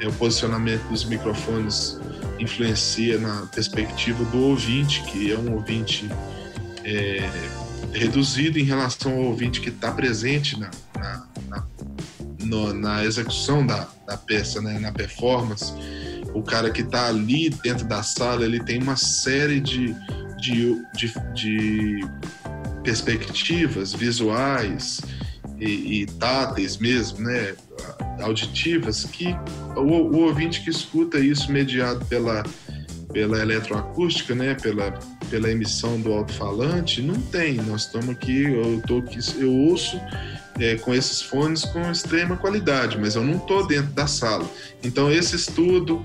é, 0.00 0.08
o 0.08 0.12
posicionamento 0.12 0.82
dos 0.88 1.04
microfones 1.04 1.98
influencia 2.38 3.18
na 3.18 3.46
perspectiva 3.52 4.24
do 4.26 4.42
ouvinte, 4.44 5.02
que 5.02 5.32
é 5.32 5.36
um 5.36 5.54
ouvinte 5.54 6.08
é, 6.84 7.28
reduzido 7.92 8.58
em 8.58 8.64
relação 8.64 9.12
ao 9.12 9.24
ouvinte 9.24 9.60
que 9.60 9.68
está 9.68 9.90
presente 9.90 10.58
na, 10.58 10.70
na, 10.96 11.26
na, 11.48 11.66
no, 12.40 12.72
na 12.74 13.04
execução 13.04 13.66
da, 13.66 13.88
da 14.06 14.16
peça, 14.16 14.60
né, 14.60 14.78
na 14.78 14.92
performance. 14.92 15.72
O 16.34 16.42
cara 16.42 16.70
que 16.70 16.82
está 16.82 17.08
ali 17.08 17.50
dentro 17.50 17.86
da 17.86 18.02
sala, 18.02 18.44
ele 18.44 18.60
tem 18.60 18.82
uma 18.82 18.96
série 18.96 19.60
de, 19.60 19.94
de, 20.38 20.76
de, 20.94 21.12
de 21.34 22.08
perspectivas 22.82 23.92
visuais 23.92 25.00
e, 25.58 26.02
e 26.02 26.06
táteis 26.06 26.76
mesmo, 26.76 27.20
né, 27.20 27.54
auditivas, 28.20 29.04
que 29.04 29.28
o, 29.76 29.80
o 29.80 30.18
ouvinte 30.26 30.62
que 30.62 30.70
escuta 30.70 31.18
isso 31.18 31.50
mediado 31.50 32.04
pela 32.06 32.44
pela 33.12 33.40
eletroacústica, 33.40 34.34
né, 34.34 34.54
pela, 34.54 34.98
pela 35.30 35.50
emissão 35.50 36.00
do 36.00 36.12
alto-falante, 36.12 37.02
não 37.02 37.14
tem. 37.14 37.54
Nós 37.54 37.82
estamos 37.82 38.10
aqui, 38.10 38.44
eu 38.44 38.82
tô 38.86 38.98
aqui, 38.98 39.18
eu 39.38 39.52
ouço 39.52 40.00
é, 40.58 40.76
com 40.76 40.94
esses 40.94 41.22
fones 41.22 41.64
com 41.64 41.80
extrema 41.90 42.36
qualidade, 42.36 42.98
mas 42.98 43.14
eu 43.14 43.22
não 43.22 43.36
estou 43.36 43.66
dentro 43.66 43.92
da 43.92 44.06
sala. 44.06 44.48
Então 44.82 45.10
esse 45.10 45.36
estudo 45.36 46.04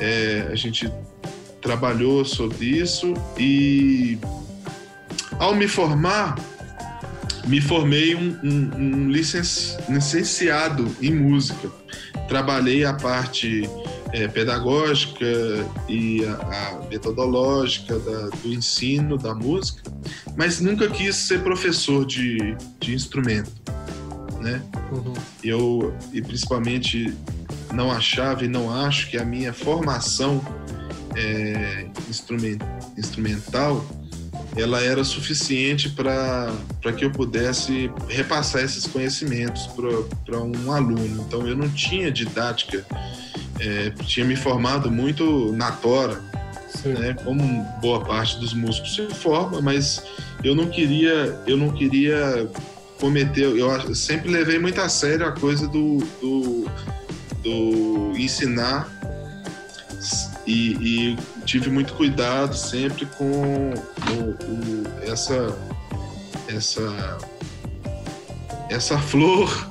é, 0.00 0.48
a 0.50 0.54
gente 0.54 0.90
trabalhou 1.60 2.24
sobre 2.24 2.66
isso 2.66 3.14
e 3.38 4.18
ao 5.38 5.54
me 5.54 5.68
formar 5.68 6.36
me 7.46 7.60
formei 7.60 8.14
um, 8.14 8.38
um, 8.42 8.70
um 8.76 9.10
licenciado 9.10 10.94
em 11.00 11.12
música. 11.14 11.70
Trabalhei 12.28 12.84
a 12.84 12.92
parte 12.92 13.62
é, 14.12 14.28
pedagógica 14.28 15.26
e 15.88 16.24
a, 16.24 16.32
a 16.32 16.88
metodológica 16.88 17.98
da, 17.98 18.28
do 18.28 18.52
ensino 18.52 19.16
da 19.16 19.34
música, 19.34 19.82
mas 20.36 20.60
nunca 20.60 20.88
quis 20.88 21.16
ser 21.16 21.42
professor 21.42 22.04
de, 22.04 22.56
de 22.78 22.94
instrumento, 22.94 23.52
né? 24.40 24.62
Uhum. 24.92 25.14
Eu 25.42 25.94
e 26.12 26.20
principalmente 26.20 27.14
não 27.72 27.90
achava 27.90 28.44
e 28.44 28.48
não 28.48 28.72
acho 28.72 29.10
que 29.10 29.16
a 29.16 29.24
minha 29.24 29.52
formação 29.52 30.42
é, 31.16 31.86
instrument, 32.08 32.58
instrumental 32.96 33.84
ela 34.56 34.82
era 34.82 35.04
suficiente 35.04 35.90
para 35.90 36.52
que 36.96 37.04
eu 37.04 37.10
pudesse 37.10 37.90
repassar 38.08 38.62
esses 38.62 38.86
conhecimentos 38.86 39.68
para 40.24 40.40
um 40.40 40.72
aluno. 40.72 41.24
Então 41.26 41.46
eu 41.46 41.56
não 41.56 41.68
tinha 41.68 42.10
didática 42.10 42.84
é, 43.60 43.90
tinha 44.04 44.24
me 44.26 44.34
formado 44.34 44.90
muito 44.90 45.52
na 45.52 45.70
tora, 45.70 46.20
né, 46.84 47.14
como 47.24 47.62
boa 47.80 48.02
parte 48.04 48.38
dos 48.38 48.54
músicos 48.54 48.94
se 48.94 49.06
forma, 49.14 49.60
mas 49.60 50.02
eu 50.42 50.54
não 50.54 50.68
queria, 50.68 51.38
eu 51.46 51.56
não 51.56 51.70
queria 51.70 52.50
cometer, 52.98 53.44
eu 53.44 53.94
sempre 53.94 54.30
levei 54.30 54.58
muito 54.58 54.80
a 54.80 54.88
sério 54.88 55.26
a 55.26 55.32
coisa 55.32 55.68
do, 55.68 55.98
do, 56.20 56.66
do 57.42 58.12
ensinar 58.16 58.88
e, 60.46 61.12
e, 61.12 61.18
tive 61.44 61.70
muito 61.70 61.92
cuidado 61.94 62.56
sempre 62.56 63.06
com 63.06 63.72
o, 63.72 64.30
o, 64.44 64.84
essa 65.02 65.56
essa 66.48 67.18
essa 68.68 68.98
flor 68.98 69.70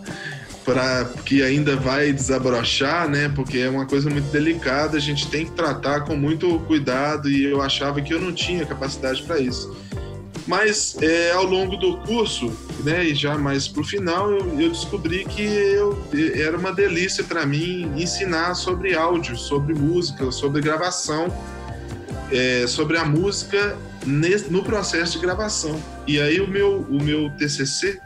para 0.69 1.03
que 1.25 1.41
ainda 1.41 1.75
vai 1.75 2.13
desabrochar, 2.13 3.09
né? 3.09 3.27
Porque 3.33 3.57
é 3.57 3.67
uma 3.67 3.87
coisa 3.87 4.07
muito 4.07 4.29
delicada, 4.31 4.97
a 4.97 4.99
gente 4.99 5.27
tem 5.27 5.45
que 5.45 5.51
tratar 5.53 6.01
com 6.01 6.15
muito 6.15 6.59
cuidado 6.67 7.27
e 7.27 7.43
eu 7.43 7.59
achava 7.59 7.99
que 7.99 8.13
eu 8.13 8.21
não 8.21 8.31
tinha 8.31 8.63
capacidade 8.67 9.23
para 9.23 9.39
isso. 9.39 9.75
Mas 10.45 10.95
é, 11.01 11.31
ao 11.31 11.43
longo 11.43 11.75
do 11.75 11.97
curso, 11.97 12.53
né, 12.83 13.03
e 13.03 13.15
já 13.15 13.35
mais 13.35 13.67
para 13.67 13.81
o 13.81 13.83
final, 13.83 14.29
eu, 14.29 14.59
eu, 14.59 14.69
descobri 14.69 15.25
que 15.25 15.41
eu, 15.41 15.99
era 16.35 16.55
uma 16.55 16.71
delícia 16.71 17.23
para 17.23 17.47
mim 17.47 17.91
ensinar 17.95 18.53
sobre 18.53 18.93
áudio, 18.93 19.35
sobre 19.35 19.73
música, 19.73 20.31
sobre 20.31 20.61
gravação, 20.61 21.35
é, 22.31 22.67
sobre 22.67 22.95
a 22.95 23.05
música 23.05 23.75
nesse, 24.05 24.51
no 24.51 24.63
processo 24.63 25.13
de 25.13 25.25
gravação. 25.25 25.81
E 26.05 26.21
aí 26.21 26.39
o 26.39 26.47
meu, 26.47 26.85
o 26.91 27.01
meu 27.03 27.31
TCC 27.31 27.99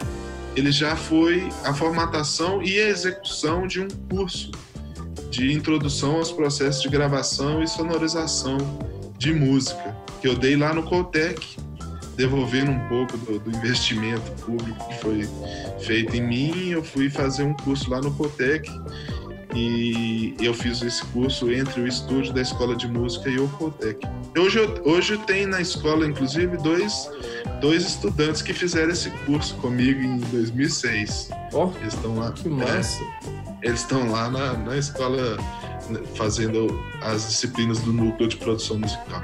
ele 0.55 0.71
já 0.71 0.95
foi 0.95 1.49
a 1.63 1.73
formatação 1.73 2.61
e 2.61 2.79
a 2.79 2.89
execução 2.89 3.67
de 3.67 3.81
um 3.81 3.87
curso 4.09 4.51
de 5.29 5.51
introdução 5.51 6.17
aos 6.17 6.31
processos 6.31 6.81
de 6.81 6.89
gravação 6.89 7.63
e 7.63 7.67
sonorização 7.67 8.57
de 9.17 9.33
música, 9.33 9.95
que 10.21 10.27
eu 10.27 10.35
dei 10.35 10.55
lá 10.55 10.73
no 10.73 10.83
Coltec, 10.83 11.57
devolvendo 12.15 12.71
um 12.71 12.87
pouco 12.87 13.17
do, 13.17 13.39
do, 13.39 13.49
investimento 13.49 14.31
público 14.43 14.87
que 14.87 14.99
foi 14.99 15.29
feito 15.79 16.15
em 16.15 16.21
mim, 16.21 16.69
eu 16.69 16.83
fui 16.83 17.09
fazer 17.09 17.43
um 17.43 17.53
curso 17.55 17.89
lá 17.89 17.99
no 17.99 18.13
Coltec 18.13 18.69
e 19.55 20.35
eu 20.39 20.53
fiz 20.53 20.81
esse 20.81 21.05
curso 21.07 21.51
entre 21.51 21.81
o 21.81 21.87
estúdio 21.87 22.33
da 22.33 22.41
Escola 22.41 22.75
de 22.75 22.87
Música 22.87 23.29
e 23.29 23.39
o 23.39 23.47
Coltec. 23.49 23.99
Hoje, 24.37 24.59
hoje 24.83 25.17
tem 25.19 25.45
na 25.45 25.61
escola, 25.61 26.07
inclusive, 26.07 26.57
dois, 26.57 27.09
dois 27.61 27.83
estudantes 27.85 28.41
que 28.41 28.53
fizeram 28.53 28.91
esse 28.91 29.09
curso 29.25 29.55
comigo 29.55 30.01
em 30.01 30.17
2006. 30.17 31.29
Oh, 31.53 31.69
Eles 31.81 31.93
estão 31.93 32.17
lá. 32.17 32.31
Que 32.31 32.49
massa! 32.49 33.03
eles 33.63 33.79
estão 33.79 34.11
lá 34.11 34.29
na, 34.29 34.53
na 34.57 34.77
escola 34.77 35.37
né, 35.89 35.99
fazendo 36.15 36.67
as 37.01 37.27
disciplinas 37.27 37.79
do 37.79 37.93
núcleo 37.93 38.27
de 38.27 38.35
produção 38.35 38.77
musical. 38.77 39.23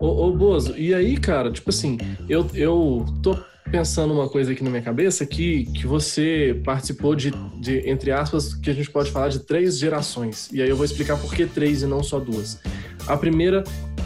Ô, 0.00 0.26
ô 0.26 0.32
Bozo, 0.32 0.76
e 0.76 0.92
aí, 0.92 1.16
cara, 1.16 1.50
tipo 1.50 1.70
assim, 1.70 1.96
eu, 2.28 2.48
eu 2.54 3.06
tô 3.22 3.38
pensando 3.70 4.12
uma 4.12 4.28
coisa 4.28 4.52
aqui 4.52 4.62
na 4.62 4.70
minha 4.70 4.82
cabeça 4.82 5.26
que, 5.26 5.64
que 5.66 5.86
você 5.86 6.60
participou 6.64 7.14
de, 7.14 7.30
de, 7.58 7.88
entre 7.88 8.12
aspas, 8.12 8.54
que 8.54 8.70
a 8.70 8.72
gente 8.72 8.90
pode 8.90 9.10
falar 9.10 9.28
de 9.28 9.40
três 9.40 9.78
gerações. 9.78 10.48
E 10.52 10.62
aí 10.62 10.68
eu 10.68 10.76
vou 10.76 10.84
explicar 10.84 11.16
por 11.18 11.34
que 11.34 11.46
três 11.46 11.82
e 11.82 11.86
não 11.86 12.02
só 12.02 12.18
duas. 12.18 12.60
A 13.06 13.16
primeira 13.16 13.64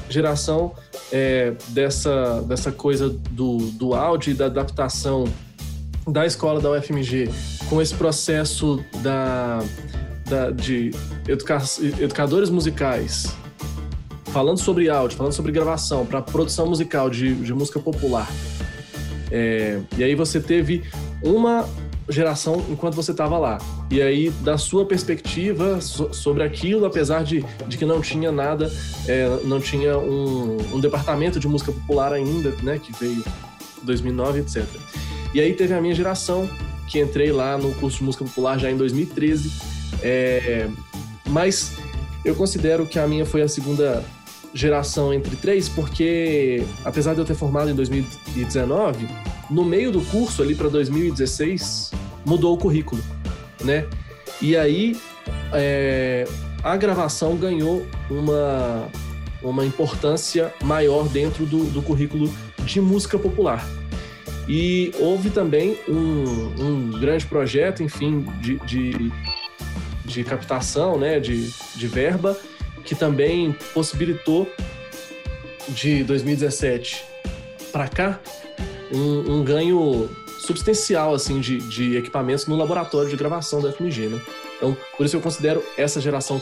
geração 0.09 0.75
é, 1.12 1.55
dessa, 1.68 2.42
dessa 2.42 2.73
coisa 2.73 3.09
do, 3.09 3.59
do 3.73 3.94
áudio 3.94 4.33
e 4.33 4.35
da 4.35 4.46
adaptação 4.46 5.25
da 6.09 6.27
escola 6.27 6.61
da 6.61 6.70
UFMG 6.73 7.29
com 7.68 7.81
esse 7.81 7.94
processo 7.94 8.83
da, 9.03 9.62
da 10.29 10.51
de 10.51 10.90
educa, 11.29 11.59
educadores 12.01 12.51
musicais 12.51 13.37
falando 14.31 14.59
sobre 14.59 14.88
áudio, 14.88 15.16
falando 15.16 15.33
sobre 15.33 15.53
gravação 15.53 16.07
para 16.07 16.23
produção 16.23 16.66
musical 16.66 17.11
de, 17.11 17.35
de 17.35 17.53
música 17.53 17.79
popular. 17.79 18.29
É, 19.31 19.81
e 19.97 20.05
aí 20.05 20.14
você 20.14 20.40
teve 20.40 20.85
uma 21.23 21.69
geração 22.09 22.64
enquanto 22.69 22.95
você 22.95 23.12
estava 23.12 23.38
lá. 23.38 23.59
E 23.90 24.03
aí, 24.03 24.31
da 24.40 24.59
sua 24.59 24.85
perspectiva 24.85 25.81
so, 25.81 26.12
sobre 26.12 26.43
aquilo, 26.43 26.85
apesar 26.85 27.23
de, 27.23 27.45
de 27.69 27.77
que 27.77 27.85
não 27.85 28.01
tinha 28.01 28.33
nada, 28.33 28.71
é, 29.07 29.29
não 29.45 29.61
tinha 29.61 29.97
um, 29.99 30.57
um, 30.75 30.81
departamento 30.81 31.38
de 31.38 31.47
música 31.47 31.73
popular 31.73 32.12
ainda, 32.12 32.51
né, 32.62 32.81
que 32.83 32.93
veio 32.99 33.23
em 33.83 33.85
2009, 33.85 34.40
etc. 34.40 34.64
E 35.33 35.40
aí 35.40 35.55
teve 35.55 35.75
a 35.75 35.81
minha 35.81 35.95
geração, 35.95 36.49
que 36.88 37.01
entrei 37.01 37.31
lá 37.31 37.57
no 37.57 37.73
curso 37.75 37.99
de 37.99 38.05
música 38.05 38.25
popular 38.25 38.59
já 38.59 38.71
em 38.71 38.77
2013, 38.77 39.53
é, 40.03 40.69
mas 41.29 41.77
eu 42.25 42.35
considero 42.35 42.87
que 42.87 42.99
a 42.99 43.07
minha 43.07 43.25
foi 43.25 43.43
a 43.43 43.49
segunda 43.49 44.05
geração 44.52 45.12
entre 45.12 45.36
três, 45.36 45.68
porque 45.68 46.64
apesar 46.84 47.14
de 47.14 47.20
eu 47.20 47.24
ter 47.24 47.34
formado 47.34 47.70
em 47.70 47.74
2019, 47.74 49.08
no 49.48 49.64
meio 49.64 49.90
do 49.90 50.00
curso 50.02 50.42
ali 50.42 50.54
para 50.54 50.68
2016 50.68 51.92
mudou 52.24 52.54
o 52.54 52.58
currículo, 52.58 53.02
né? 53.62 53.86
E 54.40 54.56
aí 54.56 54.96
é, 55.52 56.26
a 56.62 56.76
gravação 56.76 57.36
ganhou 57.36 57.86
uma, 58.10 58.88
uma 59.42 59.64
importância 59.64 60.52
maior 60.62 61.08
dentro 61.08 61.46
do, 61.46 61.64
do 61.64 61.82
currículo 61.82 62.32
de 62.64 62.80
música 62.80 63.18
popular. 63.18 63.64
E 64.48 64.92
houve 64.98 65.30
também 65.30 65.78
um, 65.88 66.62
um 66.62 66.90
grande 66.98 67.24
projeto, 67.24 67.82
enfim, 67.82 68.26
de, 68.40 68.58
de, 68.60 69.12
de 70.04 70.24
captação, 70.24 70.98
né, 70.98 71.20
de, 71.20 71.50
de 71.76 71.86
verba, 71.86 72.36
que 72.85 72.95
também 72.95 73.53
possibilitou 73.75 74.51
de 75.69 76.03
2017 76.05 77.05
para 77.71 77.88
cá 77.88 78.21
um, 78.93 79.37
um, 79.37 79.45
ganho 79.45 80.11
substancial 80.40 81.14
assim 81.14 81.40
de, 81.40 81.59
de, 81.59 81.97
equipamentos 81.97 82.47
no 82.47 82.57
laboratório 82.57 83.09
de 83.09 83.16
gravação 83.16 83.61
da 83.61 83.73
FMG, 83.73 84.09
né? 84.09 84.21
Então, 84.57 84.77
por 84.97 85.07
isso 85.07 85.16
eu 85.16 85.21
considero 85.21 85.62
essa 85.77 86.01
geração 86.01 86.40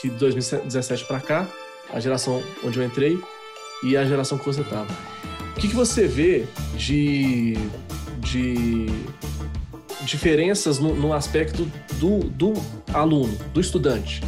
que 0.00 0.08
de 0.10 0.16
2017 0.16 1.04
para 1.04 1.20
cá, 1.20 1.46
a 1.92 2.00
geração 2.00 2.42
onde 2.64 2.78
eu 2.78 2.84
entrei 2.84 3.18
e 3.82 3.96
a 3.96 4.04
geração 4.04 4.36
que 4.36 4.44
você 4.44 4.60
estava. 4.60 4.92
O 5.56 5.58
que, 5.58 5.68
que 5.68 5.74
você 5.74 6.06
vê 6.06 6.46
de, 6.74 7.54
de 8.18 8.86
diferenças 10.02 10.78
no, 10.78 10.94
no 10.94 11.12
aspecto 11.12 11.66
do, 11.94 12.20
do 12.20 12.52
aluno, 12.92 13.36
do 13.54 13.60
estudante? 13.60 14.22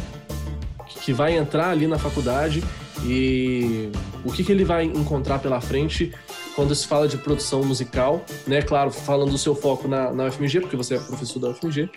Que 1.09 1.13
vai 1.13 1.35
entrar 1.35 1.71
ali 1.71 1.87
na 1.87 1.97
faculdade 1.97 2.63
e 3.03 3.89
o 4.23 4.31
que, 4.31 4.43
que 4.43 4.51
ele 4.51 4.63
vai 4.63 4.83
encontrar 4.83 5.39
pela 5.39 5.59
frente 5.59 6.13
quando 6.55 6.75
se 6.75 6.85
fala 6.85 7.07
de 7.07 7.17
produção 7.17 7.63
musical, 7.63 8.23
né? 8.45 8.61
Claro, 8.61 8.91
falando 8.91 9.31
do 9.31 9.37
seu 9.39 9.55
foco 9.55 9.87
na, 9.87 10.11
na 10.11 10.25
UFMG, 10.25 10.59
porque 10.61 10.75
você 10.75 10.97
é 10.97 10.99
professor 10.99 11.39
da 11.39 11.49
UFMG, 11.49 11.89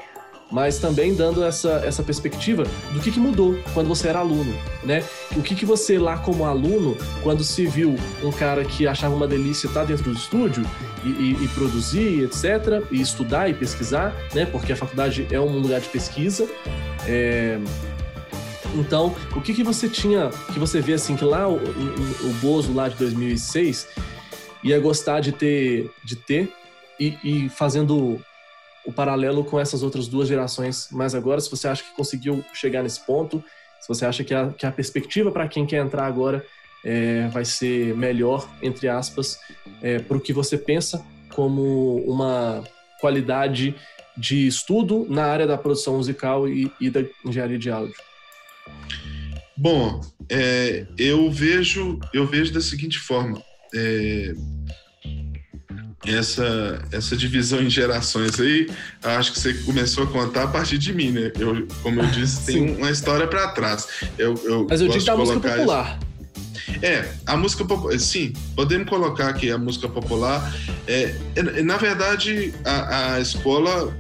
mas 0.50 0.78
também 0.78 1.14
dando 1.14 1.44
essa, 1.44 1.82
essa 1.84 2.02
perspectiva 2.02 2.64
do 2.94 3.00
que, 3.00 3.10
que 3.10 3.20
mudou 3.20 3.58
quando 3.74 3.88
você 3.88 4.08
era 4.08 4.20
aluno, 4.20 4.54
né? 4.82 5.04
O 5.36 5.42
que, 5.42 5.54
que 5.54 5.66
você 5.66 5.98
lá 5.98 6.16
como 6.16 6.46
aluno, 6.46 6.96
quando 7.22 7.44
se 7.44 7.66
viu 7.66 7.94
um 8.22 8.30
cara 8.30 8.64
que 8.64 8.86
achava 8.86 9.14
uma 9.14 9.28
delícia 9.28 9.66
estar 9.66 9.84
dentro 9.84 10.04
do 10.04 10.16
estúdio 10.16 10.64
e, 11.04 11.08
e, 11.08 11.44
e 11.44 11.48
produzir, 11.48 12.24
etc., 12.24 12.82
e 12.90 12.98
estudar 12.98 13.50
e 13.50 13.52
pesquisar, 13.52 14.14
né? 14.34 14.46
Porque 14.46 14.72
a 14.72 14.76
faculdade 14.76 15.26
é 15.30 15.38
um 15.38 15.58
lugar 15.58 15.82
de 15.82 15.88
pesquisa, 15.90 16.48
é, 17.06 17.58
então, 18.74 19.14
o 19.36 19.40
que, 19.40 19.54
que 19.54 19.62
você 19.62 19.88
tinha, 19.88 20.30
que 20.52 20.58
você 20.58 20.80
vê 20.80 20.94
assim, 20.94 21.16
que 21.16 21.24
lá 21.24 21.48
o, 21.48 21.56
o, 21.56 22.32
Bozo 22.40 22.72
lá 22.72 22.88
de 22.88 22.96
2006 22.96 23.88
ia 24.62 24.78
gostar 24.78 25.20
de 25.20 25.32
ter, 25.32 25.90
de 26.04 26.16
ter 26.16 26.52
e, 26.98 27.18
e 27.22 27.48
fazendo 27.48 28.20
o 28.84 28.92
paralelo 28.92 29.44
com 29.44 29.58
essas 29.58 29.82
outras 29.82 30.08
duas 30.08 30.28
gerações 30.28 30.88
mais 30.90 31.14
agora, 31.14 31.40
se 31.40 31.50
você 31.50 31.68
acha 31.68 31.82
que 31.82 31.94
conseguiu 31.94 32.44
chegar 32.52 32.82
nesse 32.82 33.00
ponto, 33.00 33.42
se 33.80 33.88
você 33.88 34.04
acha 34.04 34.24
que 34.24 34.34
a, 34.34 34.48
que 34.48 34.66
a 34.66 34.72
perspectiva 34.72 35.30
para 35.30 35.48
quem 35.48 35.66
quer 35.66 35.84
entrar 35.84 36.06
agora 36.06 36.44
é, 36.84 37.28
vai 37.28 37.44
ser 37.44 37.94
melhor, 37.96 38.48
entre 38.60 38.88
aspas, 38.88 39.38
é, 39.80 39.98
para 39.98 40.16
o 40.16 40.20
que 40.20 40.32
você 40.32 40.58
pensa 40.58 41.04
como 41.34 41.96
uma 42.06 42.64
qualidade 43.00 43.74
de 44.16 44.46
estudo 44.46 45.06
na 45.08 45.24
área 45.24 45.46
da 45.46 45.56
produção 45.56 45.96
musical 45.96 46.48
e, 46.48 46.70
e 46.80 46.90
da 46.90 47.00
engenharia 47.24 47.58
de 47.58 47.70
áudio. 47.70 48.11
Bom, 49.56 50.00
é, 50.28 50.86
eu 50.98 51.30
vejo 51.30 51.98
eu 52.12 52.26
vejo 52.26 52.52
da 52.52 52.60
seguinte 52.60 52.98
forma 52.98 53.42
é, 53.74 54.34
essa 56.06 56.82
essa 56.90 57.16
divisão 57.16 57.62
em 57.62 57.70
gerações 57.70 58.40
aí 58.40 58.68
acho 59.02 59.32
que 59.32 59.38
você 59.38 59.54
começou 59.54 60.04
a 60.04 60.06
contar 60.06 60.44
a 60.44 60.48
partir 60.48 60.78
de 60.78 60.92
mim 60.92 61.12
né? 61.12 61.30
Eu 61.38 61.68
como 61.82 62.00
eu 62.00 62.06
disse 62.06 62.46
tem 62.46 62.76
uma 62.76 62.90
história 62.90 63.26
para 63.26 63.48
trás. 63.48 63.86
Eu, 64.18 64.34
eu 64.44 64.66
mas 64.68 64.80
eu 64.80 64.88
digo 64.88 65.04
da 65.04 65.16
música 65.16 65.40
popular 65.40 65.98
isso. 66.68 66.84
é 66.84 67.12
a 67.26 67.36
música 67.36 67.64
popular 67.64 68.00
sim 68.00 68.32
podemos 68.56 68.88
colocar 68.88 69.28
aqui 69.28 69.50
a 69.50 69.58
música 69.58 69.88
popular. 69.88 70.52
É, 70.86 71.14
é 71.36 71.62
na 71.62 71.76
verdade 71.76 72.52
a, 72.64 73.14
a 73.14 73.20
escola 73.20 73.96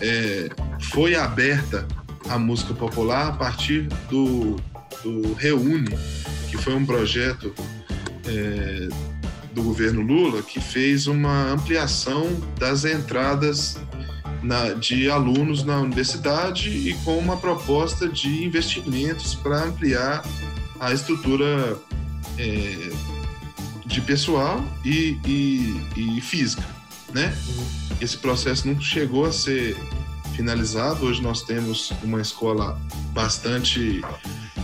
é, 0.00 0.50
foi 0.92 1.14
aberta 1.14 1.86
a 2.28 2.38
música 2.38 2.74
popular 2.74 3.28
a 3.28 3.32
partir 3.32 3.88
do, 4.08 4.56
do 5.02 5.34
Reúne, 5.34 5.96
que 6.50 6.56
foi 6.56 6.74
um 6.74 6.84
projeto 6.84 7.54
é, 8.26 8.88
do 9.52 9.62
governo 9.62 10.02
Lula 10.02 10.42
que 10.42 10.60
fez 10.60 11.06
uma 11.06 11.50
ampliação 11.50 12.28
das 12.58 12.84
entradas 12.84 13.78
na, 14.42 14.74
de 14.74 15.08
alunos 15.08 15.64
na 15.64 15.78
universidade 15.78 16.68
e 16.70 16.94
com 17.04 17.18
uma 17.18 17.36
proposta 17.36 18.08
de 18.08 18.44
investimentos 18.44 19.34
para 19.34 19.64
ampliar 19.64 20.22
a 20.80 20.92
estrutura 20.92 21.78
é, 22.38 22.90
de 23.86 24.00
pessoal 24.00 24.62
e, 24.84 25.18
e, 25.24 26.16
e 26.16 26.20
física, 26.20 26.64
né? 27.12 27.34
Uhum. 27.48 27.64
Esse 28.00 28.18
processo 28.18 28.66
não 28.66 28.78
chegou 28.80 29.24
a 29.24 29.32
ser 29.32 29.76
finalizado. 30.34 31.06
Hoje 31.06 31.22
nós 31.22 31.42
temos 31.42 31.92
uma 32.02 32.20
escola 32.20 32.78
bastante 33.12 34.02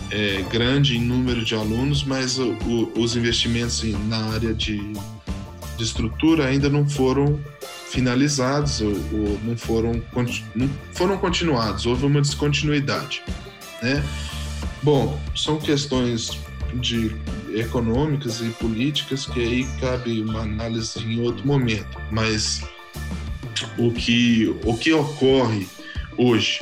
é, 0.09 0.41
grande 0.51 0.97
em 0.97 1.01
número 1.01 1.43
de 1.43 1.55
alunos, 1.55 2.03
mas 2.03 2.37
o, 2.37 2.51
o, 2.65 2.99
os 2.99 3.15
investimentos 3.15 3.83
na 4.07 4.17
área 4.33 4.53
de, 4.53 4.77
de, 5.77 5.83
estrutura 5.83 6.47
ainda 6.47 6.69
não 6.69 6.87
foram 6.87 7.39
finalizados 7.89 8.81
ou, 8.81 8.89
ou 8.89 9.39
não, 9.43 9.57
foram, 9.57 10.01
não 10.55 10.69
foram 10.93 11.17
continuados. 11.17 11.85
Houve 11.85 12.05
uma 12.05 12.21
descontinuidade, 12.21 13.23
né? 13.81 14.03
Bom, 14.83 15.19
são 15.35 15.57
questões 15.57 16.39
de 16.75 17.15
econômicas 17.53 18.41
e 18.41 18.49
políticas 18.51 19.25
que 19.25 19.39
aí 19.39 19.67
cabe 19.79 20.21
uma 20.21 20.41
análise 20.41 20.99
em 20.99 21.21
outro 21.21 21.45
momento, 21.45 21.99
mas 22.09 22.61
o 23.77 23.91
que, 23.91 24.55
o 24.63 24.77
que 24.77 24.93
ocorre 24.93 25.67
hoje 26.17 26.61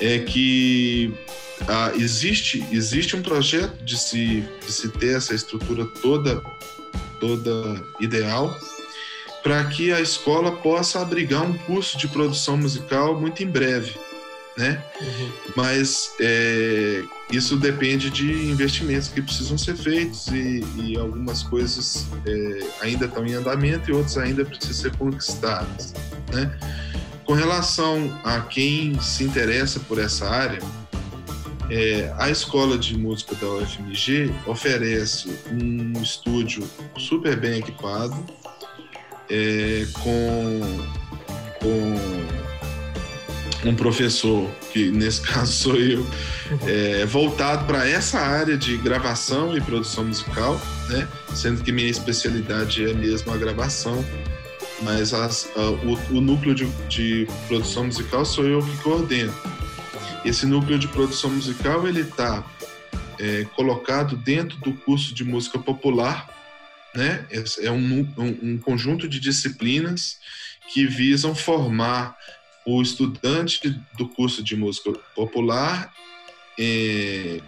é 0.00 0.18
que 0.18 1.12
ah, 1.68 1.92
existe, 1.94 2.64
existe 2.70 3.16
um 3.16 3.22
projeto 3.22 3.82
de 3.84 3.96
se, 3.96 4.44
de 4.64 4.72
se 4.72 4.88
ter 4.88 5.16
essa 5.16 5.34
estrutura 5.34 5.84
toda, 5.84 6.42
toda 7.20 7.82
ideal 8.00 8.54
para 9.44 9.62
que 9.64 9.92
a 9.92 10.00
escola 10.00 10.52
possa 10.52 11.02
abrigar 11.02 11.42
um 11.42 11.56
curso 11.58 11.98
de 11.98 12.08
produção 12.08 12.56
musical 12.56 13.20
muito 13.20 13.42
em 13.42 13.46
breve. 13.46 13.94
Né? 14.56 14.82
Uhum. 15.00 15.32
Mas 15.56 16.12
é, 16.20 17.02
isso 17.30 17.56
depende 17.56 18.10
de 18.10 18.50
investimentos 18.50 19.08
que 19.08 19.20
precisam 19.20 19.58
ser 19.58 19.76
feitos 19.76 20.28
e, 20.28 20.64
e 20.76 20.98
algumas 20.98 21.42
coisas 21.42 22.06
é, 22.26 22.66
ainda 22.80 23.06
estão 23.06 23.26
em 23.26 23.34
andamento 23.34 23.90
e 23.90 23.94
outras 23.94 24.16
ainda 24.16 24.44
precisam 24.44 24.90
ser 24.90 24.96
conquistadas, 24.96 25.94
né? 26.32 26.56
Com 27.24 27.32
relação 27.32 28.20
a 28.22 28.40
quem 28.42 29.00
se 29.00 29.24
interessa 29.24 29.80
por 29.80 29.98
essa 29.98 30.28
área, 30.28 30.60
é, 31.70 32.12
a 32.18 32.28
Escola 32.28 32.76
de 32.76 32.96
Música 32.96 33.34
da 33.36 33.46
UFMG 33.48 34.30
oferece 34.46 35.30
um 35.50 36.00
estúdio 36.02 36.68
super 36.98 37.36
bem 37.36 37.60
equipado, 37.60 38.14
é, 39.30 39.86
com, 40.02 40.60
com 41.60 42.53
um 43.64 43.74
professor, 43.74 44.50
que 44.72 44.90
nesse 44.90 45.20
caso 45.26 45.52
sou 45.52 45.76
eu, 45.76 46.06
é, 46.66 47.06
voltado 47.06 47.64
para 47.66 47.88
essa 47.88 48.20
área 48.20 48.56
de 48.56 48.76
gravação 48.76 49.56
e 49.56 49.60
produção 49.60 50.04
musical, 50.04 50.60
né? 50.88 51.08
sendo 51.34 51.62
que 51.62 51.72
minha 51.72 51.88
especialidade 51.88 52.84
é 52.84 52.92
mesmo 52.92 53.32
a 53.32 53.36
gravação, 53.36 54.04
mas 54.82 55.14
as, 55.14 55.50
o, 55.56 56.16
o, 56.16 56.20
núcleo 56.20 56.54
de, 56.54 56.66
de 56.88 57.26
produção 57.48 57.84
musical 57.84 58.24
sou 58.24 58.44
eu 58.44 58.60
que 58.60 58.76
coordeno. 58.78 59.34
Esse 60.24 60.46
núcleo 60.46 60.78
de 60.78 60.88
produção 60.88 61.30
musical 61.30 61.86
ele 61.86 62.00
está 62.00 62.44
é, 63.18 63.44
colocado 63.54 64.16
dentro 64.16 64.58
do 64.58 64.72
curso 64.72 65.14
de 65.14 65.24
música 65.24 65.58
popular, 65.58 66.28
né? 66.94 67.26
É 67.60 67.70
um, 67.70 68.08
um, 68.16 68.38
um 68.42 68.58
conjunto 68.58 69.08
de 69.08 69.18
disciplinas 69.18 70.18
que 70.72 70.86
visam 70.86 71.34
formar 71.34 72.16
o 72.66 72.80
estudante 72.80 73.80
do 73.96 74.08
curso 74.08 74.42
de 74.42 74.56
música 74.56 74.92
popular 75.14 75.92
é, 76.58 77.40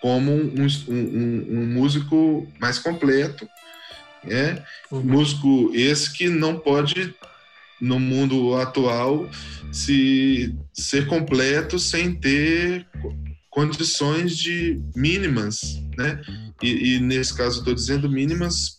como 0.00 0.32
um, 0.32 0.66
um, 0.88 1.60
um, 1.60 1.66
músico 1.66 2.46
mais 2.58 2.78
completo, 2.78 3.48
né? 4.24 4.64
Uhum. 4.90 5.02
músico 5.02 5.70
esse 5.74 6.12
que 6.12 6.28
não 6.28 6.58
pode 6.58 7.14
no 7.80 8.00
mundo 8.00 8.56
atual 8.56 9.28
se 9.70 10.54
ser 10.72 11.06
completo 11.06 11.78
sem 11.78 12.14
ter 12.14 12.86
condições 13.50 14.36
de 14.36 14.80
mínimas, 14.94 15.80
né? 15.96 16.20
E, 16.62 16.96
e 16.96 17.00
nesse 17.00 17.34
caso 17.34 17.58
estou 17.58 17.74
dizendo 17.74 18.10
mínimas 18.10 18.76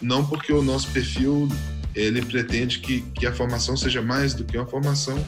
não 0.00 0.26
porque 0.26 0.52
o 0.52 0.62
nosso 0.62 0.88
perfil 0.88 1.48
ele 1.94 2.22
pretende 2.22 2.78
que, 2.78 3.02
que 3.14 3.26
a 3.26 3.32
formação 3.32 3.76
seja 3.76 4.02
mais 4.02 4.34
do 4.34 4.44
que 4.44 4.56
uma 4.56 4.66
formação 4.66 5.24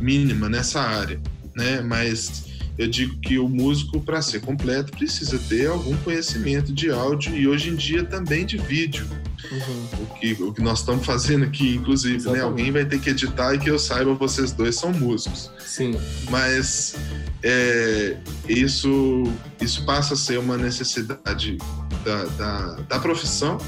mínima 0.00 0.48
nessa 0.48 0.80
área, 0.80 1.20
né? 1.54 1.80
Mas 1.80 2.44
eu 2.78 2.88
digo 2.88 3.18
que 3.20 3.38
o 3.38 3.48
músico, 3.48 4.00
para 4.00 4.22
ser 4.22 4.40
completo, 4.40 4.92
precisa 4.92 5.38
ter 5.38 5.66
algum 5.66 5.96
conhecimento 5.98 6.72
de 6.72 6.90
áudio 6.90 7.36
e 7.36 7.46
hoje 7.46 7.70
em 7.70 7.76
dia 7.76 8.04
também 8.04 8.46
de 8.46 8.56
vídeo. 8.56 9.06
Uhum. 9.50 9.88
O, 10.02 10.14
que, 10.14 10.32
o 10.42 10.52
que 10.52 10.62
nós 10.62 10.78
estamos 10.78 11.04
fazendo 11.04 11.44
aqui, 11.44 11.74
inclusive, 11.74 12.30
né? 12.30 12.40
Alguém 12.40 12.72
vai 12.72 12.84
ter 12.84 12.98
que 12.98 13.10
editar 13.10 13.54
e 13.54 13.58
que 13.58 13.68
eu 13.68 13.78
saiba, 13.78 14.14
vocês 14.14 14.52
dois 14.52 14.76
são 14.76 14.92
músicos. 14.92 15.50
Sim. 15.64 15.98
Mas 16.30 16.94
é, 17.42 18.16
isso, 18.48 19.24
isso 19.60 19.84
passa 19.84 20.14
a 20.14 20.16
ser 20.16 20.38
uma 20.38 20.56
necessidade 20.56 21.58
da, 22.04 22.24
da, 22.24 22.66
da 22.88 22.98
profissão. 23.00 23.58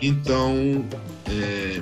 Então, 0.00 0.84
é, 1.26 1.80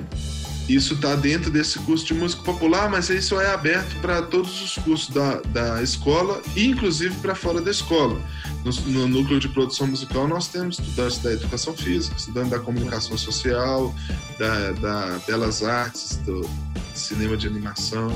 isso 0.67 0.93
está 0.93 1.15
dentro 1.15 1.51
desse 1.51 1.77
curso 1.79 2.05
de 2.05 2.13
música 2.13 2.41
popular, 2.43 2.89
mas 2.89 3.09
isso 3.09 3.39
é 3.39 3.53
aberto 3.53 3.99
para 3.99 4.21
todos 4.21 4.61
os 4.61 4.77
cursos 4.77 5.09
da, 5.09 5.41
da 5.41 5.83
escola 5.83 6.41
inclusive 6.55 7.15
para 7.15 7.35
fora 7.35 7.61
da 7.61 7.69
escola. 7.69 8.19
No, 8.63 8.71
no, 8.91 9.07
núcleo 9.07 9.39
de 9.39 9.49
produção 9.49 9.87
musical 9.87 10.25
nós 10.25 10.47
temos 10.47 10.79
estudantes 10.79 11.17
da 11.17 11.33
educação 11.33 11.75
física, 11.75 12.15
estudantes 12.15 12.51
da 12.51 12.59
comunicação 12.59 13.17
social, 13.17 13.93
da, 14.39 14.71
da 14.71 15.19
belas 15.27 15.63
artes, 15.63 16.15
do 16.25 16.49
cinema 16.93 17.35
de 17.35 17.47
animação, 17.47 18.09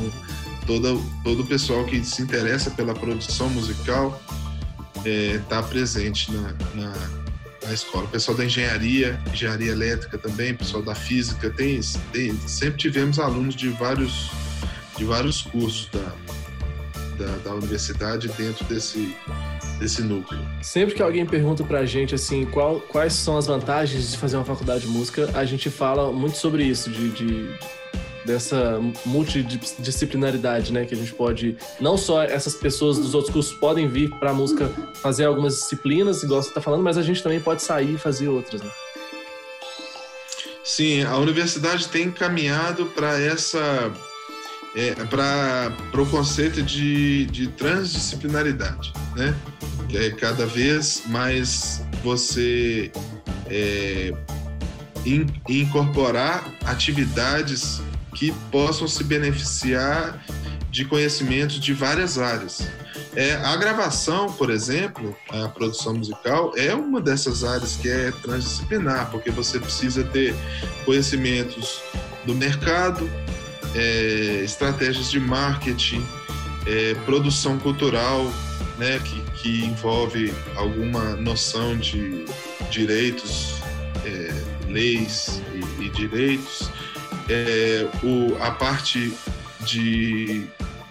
todo, 0.66 1.04
todo 1.24 1.42
o 1.42 1.46
pessoal 1.46 1.84
que 1.84 2.02
se 2.04 2.22
interessa 2.22 2.72
pela 2.72 2.94
produção 2.94 3.50
musical 3.50 4.22
está 5.04 5.58
é, 5.58 5.62
presente 5.64 6.32
na, 6.32 6.54
na 6.76 7.27
na 7.68 7.74
escola. 7.74 8.06
O 8.06 8.08
pessoal 8.08 8.38
da 8.38 8.46
engenharia, 8.46 9.20
engenharia 9.32 9.72
elétrica 9.72 10.18
também, 10.18 10.54
pessoal 10.54 10.82
da 10.82 10.96
física, 10.96 11.50
tem, 11.50 11.80
tem 12.12 12.36
sempre 12.48 12.78
tivemos 12.78 13.20
alunos 13.20 13.56
de 13.56 13.70
vários, 13.70 14.32
de 14.98 15.04
vários 15.04 15.42
cursos 15.42 15.90
da, 15.90 16.16
da, 17.18 17.38
da, 17.38 17.54
universidade 17.56 18.30
dentro 18.30 18.64
desse, 18.66 19.16
desse 19.80 20.02
núcleo. 20.02 20.40
Sempre 20.62 20.96
que 20.96 21.02
alguém 21.02 21.26
pergunta 21.26 21.64
pra 21.64 21.86
gente 21.86 22.16
assim, 22.16 22.46
qual, 22.46 22.80
quais 22.80 23.14
são 23.14 23.38
as 23.38 23.48
vantagens 23.48 24.12
de 24.12 24.18
fazer 24.18 24.38
uma 24.38 24.46
faculdade 24.46 24.82
de 24.82 24.88
música, 24.88 25.30
a 25.34 25.44
gente 25.44 25.70
fala 25.70 26.12
muito 26.12 26.38
sobre 26.38 26.64
isso, 26.64 26.90
de, 26.90 27.10
de 27.10 27.50
dessa 28.28 28.80
multidisciplinaridade, 29.06 30.74
né? 30.74 30.86
Que 30.86 30.94
a 30.94 30.98
gente 30.98 31.14
pode. 31.14 31.58
Não 31.80 31.98
só 31.98 32.22
essas 32.22 32.54
pessoas 32.54 32.98
dos 32.98 33.16
outros 33.16 33.34
cursos 33.34 33.54
podem 33.54 33.88
vir 33.88 34.10
para 34.20 34.32
a 34.32 34.34
música 34.34 34.70
fazer 35.02 35.26
algumas 35.26 35.56
disciplinas, 35.56 36.22
igual 36.22 36.44
você 36.44 36.50
está 36.50 36.62
falando, 36.62 36.84
mas 36.84 36.98
a 36.98 37.02
gente 37.02 37.24
também 37.24 37.40
pode 37.40 37.64
sair 37.64 37.96
e 37.96 37.98
fazer 37.98 38.28
outras, 38.28 38.62
né? 38.62 38.70
Sim, 40.64 41.04
a 41.04 41.18
universidade 41.18 41.88
tem 41.88 42.12
caminhado 42.12 42.88
para 42.88 43.20
essa. 43.20 43.92
É, 44.76 44.94
para 45.06 46.02
o 46.02 46.06
conceito 46.06 46.62
de, 46.62 47.26
de 47.28 47.48
transdisciplinaridade, 47.48 48.94
né? 49.16 49.34
É 49.94 50.12
cada 50.12 50.46
vez 50.46 51.04
mais 51.08 51.82
você 52.04 52.92
é, 53.50 54.14
in, 55.06 55.26
incorporar 55.48 56.54
atividades 56.66 57.82
que 58.18 58.32
possam 58.52 58.88
se 58.88 59.04
beneficiar 59.04 60.20
de 60.72 60.84
conhecimentos 60.86 61.60
de 61.60 61.74
várias 61.74 62.18
áreas. 62.18 62.68
É, 63.16 63.34
a 63.36 63.56
gravação, 63.56 64.32
por 64.34 64.50
exemplo, 64.50 65.16
a 65.30 65.48
produção 65.48 65.94
musical, 65.94 66.54
é 66.56 66.74
uma 66.74 67.00
dessas 67.00 67.44
áreas 67.44 67.76
que 67.76 67.90
é 67.90 68.12
transdisciplinar, 68.22 69.10
porque 69.12 69.32
você 69.32 69.60
precisa 69.60 70.04
ter 70.04 70.36
conhecimentos 70.84 71.82
do 72.26 72.36
mercado, 72.36 73.10
é, 73.76 74.42
estratégias 74.44 75.10
de 75.10 75.20
marketing, 75.20 76.06
é, 76.66 76.96
produção 77.06 77.58
cultural, 77.60 78.32
né, 78.78 79.00
que, 79.00 79.22
que 79.42 79.66
envolve 79.66 80.34
alguma 80.56 81.16
noção 81.16 81.78
de 81.78 82.26
direitos, 82.70 83.62
é, 84.06 84.32
leis 84.68 85.42
e, 85.54 85.86
e 85.86 85.90
direitos, 85.90 86.70
é, 87.30 87.90
o, 88.04 88.42
a 88.42 88.52
parte 88.52 89.14
de 89.62 90.48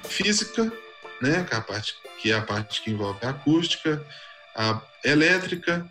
física, 0.08 0.72
né, 1.20 1.44
que 1.44 1.54
é 1.54 1.56
a 1.56 1.60
parte 1.60 1.94
que 2.20 2.32
é 2.32 2.34
a 2.34 2.42
parte 2.42 2.82
que 2.82 2.90
envolve 2.90 3.18
a 3.22 3.30
acústica, 3.30 4.02
a 4.54 4.80
elétrica, 5.04 5.86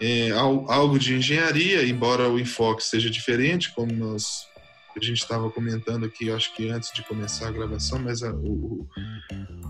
é, 0.00 0.30
algo 0.30 0.98
de 0.98 1.14
engenharia, 1.14 1.86
embora 1.86 2.28
o 2.28 2.38
enfoque 2.38 2.82
seja 2.82 3.10
diferente, 3.10 3.70
como 3.74 3.92
nós 3.92 4.48
a 4.96 5.04
gente 5.04 5.22
estava 5.22 5.48
comentando 5.50 6.06
aqui, 6.06 6.28
acho 6.28 6.52
que 6.56 6.68
antes 6.70 6.92
de 6.92 7.04
começar 7.04 7.46
a 7.46 7.52
gravação, 7.52 8.00
mas 8.00 8.22
a, 8.24 8.32
o, 8.32 8.88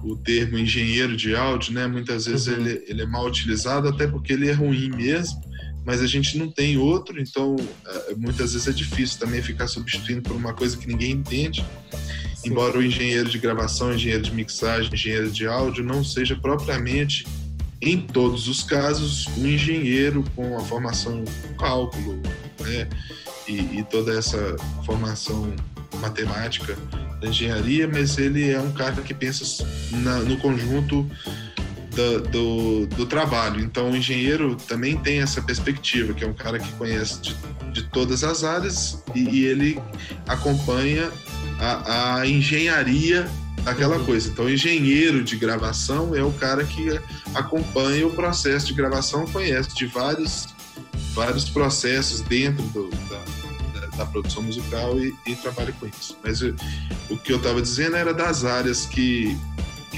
o 0.03 0.17
termo 0.17 0.57
engenheiro 0.57 1.15
de 1.15 1.37
áudio, 1.37 1.75
né, 1.75 1.87
muitas 1.87 2.25
vezes 2.25 2.47
uhum. 2.47 2.55
ele, 2.55 2.85
ele 2.87 3.03
é 3.03 3.07
mal 3.07 3.27
utilizado, 3.27 3.89
até 3.89 4.07
porque 4.07 4.33
ele 4.33 4.49
é 4.49 4.53
ruim 4.53 4.89
mesmo 4.89 5.39
mas 5.89 6.03
a 6.03 6.07
gente 6.07 6.37
não 6.37 6.51
tem 6.51 6.77
outro, 6.77 7.19
então 7.19 7.57
é, 7.87 8.15
muitas 8.15 8.53
vezes 8.53 8.69
é 8.69 8.73
difícil 8.73 9.19
também 9.19 9.41
ficar 9.41 9.67
substituindo 9.67 10.21
por 10.21 10.37
uma 10.37 10.53
coisa 10.53 10.77
que 10.77 10.87
ninguém 10.87 11.13
entende. 11.13 11.65
Sim. 12.35 12.51
Embora 12.51 12.77
o 12.77 12.83
engenheiro 12.83 13.27
de 13.31 13.39
gravação, 13.39 13.95
engenheiro 13.95 14.23
de 14.23 14.35
mixagem, 14.35 14.93
engenheiro 14.93 15.31
de 15.31 15.47
áudio 15.47 15.83
não 15.83 16.05
seja 16.05 16.37
propriamente, 16.37 17.27
em 17.81 17.99
todos 18.03 18.49
os 18.49 18.63
casos, 18.63 19.27
um 19.39 19.47
engenheiro 19.47 20.23
com 20.37 20.59
a 20.59 20.61
formação 20.61 21.25
cálculo, 21.59 22.21
né? 22.61 22.87
E, 23.49 23.79
e 23.79 23.87
toda 23.91 24.13
essa 24.13 24.57
formação 24.85 25.51
matemática 26.03 26.77
da 27.19 27.29
engenharia, 27.29 27.89
mas 27.89 28.19
ele 28.19 28.51
é 28.51 28.61
um 28.61 28.73
cara 28.73 29.01
que 29.01 29.15
pensa 29.15 29.67
na, 29.91 30.19
no 30.19 30.37
conjunto 30.37 31.11
do, 31.99 32.21
do, 32.21 32.87
do, 32.87 33.07
trabalho. 33.07 33.61
Então, 33.61 33.91
o 33.91 33.97
engenheiro 33.97 34.55
também 34.55 34.97
tem 34.97 35.21
essa 35.21 35.43
perspectiva, 35.43 36.15
que 36.15 36.23
é 36.23 36.27
um 36.27 36.33
cara 36.33 36.59
que 36.59 36.71
conhece 36.73 37.21
de, 37.21 37.37
de 37.73 37.83
todas 37.85 38.23
as 38.23 38.45
áreas 38.45 39.03
e, 39.15 39.29
e 39.29 39.45
ele 39.45 39.81
acompanha 40.29 41.11
a, 41.59 42.21
a 42.21 42.27
engenharia 42.27 43.29
daquela 43.65 43.97
uhum. 43.97 44.05
coisa. 44.05 44.31
Então, 44.31 44.45
o 44.45 44.51
engenheiro 44.51 45.25
de 45.25 45.37
gravação 45.37 46.15
é 46.15 46.23
o 46.23 46.33
cara 46.33 46.63
que 46.63 46.89
acompanha 47.35 48.07
o 48.07 48.11
processo 48.11 48.67
de 48.67 48.75
gravação, 48.75 49.27
conhece 49.27 49.75
de 49.75 49.87
vários, 49.87 50.55
vários 51.15 51.51
processos 51.51 52.21
dentro 52.21 52.63
do, 52.67 52.91
da, 52.91 53.87
da 53.97 54.07
produção 54.07 54.45
musical 54.45 54.97
e, 55.01 55.13
e 55.27 55.35
trabalha 55.35 55.75
com 55.81 55.87
isso. 55.87 56.17
Mas 56.23 56.41
eu, 56.43 56.55
o 57.11 57.17
que 57.17 57.33
eu 57.33 57.39
estava 57.39 57.61
dizendo 57.61 57.97
era 57.97 58.15
das 58.15 58.45
áreas 58.45 58.87
que 58.87 59.37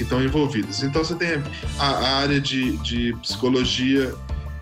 que 0.01 0.03
estão 0.03 0.23
envolvidas. 0.23 0.81
Então 0.81 1.03
você 1.03 1.15
tem 1.15 1.41
a, 1.77 2.17
área 2.17 2.41
de, 2.41 2.77
de 2.77 3.15
psicologia 3.21 4.13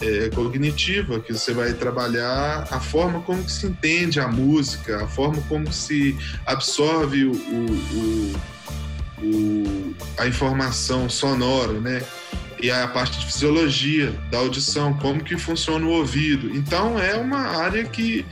é, 0.01 0.29
cognitiva, 0.29 1.19
que 1.19 1.31
você 1.31 1.53
vai 1.53 1.73
trabalhar 1.73 2.67
a 2.69 2.79
forma 2.79 3.21
como 3.21 3.47
se 3.49 3.65
entende 3.65 4.19
a 4.19 4.27
música, 4.27 5.03
a 5.03 5.07
forma 5.07 5.41
como 5.47 5.71
se 5.71 6.17
absorve 6.45 7.25
o, 7.25 7.31
o, 7.31 8.35
o, 9.23 9.95
a 10.17 10.27
informação 10.27 11.09
sonora, 11.09 11.79
né? 11.79 12.03
E 12.61 12.69
a 12.69 12.85
parte 12.89 13.19
de 13.19 13.25
fisiologia 13.25 14.11
da 14.29 14.39
audição, 14.39 14.93
como 14.93 15.23
que 15.23 15.37
funciona 15.37 15.85
o 15.85 15.91
ouvido. 15.91 16.53
Então 16.53 16.99
é 16.99 17.15
uma 17.15 17.39
área 17.39 17.85
que, 17.85 18.25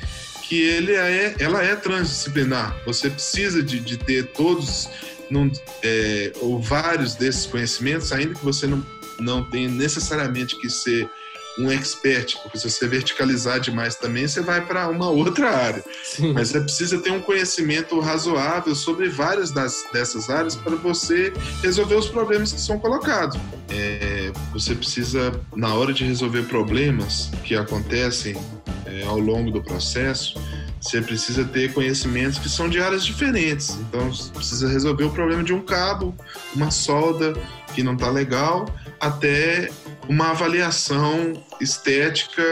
que 0.43 0.61
ele 0.61 0.91
é, 0.91 1.35
ela 1.39 1.63
é 1.63 1.77
transdisciplinar. 1.77 2.75
Você 2.85 3.09
precisa 3.09 3.63
de, 3.63 3.79
de 3.79 3.95
ter 3.95 4.25
todos 4.33 4.89
num, 5.29 5.51
é, 5.83 6.31
ou 6.41 6.59
vários 6.61 7.15
desses 7.15 7.45
conhecimentos, 7.45 8.11
ainda 8.11 8.33
que 8.33 8.43
você 8.43 8.67
não, 8.67 8.85
não 9.19 9.43
tenha 9.43 9.69
necessariamente 9.69 10.57
que 10.59 10.69
ser 10.69 11.09
um 11.57 11.71
expert, 11.71 12.37
porque 12.43 12.57
se 12.59 12.69
você 12.69 12.87
verticalizar 12.87 13.59
demais 13.59 13.95
também, 13.95 14.27
você 14.27 14.41
vai 14.41 14.65
para 14.65 14.87
uma 14.89 15.09
outra 15.09 15.49
área. 15.49 15.83
Sim. 16.03 16.33
Mas 16.33 16.49
você 16.49 16.61
precisa 16.61 16.99
ter 16.99 17.11
um 17.11 17.21
conhecimento 17.21 17.99
razoável 17.99 18.75
sobre 18.75 19.09
várias 19.09 19.51
das, 19.51 19.83
dessas 19.91 20.29
áreas 20.29 20.55
para 20.55 20.75
você 20.75 21.33
resolver 21.63 21.95
os 21.95 22.07
problemas 22.07 22.53
que 22.53 22.61
são 22.61 22.79
colocados. 22.79 23.39
É, 23.69 24.31
você 24.53 24.75
precisa, 24.75 25.39
na 25.55 25.73
hora 25.73 25.91
de 25.91 26.03
resolver 26.03 26.43
problemas 26.43 27.31
que 27.43 27.55
acontecem 27.55 28.37
é, 28.85 29.03
ao 29.03 29.19
longo 29.19 29.49
do 29.49 29.61
processo, 29.61 30.39
você 30.79 31.01
precisa 31.01 31.43
ter 31.43 31.73
conhecimentos 31.73 32.39
que 32.39 32.49
são 32.49 32.69
de 32.69 32.79
áreas 32.79 33.05
diferentes. 33.05 33.71
Então, 33.71 34.13
você 34.13 34.31
precisa 34.31 34.69
resolver 34.69 35.05
o 35.05 35.09
problema 35.09 35.43
de 35.43 35.53
um 35.53 35.61
cabo, 35.61 36.15
uma 36.55 36.71
solda 36.71 37.33
que 37.73 37.83
não 37.83 37.93
está 37.93 38.09
legal, 38.09 38.73
até 38.99 39.69
uma 40.07 40.31
avaliação 40.31 41.33
estética 41.59 42.43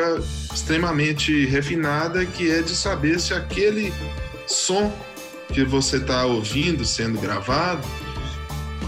extremamente 0.53 1.45
refinada, 1.45 2.25
que 2.25 2.49
é 2.49 2.61
de 2.61 2.75
saber 2.75 3.19
se 3.19 3.33
aquele 3.33 3.93
som 4.47 4.91
que 5.53 5.63
você 5.63 5.97
está 5.97 6.25
ouvindo 6.25 6.83
sendo 6.83 7.19
gravado 7.19 7.87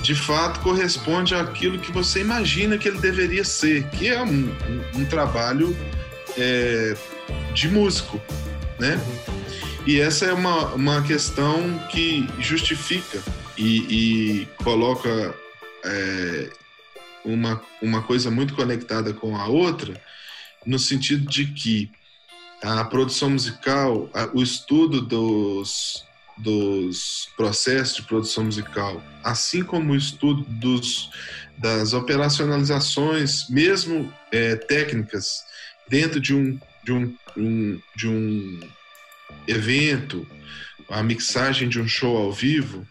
de 0.02 0.16
fato 0.16 0.60
corresponde 0.62 1.36
àquilo 1.36 1.78
que 1.80 1.92
você 1.92 2.22
imagina 2.22 2.78
que 2.78 2.88
ele 2.88 3.00
deveria 3.00 3.44
ser, 3.44 3.84
que 3.90 4.08
é 4.08 4.22
um, 4.22 4.50
um, 4.96 5.02
um 5.02 5.06
trabalho 5.06 5.76
é, 6.38 6.96
de 7.54 7.68
músico, 7.68 8.22
né? 8.80 9.00
E 9.86 10.00
essa 10.00 10.26
é 10.26 10.34
uma, 10.34 10.74
uma 10.74 11.02
questão 11.02 11.80
que 11.90 12.28
justifica 12.40 13.22
e, 13.58 14.42
e 14.42 14.46
coloca 14.64 15.34
é, 15.86 16.50
uma, 17.24 17.62
uma 17.82 18.02
coisa 18.04 18.30
muito 18.30 18.54
conectada 18.54 19.14
com 19.14 19.36
a 19.36 19.48
outra, 19.48 20.00
no 20.66 20.78
sentido 20.78 21.30
de 21.30 21.46
que 21.48 21.92
a 22.62 22.84
produção 22.84 23.30
musical, 23.30 24.10
o 24.34 24.42
estudo 24.42 25.02
dos, 25.02 26.06
dos 26.38 27.30
processos 27.38 27.98
de 27.98 28.04
produção 28.04 28.46
musical, 28.46 29.02
assim 29.24 29.64
como 29.64 29.94
o 29.94 29.96
estudo 29.96 30.44
dos, 30.50 31.10
das 31.58 31.94
operacionalizações, 31.94 33.50
mesmo 33.50 34.12
é, 34.32 34.56
técnicas, 34.56 35.46
dentro 35.88 36.20
de 36.20 36.34
um, 36.34 36.60
de 36.84 36.92
um, 36.92 37.16
um, 37.38 37.80
de 37.96 38.08
um 38.08 38.60
evento, 39.48 40.28
a 40.90 41.04
mixagem 41.04 41.70
de 41.70 41.80
um 41.80 41.88
show 41.88 42.18
ao 42.18 42.32
vivo, 42.32 42.86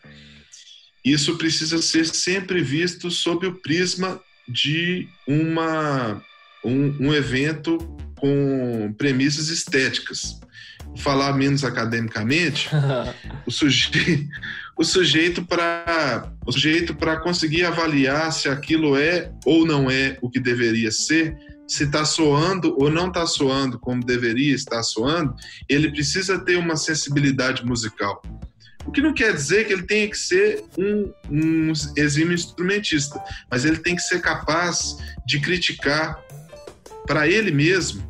isso 1.05 1.36
precisa 1.36 1.80
ser 1.80 2.07
sempre 2.07 2.62
visto 2.62 3.11
sob 3.11 3.47
o 3.47 3.55
prisma 3.55 4.20
de 4.49 5.09
uma, 5.26 6.22
um, 6.64 7.09
um 7.09 7.14
evento 7.14 7.78
com 8.16 8.94
premissas 8.99 9.49
estéticas. 9.49 10.40
Vou 10.84 10.97
falar 10.97 11.32
menos 11.34 11.64
academicamente, 11.64 12.68
o 13.47 13.51
sujeito, 13.51 14.28
o 14.76 14.84
sujeito 14.84 15.44
para 15.44 16.32
o 16.44 16.53
sujeito 16.53 16.94
para 16.94 17.18
conseguir 17.18 17.64
avaliar 17.64 18.32
se 18.32 18.49
aquilo 18.49 18.97
é 18.97 19.30
ou 19.44 19.66
não 19.66 19.90
é 19.90 20.16
o 20.20 20.30
que 20.30 20.40
deveria 20.40 20.90
ser, 20.90 21.36
se 21.67 21.85
está 21.85 22.05
soando 22.05 22.75
ou 22.79 22.91
não 22.91 23.09
está 23.09 23.27
soando 23.27 23.79
como 23.79 24.05
deveria 24.05 24.55
estar 24.55 24.83
soando, 24.83 25.35
ele 25.69 25.91
precisa 25.91 26.39
ter 26.39 26.57
uma 26.57 26.77
sensibilidade 26.77 27.64
musical. 27.64 28.23
O 28.87 28.93
que 28.93 29.03
não 29.03 29.12
quer 29.12 29.35
dizer 29.35 29.67
que 29.67 29.73
ele 29.73 29.83
tenha 29.83 30.09
que 30.09 30.17
ser 30.17 30.62
um, 30.79 31.12
um 31.29 31.73
exímio 31.97 32.35
instrumentista, 32.35 33.21
mas 33.51 33.64
ele 33.64 33.79
tem 33.79 33.97
que 33.97 34.03
ser 34.03 34.21
capaz 34.21 34.97
de 35.27 35.41
criticar 35.41 36.23
para 37.05 37.27
ele 37.27 37.51
mesmo, 37.51 38.03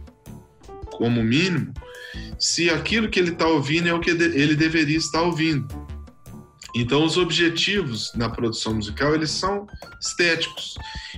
como 0.92 1.22
mínimo, 1.22 1.72
se 2.38 2.68
aquilo 2.68 3.08
que 3.08 3.18
ele 3.18 3.30
está 3.30 3.46
ouvindo 3.46 3.88
é 3.88 3.94
o 3.94 4.00
que 4.00 4.10
ele 4.10 4.54
deveria 4.54 4.98
estar 4.98 5.22
ouvindo. 5.22 5.66
Então, 6.74 7.04
os 7.04 7.16
objetivos 7.16 8.12
na 8.14 8.28
produção 8.28 8.74
musical 8.74 9.14
eles 9.14 9.30
são 9.30 9.66
estéticos 9.98 10.74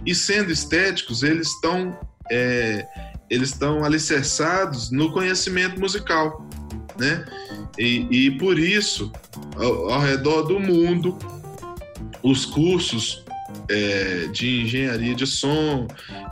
e 0.06 0.14
sendo 0.14 0.52
estéticos 0.52 1.24
eles 1.24 1.48
estão 1.48 1.98
é, 2.30 2.86
eles 3.30 3.50
estão 3.50 3.84
alicerçados 3.84 4.90
no 4.90 5.12
conhecimento 5.12 5.78
musical, 5.78 6.46
né? 6.98 7.24
E, 7.78 8.06
e 8.10 8.30
por 8.38 8.58
isso, 8.58 9.12
ao, 9.56 9.90
ao, 9.90 10.00
redor 10.00 10.42
do 10.42 10.58
mundo, 10.58 11.16
os 12.22 12.44
cursos 12.44 13.24
é, 13.68 14.26
de 14.32 14.62
engenharia 14.62 15.14
de 15.14 15.26
som, 15.26 15.86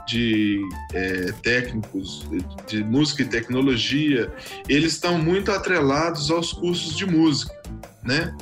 de 0.07 0.61
é, 0.93 1.31
técnicos 1.43 2.27
de 2.67 2.83
música 2.83 3.21
e 3.21 3.25
tecnologia, 3.25 4.31
eles 4.67 4.93
estão 4.93 5.17
muito 5.17 5.51
atrelados 5.51 6.31
aos 6.31 6.51
cursos 6.51 6.95
de 6.95 7.05
música, 7.05 7.53
né? 8.03 8.35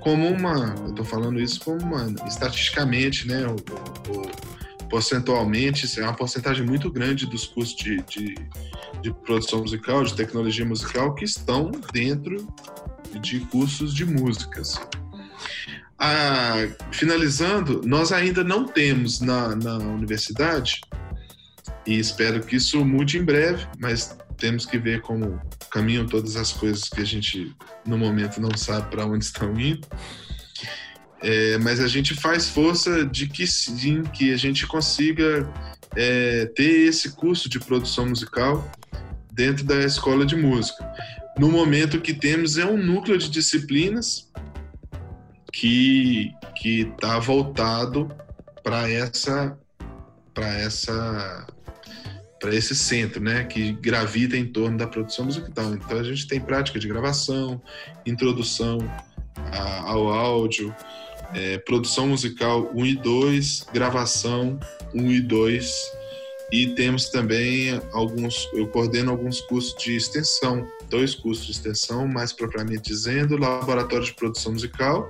Como 0.00 0.28
uma, 0.28 0.74
eu 0.80 0.90
estou 0.90 1.04
falando 1.04 1.40
isso 1.40 1.60
como 1.60 1.80
uma, 1.80 2.12
estatisticamente, 2.26 3.26
né? 3.26 3.46
O, 3.46 3.56
o, 4.12 4.51
porcentualmente, 4.92 5.98
é 5.98 6.04
uma 6.04 6.14
porcentagem 6.14 6.64
muito 6.64 6.92
grande 6.92 7.26
dos 7.26 7.46
cursos 7.46 7.74
de, 7.74 7.96
de 8.02 8.34
de 9.02 9.12
produção 9.12 9.60
musical, 9.60 10.04
de 10.04 10.14
tecnologia 10.14 10.64
musical, 10.64 11.14
que 11.14 11.24
estão 11.24 11.70
dentro 11.92 12.46
de 13.20 13.40
cursos 13.40 13.92
de 13.92 14.06
músicas. 14.06 14.80
Ah, 15.98 16.68
finalizando, 16.92 17.82
nós 17.84 18.12
ainda 18.12 18.42
não 18.42 18.64
temos 18.64 19.20
na, 19.20 19.54
na 19.56 19.76
universidade, 19.78 20.80
e 21.84 21.98
espero 21.98 22.40
que 22.40 22.56
isso 22.56 22.84
mude 22.84 23.18
em 23.18 23.24
breve, 23.24 23.66
mas 23.78 24.16
temos 24.36 24.64
que 24.64 24.78
ver 24.78 25.00
como 25.00 25.40
caminham 25.70 26.06
todas 26.06 26.36
as 26.36 26.52
coisas 26.52 26.88
que 26.88 27.00
a 27.00 27.04
gente, 27.04 27.54
no 27.84 27.98
momento, 27.98 28.40
não 28.40 28.56
sabe 28.56 28.88
para 28.88 29.04
onde 29.04 29.24
estão 29.24 29.58
indo. 29.58 29.86
É, 31.22 31.56
mas 31.58 31.80
a 31.80 31.86
gente 31.86 32.14
faz 32.14 32.48
força 32.48 33.04
de 33.04 33.28
que 33.28 33.46
sim, 33.46 34.02
que 34.02 34.32
a 34.32 34.36
gente 34.36 34.66
consiga 34.66 35.48
é, 35.94 36.46
ter 36.46 36.88
esse 36.88 37.12
curso 37.12 37.48
de 37.48 37.60
produção 37.60 38.08
musical 38.08 38.68
dentro 39.32 39.64
da 39.64 39.78
escola 39.80 40.26
de 40.26 40.36
música. 40.36 40.84
No 41.38 41.50
momento 41.50 42.00
que 42.00 42.12
temos 42.12 42.58
é 42.58 42.66
um 42.66 42.76
núcleo 42.76 43.16
de 43.16 43.30
disciplinas 43.30 44.30
que 45.52 46.32
que 46.56 46.82
está 46.82 47.18
voltado 47.18 48.10
para 48.62 48.88
essa 48.88 49.58
para 50.34 50.46
essa 50.54 51.46
para 52.40 52.52
esse 52.52 52.74
centro, 52.74 53.22
né, 53.22 53.44
que 53.44 53.72
gravita 53.74 54.36
em 54.36 54.44
torno 54.44 54.76
da 54.76 54.86
produção 54.86 55.26
musical. 55.26 55.74
Então 55.74 55.98
a 55.98 56.02
gente 56.02 56.26
tem 56.26 56.40
prática 56.40 56.76
de 56.76 56.88
gravação, 56.88 57.62
introdução 58.04 58.78
a, 59.36 59.90
ao 59.90 60.08
áudio, 60.08 60.74
é, 61.34 61.58
produção 61.58 62.08
musical 62.08 62.70
1 62.74 62.86
e 62.86 62.96
2, 62.96 63.66
gravação 63.72 64.58
1 64.94 65.10
e 65.10 65.20
2 65.20 66.02
e 66.52 66.66
temos 66.74 67.08
também 67.08 67.80
alguns, 67.92 68.46
eu 68.52 68.68
coordeno 68.68 69.10
alguns 69.10 69.40
cursos 69.40 69.74
de 69.82 69.96
extensão, 69.96 70.68
dois 70.90 71.14
cursos 71.14 71.46
de 71.46 71.52
extensão, 71.52 72.06
mais 72.06 72.30
propriamente 72.30 72.90
dizendo, 72.90 73.38
Laboratório 73.38 74.04
de 74.04 74.12
Produção 74.12 74.52
Musical, 74.52 75.08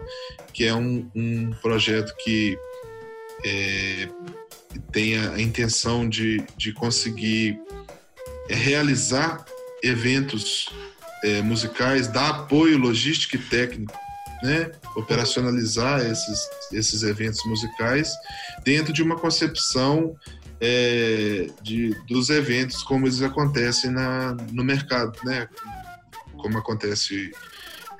que 0.53 0.64
é 0.64 0.73
um, 0.73 1.11
um 1.12 1.51
projeto 1.61 2.14
que 2.23 2.57
é, 3.45 4.09
tem 4.93 5.18
a 5.18 5.41
intenção 5.41 6.09
de, 6.09 6.45
de 6.57 6.73
conseguir 6.73 7.59
realizar 8.49 9.45
eventos 9.83 10.68
é, 11.25 11.43
musicais, 11.43 12.07
dar 12.07 12.31
apoio 12.31 12.79
logístico 12.79 13.35
e 13.35 13.41
técnico, 13.41 13.99
né? 14.43 14.72
operacionalizar 14.97 16.01
esses, 16.01 16.49
esses 16.72 17.03
eventos 17.03 17.45
musicais 17.47 18.12
dentro 18.64 18.93
de 18.93 19.03
uma 19.03 19.16
concepção 19.16 20.16
é, 20.61 21.49
de, 21.62 21.95
dos 22.09 22.30
eventos 22.30 22.82
como 22.82 23.07
eles 23.07 23.22
acontecem 23.22 23.90
na, 23.90 24.34
no 24.53 24.64
mercado, 24.64 25.18
né? 25.24 25.49
como 26.36 26.59
acontece 26.59 27.32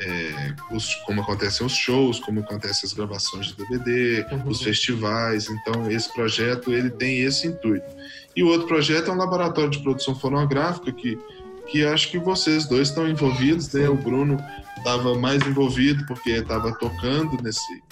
é, 0.01 0.55
os, 0.71 0.95
como 1.07 1.21
acontecem 1.21 1.65
os 1.65 1.75
shows, 1.75 2.19
como 2.21 2.41
acontecem 2.41 2.87
as 2.87 2.93
gravações 2.93 3.47
de 3.47 3.57
DVD, 3.57 4.27
uhum. 4.33 4.49
os 4.49 4.63
festivais. 4.63 5.49
Então, 5.49 5.91
esse 5.91 6.13
projeto 6.13 6.73
ele 6.73 6.91
tem 6.91 7.21
esse 7.21 7.47
intuito. 7.47 7.87
E 8.35 8.43
o 8.43 8.49
outro 8.49 8.67
projeto 8.67 9.11
é 9.11 9.13
um 9.13 9.17
laboratório 9.17 9.71
de 9.71 9.81
produção 9.81 10.15
fonográfica 10.15 10.93
que, 10.93 11.19
que 11.67 11.85
acho 11.85 12.11
que 12.11 12.19
vocês 12.19 12.67
dois 12.67 12.89
estão 12.89 13.09
envolvidos. 13.09 13.73
Né? 13.73 13.89
O 13.89 13.97
Bruno 13.97 14.39
estava 14.79 15.15
mais 15.19 15.47
envolvido 15.47 16.05
porque 16.07 16.31
estava 16.31 16.73
tocando 16.79 17.43
nesse, 17.43 17.83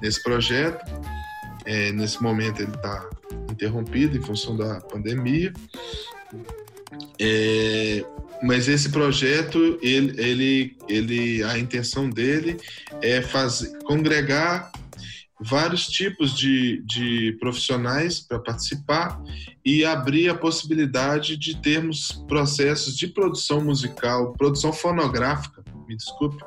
nesse 0.00 0.22
projeto. 0.22 0.84
É, 1.64 1.92
nesse 1.92 2.22
momento 2.22 2.60
ele 2.60 2.74
está 2.74 3.08
interrompido 3.50 4.16
em 4.16 4.22
função 4.22 4.56
da 4.56 4.80
pandemia. 4.80 5.52
É, 7.20 8.04
mas 8.42 8.66
esse 8.66 8.90
projeto, 8.90 9.78
ele, 9.80 10.20
ele, 10.20 10.76
ele, 10.88 11.44
a 11.44 11.56
intenção 11.56 12.10
dele 12.10 12.58
é 13.00 13.22
fazer, 13.22 13.78
congregar 13.84 14.72
vários 15.42 15.86
tipos 15.86 16.36
de, 16.36 16.82
de 16.84 17.36
profissionais 17.40 18.20
para 18.20 18.38
participar 18.38 19.20
e 19.64 19.84
abrir 19.84 20.28
a 20.28 20.34
possibilidade 20.34 21.36
de 21.36 21.60
termos 21.60 22.12
processos 22.28 22.96
de 22.96 23.08
produção 23.08 23.60
musical, 23.62 24.32
produção 24.34 24.72
fonográfica, 24.72 25.62
me 25.88 25.96
desculpe, 25.96 26.42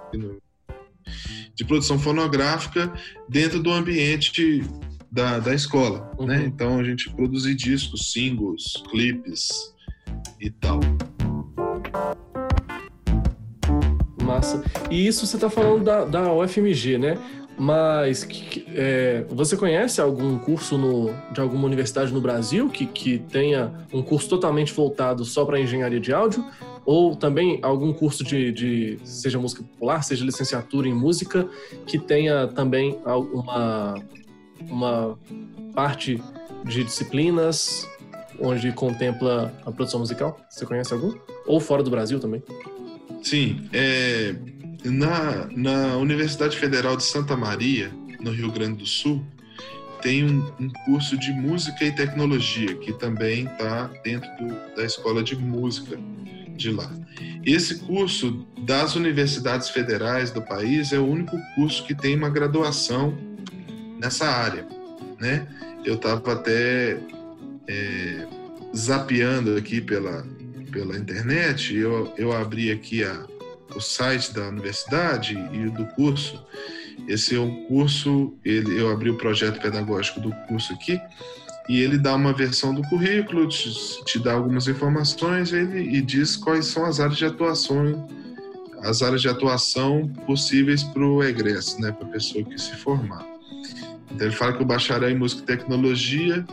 de 1.54 1.64
produção 1.66 2.00
fonográfica 2.00 2.91
dentro 3.30 3.62
do 3.62 3.72
ambiente 3.72 4.64
da, 5.12 5.39
da 5.39 5.54
escola, 5.54 6.00
né? 6.00 6.10
uhum. 6.18 6.26
né? 6.26 6.46
Então 6.46 6.80
a 6.80 6.84
gente 6.84 7.10
produzir 7.12 7.56
discos, 7.56 8.12
singles, 8.12 8.84
clipes 8.89 9.74
e 10.39 10.50
tal. 10.50 10.80
Massa. 14.22 14.64
E 14.89 15.06
isso 15.06 15.26
você 15.26 15.38
está 15.38 15.50
falando 15.50 15.84
da, 15.84 16.04
da 16.04 16.34
UFMG, 16.34 16.98
né? 16.98 17.18
Mas 17.58 18.28
é, 18.74 19.26
você 19.30 19.56
conhece 19.56 20.01
algum 20.01 20.38
curso 20.38 20.78
no, 20.78 21.14
de 21.32 21.39
alguma 21.39 21.66
universidade 21.66 22.14
no 22.14 22.20
Brasil 22.20 22.70
que, 22.70 22.86
que 22.86 23.20
tenha 23.20 23.72
um 23.93 24.01
curso 24.01 24.28
totalmente 24.28 24.74
voltado 24.74 25.24
só 25.24 25.45
para 25.45 25.60
engenharia 25.60 25.99
de 25.99 26.14
áudio? 26.14 26.45
Ou 26.86 27.16
também 27.16 27.60
algum 27.64 27.93
curso 27.93 28.24
de, 28.24 28.51
de, 28.51 28.99
seja 29.03 29.39
música 29.39 29.64
popular, 29.64 30.03
seja 30.03 30.24
licenciatura 30.24 30.88
em 30.88 30.93
música, 30.93 31.47
que 31.88 31.97
tenha 31.97 32.47
também 32.47 32.99
uma, 33.06 33.95
uma 34.70 35.18
parte 35.74 36.22
de 36.64 36.84
disciplinas 36.84 37.88
onde 38.39 38.72
contempla 38.72 39.53
a 39.66 39.72
produção 39.72 39.99
musical? 39.99 40.39
Você 40.49 40.66
conhece 40.66 40.93
algum? 40.93 41.14
Ou 41.47 41.60
fora 41.60 41.82
do 41.82 41.89
Brasil 41.89 42.20
também? 42.20 42.43
Sim, 43.24 43.68
é, 43.74 44.36
na, 44.90 45.48
na 45.56 45.98
Universidade 45.98 46.58
Federal 46.58 46.96
de 46.96 47.04
Santa 47.04 47.36
Maria, 47.36 47.92
no 48.20 48.32
Rio 48.32 48.52
Grande 48.52 48.78
do 48.78 48.86
Sul, 48.86 49.26
tem 50.02 50.24
um, 50.24 50.52
um 50.60 50.70
curso 50.86 51.18
de 51.18 51.32
música 51.32 51.84
e 51.84 51.92
tecnologia 51.92 52.76
que 52.76 52.94
também 52.94 53.46
está 53.46 53.88
dentro 54.04 54.30
do, 54.38 54.76
da 54.76 54.86
escola 54.86 55.24
de 55.24 55.36
música 55.36 55.98
de 56.56 56.72
lá. 56.72 56.90
Esse 57.46 57.80
curso 57.80 58.46
das 58.60 58.96
universidades 58.96 59.70
federais 59.70 60.32
do 60.32 60.42
país 60.42 60.92
é 60.94 61.00
o 61.00 61.06
único 61.06 61.38
curso 61.56 61.84
que 61.86 61.96
tem 61.96 62.16
uma 62.16 62.30
graduação 62.30 63.18
nessa 64.00 64.28
área, 64.28 64.68
né? 65.20 65.48
Eu 65.84 65.96
estava 65.96 66.34
até 66.34 67.00
é, 67.68 68.28
zapeando 68.76 69.56
aqui 69.56 69.82
pela, 69.82 70.26
pela 70.72 70.98
internet, 70.98 71.76
eu, 71.76 72.14
eu 72.18 72.32
abri 72.32 72.72
aqui 72.72 73.04
a, 73.04 73.26
o 73.74 73.80
site 73.80 74.34
da 74.34 74.47
universidade 74.49 75.34
e 75.53 75.70
do 75.70 75.86
curso. 75.88 76.43
Esse 77.07 77.36
é 77.36 77.39
um 77.39 77.66
curso, 77.66 78.34
ele, 78.43 78.80
eu 78.80 78.89
abri 78.89 79.09
o 79.09 79.18
projeto 79.18 79.61
pedagógico 79.61 80.20
do 80.20 80.32
curso 80.47 80.74
aqui, 80.74 80.99
e 81.68 81.82
ele 81.82 81.97
dá 81.97 82.16
uma 82.16 82.32
versão 82.32 82.74
do 82.74 82.82
currículo, 82.84 83.47
te, 83.47 83.72
te 84.05 84.20
dá 84.20 84.34
algumas 84.34 84.68
informações 84.68 85.51
ele, 85.51 85.97
e 85.97 86.01
diz 86.01 86.36
quais 86.36 86.68
são 86.68 86.86
as 86.86 86.99
áreas 86.99 87.18
de 87.18 87.26
atuação, 87.26 88.07
as 88.82 89.01
áreas 89.01 89.22
de 89.22 89.30
atuação 89.30 90.07
possíveis 90.26 90.84
para 90.84 91.05
o 91.05 91.24
egresso, 91.24 91.82
né, 91.82 91.91
para 91.91 92.07
a 92.07 92.11
pessoa 92.11 92.43
que 92.43 92.57
se 92.57 92.76
formar. 92.76 93.26
Então 94.11 94.28
ele 94.28 94.36
fala 94.36 94.53
que 94.53 94.63
o 94.63 94.66
bacharel 94.66 95.09
em 95.09 95.18
música 95.18 95.41
e 95.41 95.57
tecnologia 95.57 96.45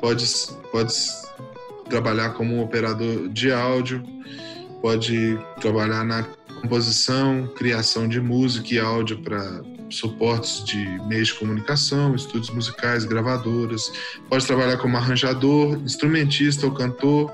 pode, 0.00 0.24
pode 0.70 0.94
trabalhar 1.88 2.30
como 2.30 2.54
um 2.54 2.62
operador 2.62 3.28
de 3.28 3.50
áudio, 3.50 4.04
pode 4.84 5.38
trabalhar 5.62 6.04
na 6.04 6.24
composição, 6.60 7.46
criação 7.56 8.06
de 8.06 8.20
música 8.20 8.74
e 8.74 8.78
áudio 8.78 9.18
para 9.22 9.62
suportes 9.88 10.62
de 10.62 10.76
meios 11.06 11.28
de 11.28 11.34
comunicação, 11.36 12.14
estúdios 12.14 12.50
musicais, 12.50 13.06
gravadoras, 13.06 13.90
pode 14.28 14.46
trabalhar 14.46 14.76
como 14.76 14.98
arranjador, 14.98 15.80
instrumentista 15.82 16.66
ou 16.66 16.72
cantor, 16.74 17.32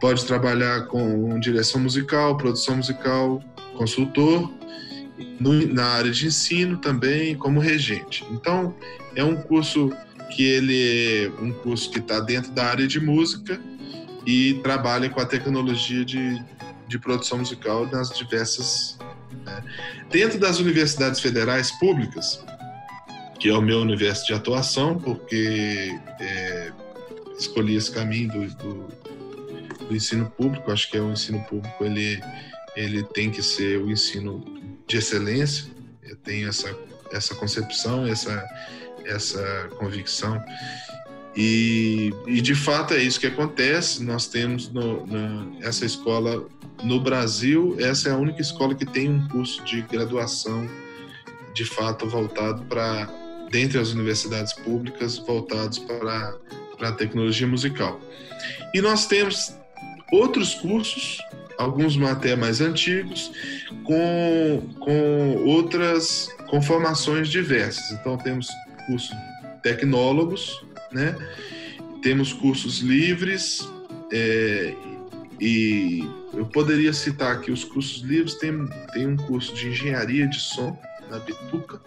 pode 0.00 0.24
trabalhar 0.24 0.86
com 0.86 1.36
direção 1.40 1.80
musical, 1.80 2.36
produção 2.36 2.76
musical, 2.76 3.42
consultor, 3.76 4.48
no, 5.40 5.66
na 5.74 5.86
área 5.86 6.12
de 6.12 6.28
ensino 6.28 6.76
também, 6.76 7.34
como 7.34 7.58
regente. 7.58 8.24
Então, 8.30 8.72
é 9.16 9.24
um 9.24 9.34
curso 9.34 9.90
que 10.30 10.44
ele 10.44 11.24
é 11.24 11.42
um 11.42 11.52
curso 11.52 11.90
que 11.90 11.98
está 11.98 12.20
dentro 12.20 12.52
da 12.52 12.66
área 12.66 12.86
de 12.86 13.00
música 13.00 13.60
e 14.26 14.54
trabalha 14.54 15.08
com 15.08 15.20
a 15.20 15.24
tecnologia 15.24 16.04
de, 16.04 16.42
de 16.88 16.98
produção 16.98 17.38
musical 17.38 17.86
nas 17.86 18.10
diversas. 18.10 18.98
Né? 19.44 19.64
Dentro 20.10 20.38
das 20.38 20.58
universidades 20.58 21.20
federais 21.20 21.70
públicas, 21.78 22.44
que 23.38 23.48
é 23.48 23.52
o 23.56 23.62
meu 23.62 23.80
universo 23.80 24.26
de 24.26 24.34
atuação, 24.34 24.98
porque 24.98 25.96
é, 26.18 26.72
escolhi 27.38 27.76
esse 27.76 27.90
caminho 27.92 28.28
do, 28.32 28.48
do, 28.56 28.88
do, 29.88 29.96
ensino 29.96 30.28
público, 30.30 30.72
acho 30.72 30.90
que 30.90 30.96
é 30.96 31.00
o 31.00 31.12
ensino 31.12 31.40
público, 31.44 31.84
ele, 31.84 32.20
ele 32.74 33.04
tem 33.04 33.30
que 33.30 33.42
ser 33.42 33.80
o 33.80 33.90
ensino 33.90 34.44
de 34.88 34.96
excelência, 34.96 35.66
eu 36.02 36.16
tenho 36.16 36.48
essa, 36.48 36.76
essa 37.12 37.34
concepção, 37.34 38.06
essa 38.06 38.44
essa 39.06 39.68
convicção. 39.78 40.42
E, 41.36 42.14
e, 42.26 42.40
de 42.40 42.54
fato 42.54 42.94
é 42.94 43.02
isso 43.02 43.20
que 43.20 43.26
acontece. 43.26 44.02
Nós 44.02 44.26
temos 44.26 44.70
no, 44.70 45.06
essa 45.60 45.84
escola 45.84 46.46
no 46.82 46.98
Brasil, 47.00 47.76
essa 47.78 48.08
é 48.08 48.12
a 48.12 48.16
única 48.16 48.40
escola 48.40 48.74
que 48.74 48.86
tem 48.86 49.10
um 49.10 49.28
curso 49.28 49.62
de 49.64 49.82
graduação 49.82 50.66
de 51.54 51.64
fato 51.64 52.06
voltado 52.08 52.62
para, 52.64 53.10
dentre 53.50 53.78
as 53.78 53.92
universidades 53.92 54.52
públicas, 54.52 55.18
voltados 55.18 55.78
para, 55.78 56.36
para 56.76 56.88
a 56.90 56.92
tecnologia 56.92 57.46
musical. 57.46 58.00
E 58.74 58.80
nós 58.80 59.06
temos 59.06 59.54
outros 60.12 60.54
cursos, 60.54 61.18
alguns 61.58 62.00
até 62.02 62.36
mais 62.36 62.60
antigos, 62.60 63.30
com, 63.84 64.62
com 64.80 65.44
outras 65.46 66.28
com 66.48 66.62
formações 66.62 67.28
diversas. 67.28 67.90
Então 67.92 68.16
temos 68.18 68.48
cursos 68.86 69.10
tecnólogos, 69.62 70.64
né? 70.96 71.14
Temos 72.02 72.32
cursos 72.32 72.78
livres 72.78 73.68
é, 74.12 74.74
e 75.40 76.08
eu 76.32 76.46
poderia 76.46 76.92
citar 76.92 77.32
aqui 77.32 77.50
os 77.50 77.64
cursos 77.64 78.02
livres. 78.02 78.34
Tem, 78.34 78.52
tem 78.92 79.06
um 79.06 79.16
curso 79.16 79.54
de 79.54 79.68
engenharia 79.68 80.26
de 80.26 80.40
som 80.40 80.78
na 81.10 81.18
Bituca, 81.18 81.80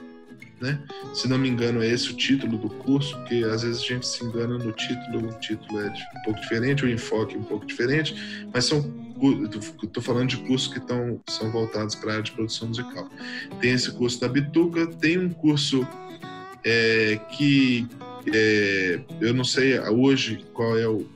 né? 0.62 0.80
Se 1.14 1.28
não 1.28 1.38
me 1.38 1.50
engano, 1.50 1.82
é 1.82 1.88
esse 1.88 2.12
o 2.12 2.14
título 2.16 2.58
do 2.58 2.70
curso, 2.70 3.16
porque 3.18 3.44
às 3.44 3.64
vezes 3.64 3.82
a 3.82 3.86
gente 3.86 4.08
se 4.08 4.24
engana 4.24 4.58
no 4.58 4.72
título, 4.72 5.30
o 5.30 5.40
título 5.40 5.80
é 5.82 5.88
um 5.88 6.24
pouco 6.24 6.40
diferente, 6.40 6.86
o 6.86 6.90
enfoque 6.90 7.36
é 7.36 7.40
um 7.40 7.44
pouco 7.44 7.66
diferente, 7.66 8.16
mas 8.54 8.66
são 8.66 9.10
estou 9.84 10.02
falando 10.02 10.30
de 10.30 10.38
cursos 10.38 10.72
que 10.72 10.80
estão 10.80 11.20
são 11.28 11.52
voltados 11.52 11.94
para 11.94 12.12
a 12.12 12.14
área 12.14 12.24
de 12.24 12.32
produção 12.32 12.70
musical. 12.70 13.10
Tem 13.60 13.72
esse 13.72 13.92
curso 13.92 14.22
da 14.22 14.30
Bituca, 14.30 14.88
tem 14.88 15.18
um 15.18 15.30
curso 15.30 15.86
é, 16.64 17.20
que 17.32 17.86
é, 18.28 19.00
eu 19.22 19.34
não 19.34 19.44
sei 19.44 19.80
hoje 19.80 20.46
qual 20.54 20.78
é 20.78 20.88
o, 20.88 21.08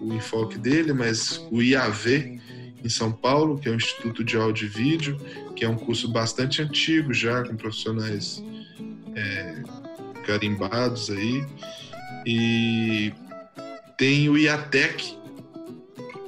o, 0.00 0.06
o, 0.06 0.14
enfoque 0.14 0.58
dele, 0.58 0.92
mas 0.92 1.44
o 1.50 1.62
IAV 1.62 2.40
em 2.84 2.88
São 2.88 3.10
Paulo, 3.10 3.58
que 3.58 3.68
é 3.68 3.72
o 3.72 3.74
Instituto 3.74 4.22
de 4.22 4.36
Áudio 4.36 4.66
e 4.66 4.68
Vídeo, 4.68 5.18
que 5.54 5.64
é 5.64 5.68
um 5.68 5.76
curso 5.76 6.08
bastante 6.08 6.62
antigo 6.62 7.12
já, 7.12 7.42
com 7.42 7.56
profissionais 7.56 8.42
é, 9.14 9.62
carimbados 10.24 11.10
aí, 11.10 11.44
e 12.24 13.12
tem 13.96 14.28
o 14.28 14.36
IATEC, 14.36 15.16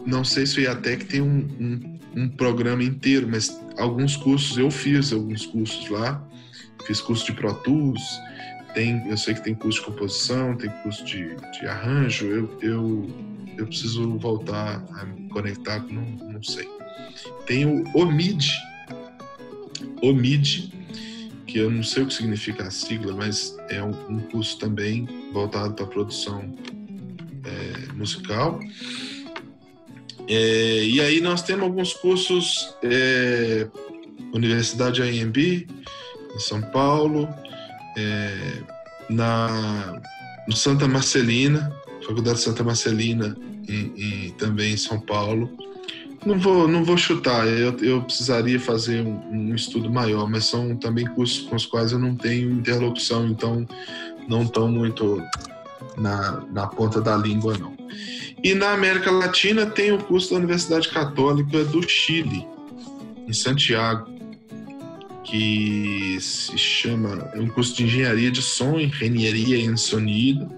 não 0.07 0.25
sei 0.25 0.47
se 0.47 0.59
o 0.59 0.63
IATEC 0.63 1.05
tem 1.05 1.21
um, 1.21 1.47
um, 1.61 1.99
um 2.23 2.29
programa 2.29 2.83
inteiro, 2.83 3.29
mas 3.31 3.61
alguns 3.77 4.17
cursos 4.17 4.57
eu 4.57 4.71
fiz, 4.71 5.13
alguns 5.13 5.47
cursos 5.47 5.89
lá, 5.91 6.25
fiz 6.87 7.01
curso 7.01 7.27
de 7.27 7.33
Pro 7.33 7.55
Tools, 7.55 8.03
tem, 8.75 9.07
eu 9.09 9.17
sei 9.17 9.35
que 9.35 9.43
tem 9.43 9.55
curso 9.55 9.81
de 9.81 9.87
composição, 9.87 10.57
tem 10.57 10.71
curso 10.83 11.05
de, 11.05 11.35
de 11.37 11.67
arranjo, 11.67 12.27
eu, 12.27 12.59
eu, 12.61 13.11
eu 13.57 13.67
preciso 13.67 14.19
voltar 14.19 14.85
a 14.95 15.05
me 15.05 15.29
conectar, 15.29 15.81
não, 15.91 16.03
não 16.03 16.43
sei. 16.43 16.69
Tem 17.47 17.65
o 17.65 17.85
OMID, 17.95 18.53
OMID, 20.03 20.73
que 21.47 21.59
eu 21.59 21.71
não 21.71 21.83
sei 21.83 22.03
o 22.03 22.07
que 22.07 22.15
significa 22.15 22.65
a 22.65 22.71
sigla, 22.71 23.15
mas 23.15 23.57
é 23.71 23.83
um, 23.83 23.91
um 24.09 24.21
curso 24.21 24.59
também 24.59 25.09
voltado 25.33 25.75
para 25.75 25.87
produção 25.87 26.55
é, 27.45 27.93
musical. 27.95 28.61
É, 30.29 30.85
e 30.85 31.01
aí 31.01 31.21
nós 31.21 31.43
temos 31.43 31.65
alguns 31.65 31.95
cursos, 31.95 32.77
é, 32.83 33.67
Universidade 34.35 35.01
AMB, 35.01 35.39
em 35.39 36.39
São 36.39 36.61
Paulo, 36.61 37.27
é, 37.99 38.63
na 39.11 40.01
no 40.47 40.57
Santa 40.57 40.89
Marcelina, 40.89 41.71
Faculdade 42.07 42.41
Santa 42.41 42.65
Marcelina, 42.65 43.37
em, 43.69 43.93
em, 43.97 44.31
também 44.31 44.73
em 44.73 44.77
São 44.79 44.99
Paulo. 44.99 45.51
Não 46.25 46.39
vou, 46.39 46.67
não 46.67 46.83
vou 46.83 46.97
chutar, 46.97 47.47
eu, 47.47 47.77
eu 47.81 48.03
precisaria 48.03 48.59
fazer 48.59 49.03
um, 49.03 49.21
um, 49.31 49.55
estudo 49.55 49.91
maior, 49.91 50.29
mas 50.29 50.47
são 50.47 50.75
também 50.75 51.07
cursos 51.07 51.47
com 51.47 51.55
os 51.55 51.67
quais 51.67 51.93
eu 51.93 51.99
não 51.99 52.17
tenho 52.17 52.51
interlocução, 52.51 53.29
então 53.29 53.67
não 54.27 54.43
estão 54.43 54.69
muito 54.69 55.23
na, 55.97 56.43
na 56.51 56.67
ponta 56.67 57.01
da 57.01 57.17
língua, 57.17 57.57
não. 57.59 57.77
E 58.43 58.55
na 58.55 58.73
América 58.73 59.11
Latina 59.11 59.67
tem 59.67 59.93
o 59.93 59.99
curso 59.99 60.31
da 60.31 60.37
Universidade 60.37 60.89
Católica 60.89 61.65
do 61.65 61.87
Chile, 61.89 62.47
em 63.27 63.33
Santiago, 63.33 64.18
que 65.29 66.19
se 66.21 66.57
chama 66.57 67.31
é 67.35 67.39
um 67.39 67.49
curso 67.49 67.75
de 67.75 67.85
engenharia 67.85 68.31
de 68.31 68.41
som, 68.41 68.81
engenharia 68.81 69.59
em 69.59 69.77
sonido, 69.77 70.51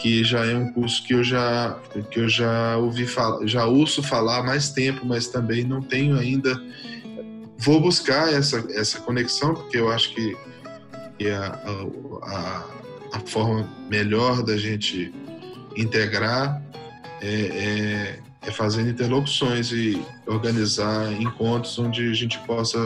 que 0.00 0.22
já 0.24 0.46
é 0.46 0.54
um 0.54 0.72
curso 0.72 1.02
que 1.04 1.14
eu 1.14 1.24
já 1.24 1.78
que 2.10 2.20
eu 2.20 2.28
já 2.28 2.76
ouvi 2.76 3.06
falar, 3.06 3.44
já 3.46 3.66
ouço 3.66 4.02
falar 4.02 4.38
há 4.38 4.42
mais 4.42 4.70
tempo, 4.70 5.04
mas 5.04 5.26
também 5.28 5.64
não 5.64 5.82
tenho 5.82 6.16
ainda. 6.16 6.60
Vou 7.58 7.80
buscar 7.80 8.32
essa 8.32 8.64
essa 8.70 9.00
conexão 9.00 9.54
porque 9.54 9.78
eu 9.78 9.90
acho 9.90 10.14
que, 10.14 10.36
que 11.18 11.28
a, 11.30 11.46
a, 12.22 12.64
a, 13.14 13.20
forma 13.26 13.68
melhor 13.90 14.42
da 14.44 14.56
gente 14.56 15.12
integrar 15.76 16.62
é, 17.20 17.28
é, 17.28 18.18
é 18.42 18.50
fazendo 18.50 18.90
interlocuções 18.90 19.72
e 19.72 20.00
organizar 20.26 21.12
encontros 21.20 21.78
onde 21.78 22.10
a 22.10 22.14
gente 22.14 22.38
possa 22.40 22.78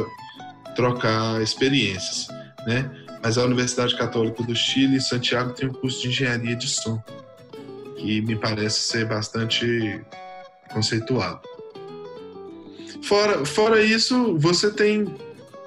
trocar 0.77 1.43
experiências, 1.43 2.29
né? 2.67 2.89
Mas 3.23 3.39
a 3.39 3.45
Universidade 3.45 3.97
Católica 3.97 4.43
do 4.43 4.55
Chile, 4.55 4.97
em 4.97 5.01
Santiago, 5.01 5.53
tem 5.53 5.69
um 5.69 5.73
curso 5.73 6.03
de 6.03 6.09
engenharia 6.09 6.55
de 6.55 6.69
som, 6.69 7.03
que 7.97 8.21
me 8.21 8.37
parece 8.37 8.81
ser 8.81 9.07
bastante 9.07 10.01
conceituado. 10.71 11.41
Fora, 13.03 13.45
fora 13.45 13.83
isso, 13.83 14.37
você 14.39 14.71
tem 14.71 15.07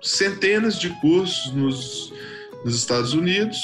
centenas 0.02 0.80
de 0.80 0.90
cursos 1.02 1.54
nos, 1.54 2.14
nos 2.64 2.76
Estados 2.76 3.14
Unidos 3.14 3.58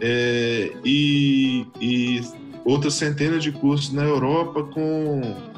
é, 0.00 0.72
e, 0.84 1.66
e 1.80 2.20
outras 2.64 2.94
centenas 2.94 3.42
de 3.42 3.52
cursos 3.52 3.92
na 3.92 4.02
Europa 4.02 4.64
com 4.64 5.52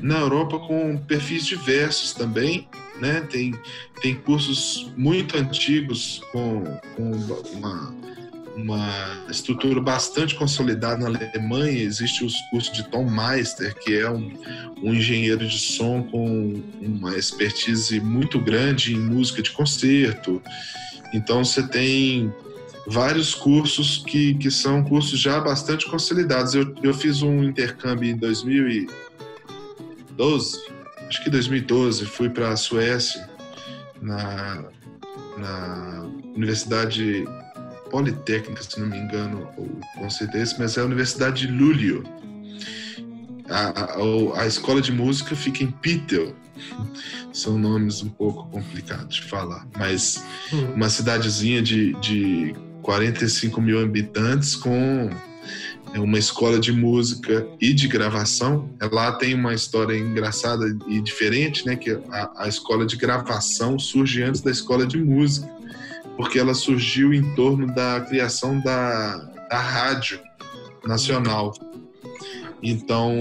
na 0.00 0.18
Europa 0.18 0.58
com 0.58 0.98
perfis 0.98 1.46
diversos 1.46 2.12
também 2.12 2.68
né? 3.00 3.20
Tem, 3.30 3.54
tem 4.00 4.14
cursos 4.14 4.90
muito 4.96 5.36
antigos 5.36 6.22
com, 6.32 6.64
com 6.96 7.10
uma, 7.52 7.94
uma 8.56 9.24
estrutura 9.28 9.80
bastante 9.80 10.34
consolidada 10.34 11.08
na 11.08 11.18
Alemanha. 11.18 11.82
Existe 11.82 12.24
os 12.24 12.34
cursos 12.50 12.72
de 12.72 12.88
Tom 12.90 13.08
Meister, 13.10 13.74
que 13.80 13.98
é 13.98 14.10
um, 14.10 14.32
um 14.82 14.94
engenheiro 14.94 15.46
de 15.46 15.58
som 15.58 16.02
com 16.02 16.62
uma 16.80 17.16
expertise 17.16 18.00
muito 18.00 18.40
grande 18.40 18.94
em 18.94 18.98
música 18.98 19.42
de 19.42 19.50
concerto. 19.50 20.42
Então 21.12 21.44
você 21.44 21.62
tem 21.66 22.32
vários 22.86 23.34
cursos 23.34 24.04
que, 24.06 24.34
que 24.34 24.50
são 24.50 24.84
cursos 24.84 25.18
já 25.18 25.40
bastante 25.40 25.86
consolidados. 25.86 26.54
Eu, 26.54 26.74
eu 26.82 26.92
fiz 26.92 27.22
um 27.22 27.42
intercâmbio 27.42 28.10
em 28.10 28.16
2012 28.16 30.73
acho 31.14 31.22
que 31.22 31.30
2012, 31.30 32.06
fui 32.06 32.28
para 32.28 32.48
a 32.48 32.56
Suécia, 32.56 33.28
na, 34.02 34.64
na 35.38 36.10
Universidade 36.34 37.24
Politécnica, 37.88 38.60
se 38.64 38.80
não 38.80 38.88
me 38.88 38.98
engano, 38.98 39.48
o 39.56 39.80
conceito 39.96 40.36
é 40.36 40.42
esse, 40.42 40.58
mas 40.58 40.76
é 40.76 40.80
a 40.80 40.84
Universidade 40.84 41.46
de 41.46 41.52
Luleå. 41.52 42.02
A, 43.48 43.68
a, 43.68 44.42
a 44.42 44.46
escola 44.46 44.80
de 44.80 44.90
música 44.90 45.36
fica 45.36 45.62
em 45.62 45.70
Pittel. 45.70 46.34
São 47.32 47.56
nomes 47.58 48.02
um 48.02 48.08
pouco 48.08 48.48
complicados 48.50 49.16
de 49.16 49.22
falar, 49.22 49.66
mas 49.78 50.24
uhum. 50.52 50.74
uma 50.74 50.88
cidadezinha 50.88 51.62
de, 51.62 51.92
de 52.00 52.56
45 52.82 53.60
mil 53.60 53.80
habitantes 53.80 54.56
com 54.56 55.10
é 55.94 56.00
uma 56.00 56.18
escola 56.18 56.58
de 56.58 56.72
música 56.72 57.46
e 57.60 57.72
de 57.72 57.86
gravação. 57.86 58.68
Lá 58.90 59.12
tem 59.12 59.32
uma 59.32 59.54
história 59.54 59.96
engraçada 59.96 60.66
e 60.88 61.00
diferente, 61.00 61.64
né? 61.64 61.76
Que 61.76 61.92
a, 62.10 62.32
a 62.44 62.48
escola 62.48 62.84
de 62.84 62.96
gravação 62.96 63.78
surge 63.78 64.20
antes 64.20 64.40
da 64.40 64.50
escola 64.50 64.84
de 64.84 64.98
música, 64.98 65.48
porque 66.16 66.36
ela 66.36 66.52
surgiu 66.52 67.14
em 67.14 67.22
torno 67.36 67.72
da 67.72 68.00
criação 68.00 68.60
da, 68.60 69.18
da 69.48 69.58
rádio 69.58 70.18
nacional. 70.84 71.54
Então, 72.60 73.12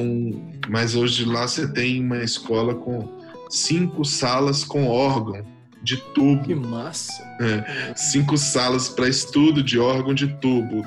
mas 0.67 0.95
hoje 0.95 1.25
lá 1.25 1.47
você 1.47 1.67
tem 1.71 2.03
uma 2.03 2.23
escola 2.23 2.73
com 2.73 3.07
cinco 3.51 4.03
salas 4.03 4.63
com 4.63 4.87
órgão 4.87 5.45
de 5.83 5.97
tubo. 5.97 6.43
Que 6.43 6.55
massa! 6.55 7.13
É, 7.39 7.93
cinco 7.95 8.35
salas 8.35 8.89
para 8.89 9.07
estudo 9.07 9.61
de 9.61 9.77
órgão 9.77 10.15
de 10.15 10.27
tubo, 10.39 10.83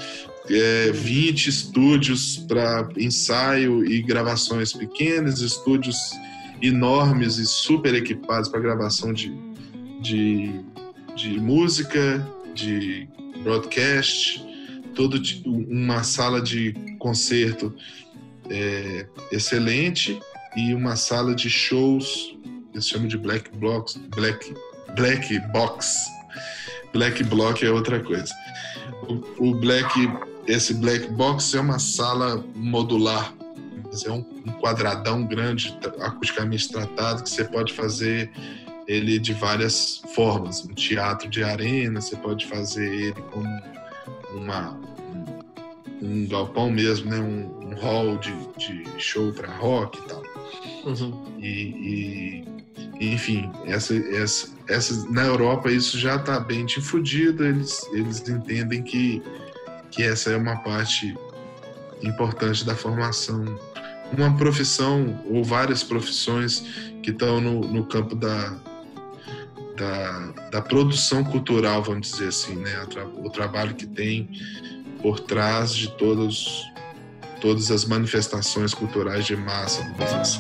é, 0.51 0.93
20 0.93 1.49
estúdios 1.49 2.37
para 2.49 2.89
ensaio 2.97 3.85
e 3.85 4.03
gravações 4.03 4.73
pequenas, 4.73 5.41
estúdios 5.41 5.97
enormes 6.63 7.39
e 7.39 7.47
super 7.47 7.95
equipados 7.95 8.49
para 8.49 8.61
gravação 8.61 9.13
de, 9.13 9.33
de, 10.01 10.61
de 11.15 11.41
música, 11.41 12.27
de 12.55 13.09
broadcast, 13.43 14.45
todo 14.95 15.21
uma 15.45 16.03
sala 16.03 16.41
de 16.41 16.73
concerto 16.99 17.75
é, 18.49 19.07
excelente 19.31 20.19
e 20.57 20.73
uma 20.73 20.97
sala 20.97 21.35
de 21.35 21.51
shows, 21.51 22.35
eles 22.73 22.89
chamam 22.89 23.09
de 23.09 23.19
black 23.19 23.51
box, 23.59 24.01
black, 24.15 24.55
black 24.95 25.39
box. 25.53 26.07
Black 26.93 27.23
block 27.25 27.65
é 27.65 27.71
outra 27.71 28.01
coisa. 28.01 28.33
O, 29.07 29.51
o 29.51 29.55
black 29.55 30.09
esse 30.47 30.75
black 30.75 31.09
box 31.09 31.55
é 31.55 31.61
uma 31.61 31.79
sala 31.79 32.45
modular, 32.55 33.35
é 34.05 34.11
um, 34.11 34.23
quadradão 34.61 35.25
grande, 35.25 35.77
acusticamente 36.01 36.69
tratado, 36.69 37.23
que 37.23 37.31
você 37.31 37.45
pode 37.45 37.73
fazer 37.73 38.31
ele 38.87 39.19
de 39.19 39.33
várias 39.33 40.03
formas. 40.15 40.65
Um 40.65 40.75
teatro 40.75 41.29
de 41.29 41.43
arena, 41.43 42.01
você 42.01 42.17
pode 42.17 42.47
fazer 42.47 42.87
ele 42.87 43.23
como 43.33 43.49
uma, 44.33 44.79
um, 46.03 46.07
um 46.07 46.29
galpão 46.29 46.71
mesmo, 46.71 47.11
né? 47.11 47.19
um, 47.19 47.71
um 47.71 47.75
hall 47.81 48.19
de, 48.19 48.33
de 48.59 48.85
show 48.99 49.33
para 49.33 49.51
rock 49.57 49.99
e 49.99 50.03
tal. 50.03 50.23
Uhum. 50.85 51.25
E, 51.41 52.45
e, 53.01 53.15
enfim, 53.15 53.51
essa, 53.65 53.95
essa, 53.95 54.49
essa, 54.69 55.11
na 55.11 55.25
Europa 55.25 55.71
isso 55.71 55.99
já 55.99 56.17
está 56.17 56.39
bem 56.39 56.65
difundido, 56.67 57.45
eles, 57.45 57.83
eles 57.93 58.27
entendem 58.29 58.83
que 58.83 59.23
que 59.91 60.03
essa 60.03 60.31
é 60.31 60.37
uma 60.37 60.57
parte 60.57 61.17
importante 62.03 62.65
da 62.65 62.75
formação. 62.75 63.45
Uma 64.17 64.37
profissão 64.37 65.21
ou 65.29 65.43
várias 65.43 65.83
profissões 65.83 66.61
que 67.03 67.11
estão 67.11 67.41
no, 67.41 67.61
no 67.61 67.85
campo 67.87 68.15
da, 68.15 68.57
da, 69.77 70.33
da, 70.51 70.63
produção 70.63 71.25
cultural, 71.25 71.83
vamos 71.83 72.13
dizer 72.13 72.29
assim, 72.29 72.57
né? 72.57 72.87
o 73.17 73.29
trabalho 73.31 73.75
que 73.75 73.87
tem 73.87 74.31
por 75.03 75.21
trás 75.21 75.75
de 75.75 75.91
todos, 75.97 76.65
todas 77.41 77.71
as 77.71 77.85
manifestações 77.85 78.73
culturais 78.73 79.27
de 79.27 79.37
massa, 79.37 79.83
vamos 79.97 80.05
dizer 80.05 80.21
assim. 80.21 80.39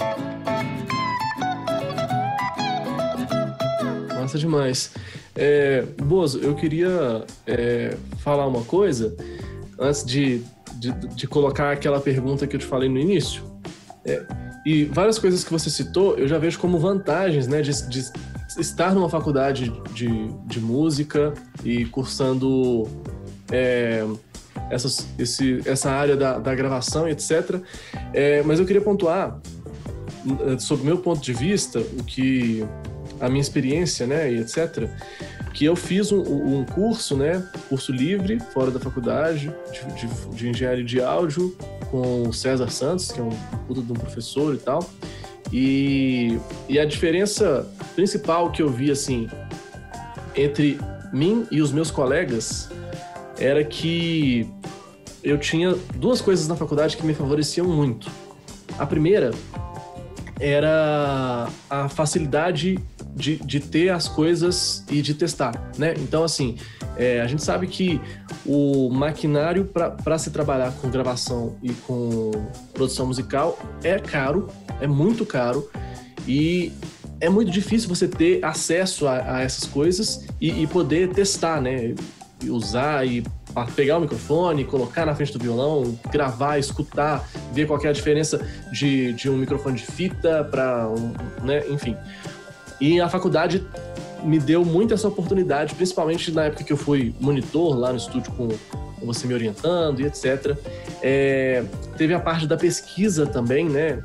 Massa 4.14 4.38
demais. 4.38 4.92
É, 5.36 5.82
Bozo, 6.02 6.40
eu 6.40 6.54
queria 6.54 7.24
é, 7.46 7.96
falar 8.18 8.46
uma 8.46 8.62
coisa 8.62 9.14
antes 9.78 10.04
de, 10.04 10.42
de, 10.74 10.92
de, 10.92 11.26
colocar 11.28 11.70
aquela 11.70 12.00
pergunta 12.00 12.46
que 12.46 12.56
eu 12.56 12.60
te 12.60 12.66
falei 12.66 12.88
no 12.88 12.98
início. 12.98 13.42
É, 14.04 14.24
e 14.64 14.84
várias 14.84 15.18
coisas 15.18 15.44
que 15.44 15.52
você 15.52 15.68
citou, 15.68 16.16
eu 16.16 16.26
já 16.26 16.38
vejo 16.38 16.58
como 16.58 16.78
vantagens, 16.78 17.46
né, 17.46 17.60
de, 17.60 17.88
de 17.88 18.04
estar 18.58 18.94
numa 18.94 19.10
faculdade 19.10 19.70
de, 19.92 20.08
de 20.46 20.60
música 20.60 21.34
e 21.62 21.84
cursando 21.84 22.88
é, 23.52 24.04
esse, 25.18 25.60
essa 25.66 25.90
área 25.90 26.16
da, 26.16 26.38
da 26.38 26.54
gravação 26.54 27.06
etc. 27.08 27.60
É, 28.12 28.42
mas 28.42 28.58
eu 28.58 28.64
queria 28.64 28.82
pontuar 28.82 29.38
sob 30.58 30.82
meu 30.82 30.98
ponto 30.98 31.20
de 31.20 31.32
vista, 31.32 31.78
o 31.78 32.02
que 32.02 32.66
a 33.20 33.28
minha 33.28 33.40
experiência, 33.40 34.06
né, 34.06 34.32
e 34.32 34.38
etc, 34.38 34.88
que 35.52 35.64
eu 35.64 35.74
fiz 35.74 36.12
um, 36.12 36.20
um 36.20 36.64
curso, 36.64 37.16
né, 37.16 37.42
curso 37.68 37.92
livre, 37.92 38.38
fora 38.52 38.70
da 38.70 38.78
faculdade, 38.78 39.52
de, 39.72 40.06
de, 40.06 40.36
de, 40.36 40.48
engenharia 40.48 40.84
de 40.84 41.00
áudio, 41.00 41.56
com 41.90 42.28
o 42.28 42.32
César 42.32 42.70
Santos, 42.70 43.10
que 43.10 43.20
é 43.20 43.22
um 43.22 43.30
puta 43.66 43.80
de 43.80 43.92
um 43.92 43.94
professor 43.94 44.54
e 44.54 44.58
tal. 44.58 44.88
E, 45.52 46.38
e 46.68 46.78
a 46.78 46.84
diferença 46.84 47.66
principal 47.94 48.50
que 48.50 48.60
eu 48.60 48.68
vi, 48.68 48.90
assim, 48.90 49.28
entre 50.34 50.78
mim 51.12 51.46
e 51.50 51.62
os 51.62 51.72
meus 51.72 51.90
colegas 51.90 52.68
era 53.38 53.64
que 53.64 54.50
eu 55.22 55.38
tinha 55.38 55.74
duas 55.94 56.20
coisas 56.20 56.46
na 56.48 56.56
faculdade 56.56 56.96
que 56.96 57.06
me 57.06 57.14
favoreciam 57.14 57.66
muito. 57.66 58.10
A 58.78 58.84
primeira 58.84 59.30
era 60.38 61.48
a 61.70 61.88
facilidade 61.88 62.78
de, 63.14 63.36
de 63.36 63.60
ter 63.60 63.88
as 63.88 64.08
coisas 64.08 64.84
e 64.90 65.00
de 65.00 65.14
testar, 65.14 65.70
né? 65.78 65.94
Então, 65.98 66.22
assim, 66.22 66.56
é, 66.96 67.20
a 67.20 67.26
gente 67.26 67.42
sabe 67.42 67.66
que 67.66 68.00
o 68.44 68.90
maquinário 68.90 69.64
para 69.64 70.18
se 70.18 70.30
trabalhar 70.30 70.72
com 70.72 70.90
gravação 70.90 71.56
e 71.62 71.72
com 71.72 72.30
produção 72.74 73.06
musical 73.06 73.58
é 73.82 73.98
caro, 73.98 74.48
é 74.80 74.86
muito 74.86 75.24
caro 75.24 75.68
e 76.26 76.72
é 77.20 77.28
muito 77.28 77.50
difícil 77.50 77.88
você 77.88 78.06
ter 78.06 78.44
acesso 78.44 79.06
a, 79.06 79.36
a 79.36 79.42
essas 79.42 79.64
coisas 79.64 80.26
e, 80.40 80.62
e, 80.62 80.66
poder 80.66 81.08
testar, 81.10 81.60
né? 81.60 81.94
Usar 82.46 83.06
e 83.06 83.24
pegar 83.64 83.96
o 83.96 84.00
microfone, 84.00 84.64
colocar 84.64 85.06
na 85.06 85.14
frente 85.14 85.32
do 85.32 85.38
violão, 85.38 85.98
gravar, 86.10 86.58
escutar, 86.58 87.26
ver 87.52 87.66
qual 87.66 87.80
é 87.82 87.88
a 87.88 87.92
diferença 87.92 88.46
de, 88.70 89.12
de 89.14 89.30
um 89.30 89.36
microfone 89.36 89.76
de 89.76 89.86
fita 89.86 90.44
para 90.44 90.88
um, 90.88 91.14
né, 91.42 91.64
enfim. 91.68 91.96
E 92.80 93.00
a 93.00 93.08
faculdade 93.08 93.66
me 94.22 94.38
deu 94.38 94.64
muito 94.64 94.92
essa 94.92 95.08
oportunidade, 95.08 95.74
principalmente 95.74 96.30
na 96.32 96.44
época 96.44 96.64
que 96.64 96.72
eu 96.72 96.76
fui 96.76 97.14
monitor 97.20 97.76
lá 97.78 97.90
no 97.90 97.96
estúdio 97.96 98.32
com 98.32 98.48
você 99.04 99.26
me 99.26 99.34
orientando 99.34 100.00
e 100.00 100.06
etc. 100.06 100.56
É, 101.02 101.64
teve 101.96 102.12
a 102.12 102.20
parte 102.20 102.46
da 102.46 102.56
pesquisa 102.56 103.26
também, 103.26 103.68
né? 103.68 104.02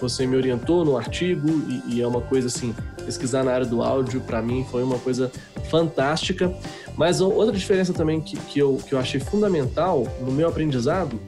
Você 0.00 0.26
me 0.26 0.36
orientou 0.36 0.84
no 0.84 0.96
artigo 0.96 1.48
e, 1.68 1.96
e 1.96 2.00
é 2.00 2.06
uma 2.06 2.22
coisa 2.22 2.48
assim, 2.48 2.74
pesquisar 3.04 3.44
na 3.44 3.52
área 3.52 3.66
do 3.66 3.82
áudio 3.82 4.20
para 4.20 4.40
mim 4.40 4.66
foi 4.70 4.82
uma 4.82 4.98
coisa 4.98 5.30
fantástica. 5.70 6.52
Mas 6.96 7.20
outra 7.20 7.56
diferença 7.56 7.92
também 7.92 8.20
que, 8.20 8.36
que, 8.36 8.58
eu, 8.58 8.78
que 8.86 8.94
eu 8.94 8.98
achei 8.98 9.20
fundamental 9.20 10.06
no 10.20 10.30
meu 10.32 10.48
aprendizado 10.48 11.18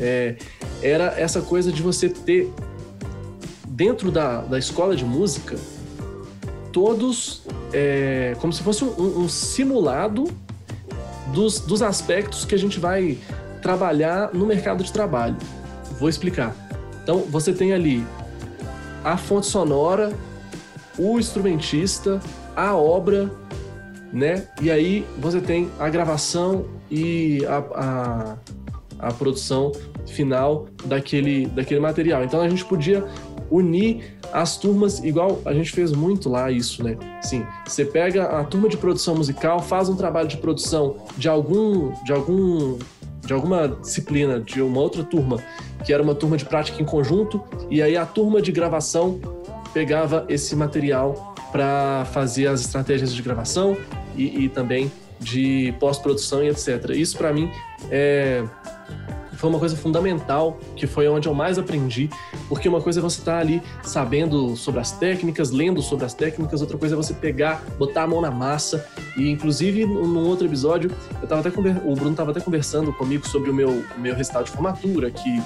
é, 0.00 0.36
era 0.82 1.14
essa 1.18 1.40
coisa 1.40 1.70
de 1.70 1.82
você 1.82 2.08
ter, 2.08 2.52
dentro 3.68 4.10
da, 4.10 4.40
da 4.42 4.58
escola 4.58 4.96
de 4.96 5.04
música, 5.04 5.56
todos 6.72 7.42
é, 7.72 8.34
como 8.40 8.52
se 8.52 8.62
fosse 8.62 8.84
um, 8.84 9.22
um 9.22 9.28
simulado 9.28 10.24
dos, 11.32 11.60
dos 11.60 11.82
aspectos 11.82 12.44
que 12.44 12.54
a 12.54 12.58
gente 12.58 12.80
vai 12.80 13.18
trabalhar 13.60 14.30
no 14.32 14.44
mercado 14.44 14.82
de 14.82 14.92
trabalho. 14.92 15.36
Vou 15.98 16.08
explicar. 16.08 16.54
Então, 17.02 17.18
você 17.20 17.52
tem 17.52 17.72
ali 17.72 18.04
a 19.04 19.16
fonte 19.16 19.46
sonora, 19.46 20.12
o 20.98 21.18
instrumentista, 21.18 22.20
a 22.54 22.76
obra, 22.76 23.30
né? 24.12 24.46
E 24.60 24.70
aí 24.70 25.06
você 25.18 25.40
tem 25.40 25.70
a 25.78 25.88
gravação 25.88 26.66
e 26.90 27.44
a, 27.46 28.36
a, 29.00 29.08
a 29.08 29.12
produção 29.12 29.72
final 30.06 30.66
daquele, 30.84 31.46
daquele 31.46 31.80
material. 31.80 32.22
Então 32.22 32.40
a 32.40 32.48
gente 32.48 32.64
podia 32.64 33.04
unir 33.50 34.18
as 34.32 34.56
turmas, 34.56 35.02
igual 35.04 35.40
a 35.44 35.52
gente 35.52 35.72
fez 35.72 35.92
muito 35.92 36.28
lá 36.28 36.50
isso, 36.50 36.82
né? 36.82 36.96
Sim, 37.20 37.44
você 37.66 37.84
pega 37.84 38.24
a 38.24 38.44
turma 38.44 38.68
de 38.68 38.76
produção 38.76 39.14
musical, 39.14 39.60
faz 39.60 39.88
um 39.88 39.96
trabalho 39.96 40.28
de 40.28 40.38
produção 40.38 40.96
de 41.18 41.28
algum, 41.28 41.92
de 42.04 42.12
algum, 42.12 42.78
de 43.20 43.32
alguma 43.32 43.68
disciplina, 43.68 44.40
de 44.40 44.62
uma 44.62 44.80
outra 44.80 45.04
turma, 45.04 45.36
que 45.84 45.92
era 45.92 46.02
uma 46.02 46.14
turma 46.14 46.36
de 46.36 46.46
prática 46.46 46.80
em 46.80 46.84
conjunto, 46.84 47.42
e 47.70 47.82
aí 47.82 47.94
a 47.94 48.06
turma 48.06 48.40
de 48.40 48.50
gravação 48.50 49.20
pegava 49.74 50.24
esse 50.28 50.56
material 50.56 51.34
para 51.50 52.06
fazer 52.06 52.46
as 52.46 52.62
estratégias 52.62 53.12
de 53.12 53.20
gravação 53.20 53.76
e, 54.16 54.44
e 54.44 54.48
também 54.48 54.90
de 55.18 55.72
pós-produção 55.78 56.42
e 56.42 56.48
etc. 56.48 56.90
Isso 56.90 57.16
para 57.16 57.32
mim 57.32 57.50
é, 57.90 58.44
foi 59.42 59.50
uma 59.50 59.58
coisa 59.58 59.76
fundamental, 59.76 60.58
que 60.76 60.86
foi 60.86 61.08
onde 61.08 61.26
eu 61.26 61.34
mais 61.34 61.58
aprendi, 61.58 62.08
porque 62.48 62.68
uma 62.68 62.80
coisa 62.80 63.00
é 63.00 63.02
você 63.02 63.18
estar 63.18 63.32
tá 63.32 63.38
ali 63.38 63.60
sabendo 63.82 64.56
sobre 64.56 64.80
as 64.80 64.92
técnicas, 64.92 65.50
lendo 65.50 65.82
sobre 65.82 66.04
as 66.04 66.14
técnicas, 66.14 66.60
outra 66.60 66.78
coisa 66.78 66.94
é 66.94 66.96
você 66.96 67.12
pegar, 67.12 67.60
botar 67.78 68.04
a 68.04 68.06
mão 68.06 68.20
na 68.20 68.30
massa. 68.30 68.86
E 69.16 69.28
inclusive 69.28 69.84
num 69.84 70.28
outro 70.28 70.46
episódio, 70.46 70.92
eu 71.20 71.26
tava 71.26 71.40
até 71.40 71.48
o 71.50 71.94
Bruno 71.94 72.12
estava 72.12 72.30
até 72.30 72.40
conversando 72.40 72.92
comigo 72.92 73.26
sobre 73.26 73.50
o 73.50 73.54
meu, 73.54 73.84
meu 73.98 74.14
recital 74.14 74.44
de 74.44 74.50
formatura, 74.52 75.10
que 75.10 75.42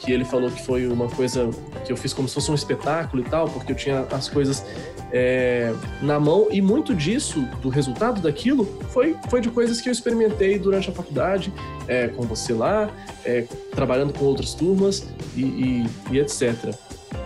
que 0.00 0.12
ele 0.12 0.24
falou 0.24 0.50
que 0.50 0.62
foi 0.62 0.86
uma 0.86 1.08
coisa 1.08 1.50
que 1.84 1.92
eu 1.92 1.96
fiz 1.96 2.12
como 2.12 2.28
se 2.28 2.34
fosse 2.34 2.50
um 2.50 2.54
espetáculo 2.54 3.22
e 3.22 3.24
tal, 3.24 3.48
porque 3.48 3.72
eu 3.72 3.76
tinha 3.76 4.06
as 4.10 4.28
coisas 4.28 4.64
é, 5.12 5.72
na 6.02 6.18
mão 6.18 6.48
e 6.50 6.60
muito 6.60 6.94
disso, 6.94 7.42
do 7.62 7.68
resultado 7.68 8.20
daquilo, 8.20 8.64
foi, 8.90 9.16
foi 9.28 9.40
de 9.40 9.50
coisas 9.50 9.80
que 9.80 9.88
eu 9.88 9.92
experimentei 9.92 10.58
durante 10.58 10.90
a 10.90 10.92
faculdade, 10.92 11.52
é, 11.88 12.08
com 12.08 12.22
você 12.22 12.52
lá, 12.52 12.90
é, 13.24 13.44
trabalhando 13.72 14.12
com 14.12 14.24
outras 14.24 14.54
turmas 14.54 15.06
e, 15.36 15.42
e, 15.42 15.86
e 16.10 16.18
etc. 16.18 16.74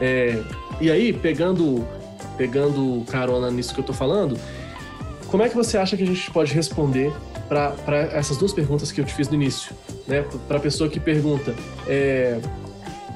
É, 0.01 0.43
e 0.81 0.91
aí, 0.91 1.13
pegando, 1.13 1.87
pegando 2.37 3.05
carona 3.11 3.51
nisso 3.51 3.75
que 3.75 3.81
eu 3.81 3.85
tô 3.85 3.93
falando, 3.93 4.39
como 5.29 5.43
é 5.43 5.49
que 5.49 5.55
você 5.55 5.79
acha 5.79 5.97
que 5.97 6.03
a 6.03 6.07
gente 6.07 6.31
pode 6.31 6.53
responder 6.53 7.13
para 7.49 7.75
essas 8.13 8.37
duas 8.37 8.53
perguntas 8.53 8.93
que 8.93 9.01
eu 9.01 9.05
te 9.05 9.15
fiz 9.15 9.29
no 9.29 9.35
início? 9.35 9.75
Né? 10.11 10.25
Para 10.49 10.57
a 10.57 10.61
pessoa 10.61 10.91
que 10.91 10.99
pergunta, 10.99 11.55
é, 11.87 12.41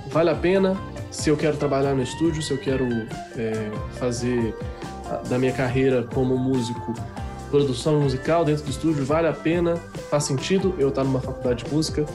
vale 0.07 0.31
a 0.31 0.35
pena 0.35 0.77
se 1.11 1.29
eu 1.29 1.37
quero 1.37 1.57
trabalhar 1.57 1.93
no 1.93 2.03
estúdio, 2.03 2.41
se 2.41 2.53
eu 2.53 2.59
quero 2.59 2.87
é, 3.37 3.69
fazer 3.99 4.55
da 5.29 5.39
minha 5.39 5.53
carreira 5.53 6.05
como 6.15 6.39
músico 6.39 6.95
produção 7.51 8.01
musical 8.01 8.45
dentro 8.45 8.65
do 8.65 8.71
estúdio, 8.71 9.05
vale 9.05 9.27
a 9.27 9.33
pena? 9.33 9.77
Faz 10.09 10.25
sentido 10.25 10.75
eu 10.79 10.89
estar 10.89 11.03
numa 11.03 11.21
faculdade 11.21 11.65
de 11.65 11.71
música? 11.73 12.07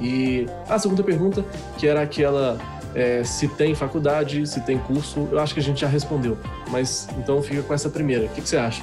E 0.00 0.46
a 0.68 0.78
segunda 0.78 1.02
pergunta, 1.02 1.44
que 1.78 1.86
era 1.86 2.02
aquela 2.02 2.58
é, 2.94 3.22
se 3.22 3.46
tem 3.46 3.74
faculdade, 3.74 4.44
se 4.46 4.60
tem 4.60 4.78
curso, 4.78 5.28
eu 5.30 5.38
acho 5.38 5.54
que 5.54 5.60
a 5.60 5.62
gente 5.62 5.80
já 5.80 5.88
respondeu. 5.88 6.36
Mas 6.70 7.08
então 7.18 7.40
fica 7.42 7.62
com 7.62 7.74
essa 7.74 7.88
primeira. 7.88 8.26
O 8.26 8.28
que, 8.30 8.40
que 8.40 8.48
você 8.48 8.56
acha? 8.56 8.82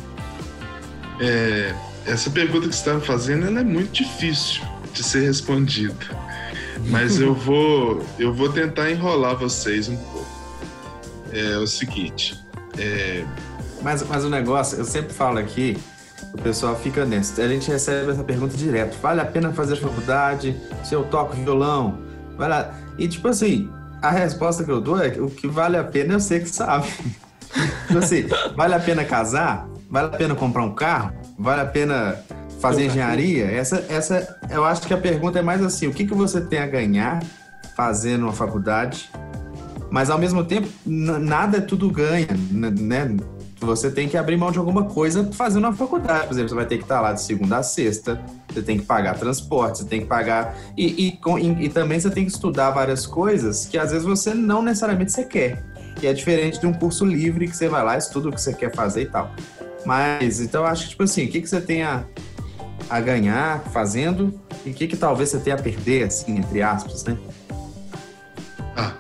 É, 1.20 1.74
essa 2.06 2.30
pergunta 2.30 2.68
que 2.68 2.76
você 2.76 2.90
está 2.90 3.00
fazendo 3.00 3.46
ela 3.46 3.60
é 3.60 3.64
muito 3.64 3.92
difícil 3.92 4.73
de 4.94 5.04
ser 5.04 5.26
respondida. 5.26 5.96
Mas 6.90 7.20
eu 7.20 7.34
vou, 7.34 8.04
eu 8.20 8.34
vou 8.34 8.50
tentar 8.50 8.92
enrolar 8.92 9.36
vocês 9.36 9.88
um 9.88 9.98
pouco. 9.98 10.28
É 11.32 11.58
o 11.58 11.66
seguinte. 11.66 12.40
É... 12.78 13.26
Mas, 13.82 14.04
mas 14.08 14.24
o 14.24 14.30
negócio, 14.30 14.78
eu 14.78 14.86
sempre 14.86 15.14
falo 15.14 15.40
aqui, 15.40 15.78
o 16.34 16.42
pessoal 16.42 16.76
fica 16.76 17.06
nessa. 17.06 17.42
A 17.42 17.48
gente 17.48 17.70
recebe 17.70 18.12
essa 18.12 18.24
pergunta 18.24 18.56
direto. 18.56 18.98
Vale 19.02 19.22
a 19.22 19.26
pena 19.26 19.52
fazer 19.52 19.76
faculdade? 19.78 20.56
Se 20.84 20.94
eu 20.94 21.04
toco 21.04 21.36
violão? 21.36 22.00
Vale 22.38 22.68
E 22.98 23.08
tipo 23.08 23.28
assim, 23.28 23.70
a 24.02 24.12
resposta 24.12 24.64
que 24.64 24.72
eu 24.72 24.82
dou 24.82 25.02
é 25.02 25.10
que 25.10 25.20
o 25.20 25.30
que 25.30 25.48
vale 25.48 25.78
a 25.78 25.84
pena 25.84 26.14
eu 26.14 26.20
sei 26.20 26.40
que 26.40 26.50
sabe. 26.50 26.88
tipo 27.88 28.00
assim, 28.00 28.26
vale 28.56 28.74
a 28.74 28.80
pena 28.80 29.04
casar? 29.04 29.68
Vale 29.90 30.08
a 30.08 30.18
pena 30.18 30.36
comprar 30.36 30.64
um 30.64 30.74
carro? 30.74 31.14
Vale 31.38 31.62
a 31.62 31.66
pena 31.66 32.18
fazer 32.64 32.86
engenharia? 32.86 33.44
Essa, 33.52 33.86
essa, 33.90 34.38
eu 34.50 34.64
acho 34.64 34.84
que 34.84 34.94
a 34.94 34.98
pergunta 34.98 35.38
é 35.38 35.42
mais 35.42 35.62
assim: 35.62 35.88
o 35.88 35.94
que, 35.94 36.06
que 36.06 36.14
você 36.14 36.40
tem 36.40 36.60
a 36.60 36.66
ganhar 36.66 37.22
fazendo 37.76 38.24
uma 38.24 38.32
faculdade? 38.32 39.12
Mas 39.92 40.10
ao 40.10 40.18
mesmo 40.18 40.44
tempo, 40.46 40.70
nada 40.86 41.58
é 41.58 41.62
tudo 41.62 41.92
ganha, 41.92 42.28
né? 42.50 43.16
Você 43.60 43.92
tem 43.92 44.10
que 44.10 44.18
abrir 44.18 44.38
mão 44.38 44.52
de 44.52 44.58
alguma 44.58 44.86
coisa 44.86 45.30
fazendo 45.34 45.66
uma 45.66 45.74
faculdade. 45.74 46.28
Por 46.28 46.34
exemplo, 46.34 46.50
você 46.50 46.56
vai 46.56 46.66
ter 46.66 46.78
que 46.78 46.84
estar 46.84 47.00
lá 47.00 47.14
de 47.14 47.22
segunda 47.22 47.58
a 47.58 47.64
sexta, 47.64 48.20
você 48.50 48.62
tem 48.62 48.80
que 48.80 48.86
pagar 48.86 49.18
transporte, 49.20 49.80
você 49.80 49.86
tem 49.86 50.02
que 50.02 50.08
pagar. 50.08 50.56
E, 50.76 51.08
e, 51.08 51.20
e, 51.40 51.66
e 51.66 51.70
também 51.70 52.00
você 52.00 52.10
tem 52.10 52.26
que 52.26 52.32
estudar 52.32 52.72
várias 52.72 53.06
coisas 53.06 53.66
que 53.66 53.78
às 53.78 53.92
vezes 53.92 54.06
você 54.06 54.34
não 54.34 54.62
necessariamente 54.62 55.12
você 55.12 55.24
quer. 55.24 55.64
Que 55.98 56.08
é 56.08 56.14
diferente 56.14 56.60
de 56.60 56.66
um 56.66 56.74
curso 56.74 57.06
livre 57.06 57.48
que 57.48 57.56
você 57.56 57.70
vai 57.70 57.84
lá, 57.84 57.98
estuda 57.98 58.30
o 58.30 58.32
que 58.32 58.42
você 58.42 58.54
quer 58.54 58.74
fazer 58.74 59.04
e 59.04 59.06
tal. 59.06 59.32
Mas, 59.86 60.40
então, 60.40 60.64
eu 60.64 60.68
acho 60.68 60.86
que, 60.86 60.90
tipo 60.92 61.04
assim, 61.04 61.26
o 61.26 61.30
que, 61.30 61.42
que 61.42 61.48
você 61.48 61.62
tem 61.62 61.84
a, 61.84 62.04
a 62.90 63.00
ganhar 63.00 63.64
fazendo 63.72 64.34
e 64.66 64.70
o 64.70 64.74
que, 64.74 64.88
que 64.88 64.98
talvez 64.98 65.30
você 65.30 65.40
tenha 65.40 65.56
a 65.56 65.62
perder, 65.62 66.04
assim, 66.04 66.38
entre 66.38 66.62
aspas, 66.62 67.04
né? 67.04 67.18
Ah, 68.76 68.94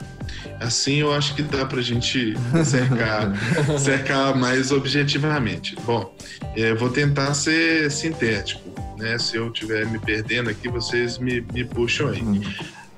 assim 0.60 0.96
eu 0.96 1.14
acho 1.14 1.36
que 1.36 1.42
dá 1.42 1.66
pra 1.66 1.82
gente 1.82 2.36
cercar, 2.66 3.34
cercar 3.80 4.36
mais 4.36 4.72
objetivamente. 4.72 5.76
Bom, 5.86 6.16
eu 6.56 6.66
é, 6.68 6.74
vou 6.76 6.90
tentar 6.90 7.34
ser 7.34 7.92
sintético, 7.92 8.70
né? 8.98 9.18
Se 9.18 9.38
eu 9.38 9.48
estiver 9.48 9.86
me 9.86 10.00
perdendo 10.00 10.50
aqui, 10.50 10.68
vocês 10.68 11.18
me, 11.18 11.42
me 11.54 11.64
puxam 11.64 12.10
aí. 12.10 12.22
Uhum. 12.22 12.42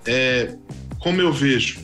É, 0.08 0.56
como 1.00 1.20
eu 1.20 1.34
vejo 1.34 1.80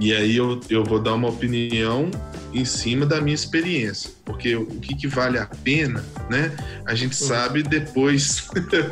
E 0.00 0.12
aí 0.12 0.36
eu, 0.36 0.60
eu 0.68 0.82
vou 0.82 0.98
dar 0.98 1.14
uma 1.14 1.28
opinião 1.28 2.10
em 2.52 2.64
cima 2.64 3.06
da 3.06 3.20
minha 3.20 3.34
experiência, 3.34 4.10
porque 4.24 4.54
o 4.54 4.66
que, 4.66 4.94
que 4.94 5.06
vale 5.06 5.38
a 5.38 5.46
pena, 5.46 6.04
né? 6.28 6.54
A 6.86 6.94
gente 6.94 7.20
uhum. 7.20 7.28
sabe 7.28 7.62
depois. 7.62 8.48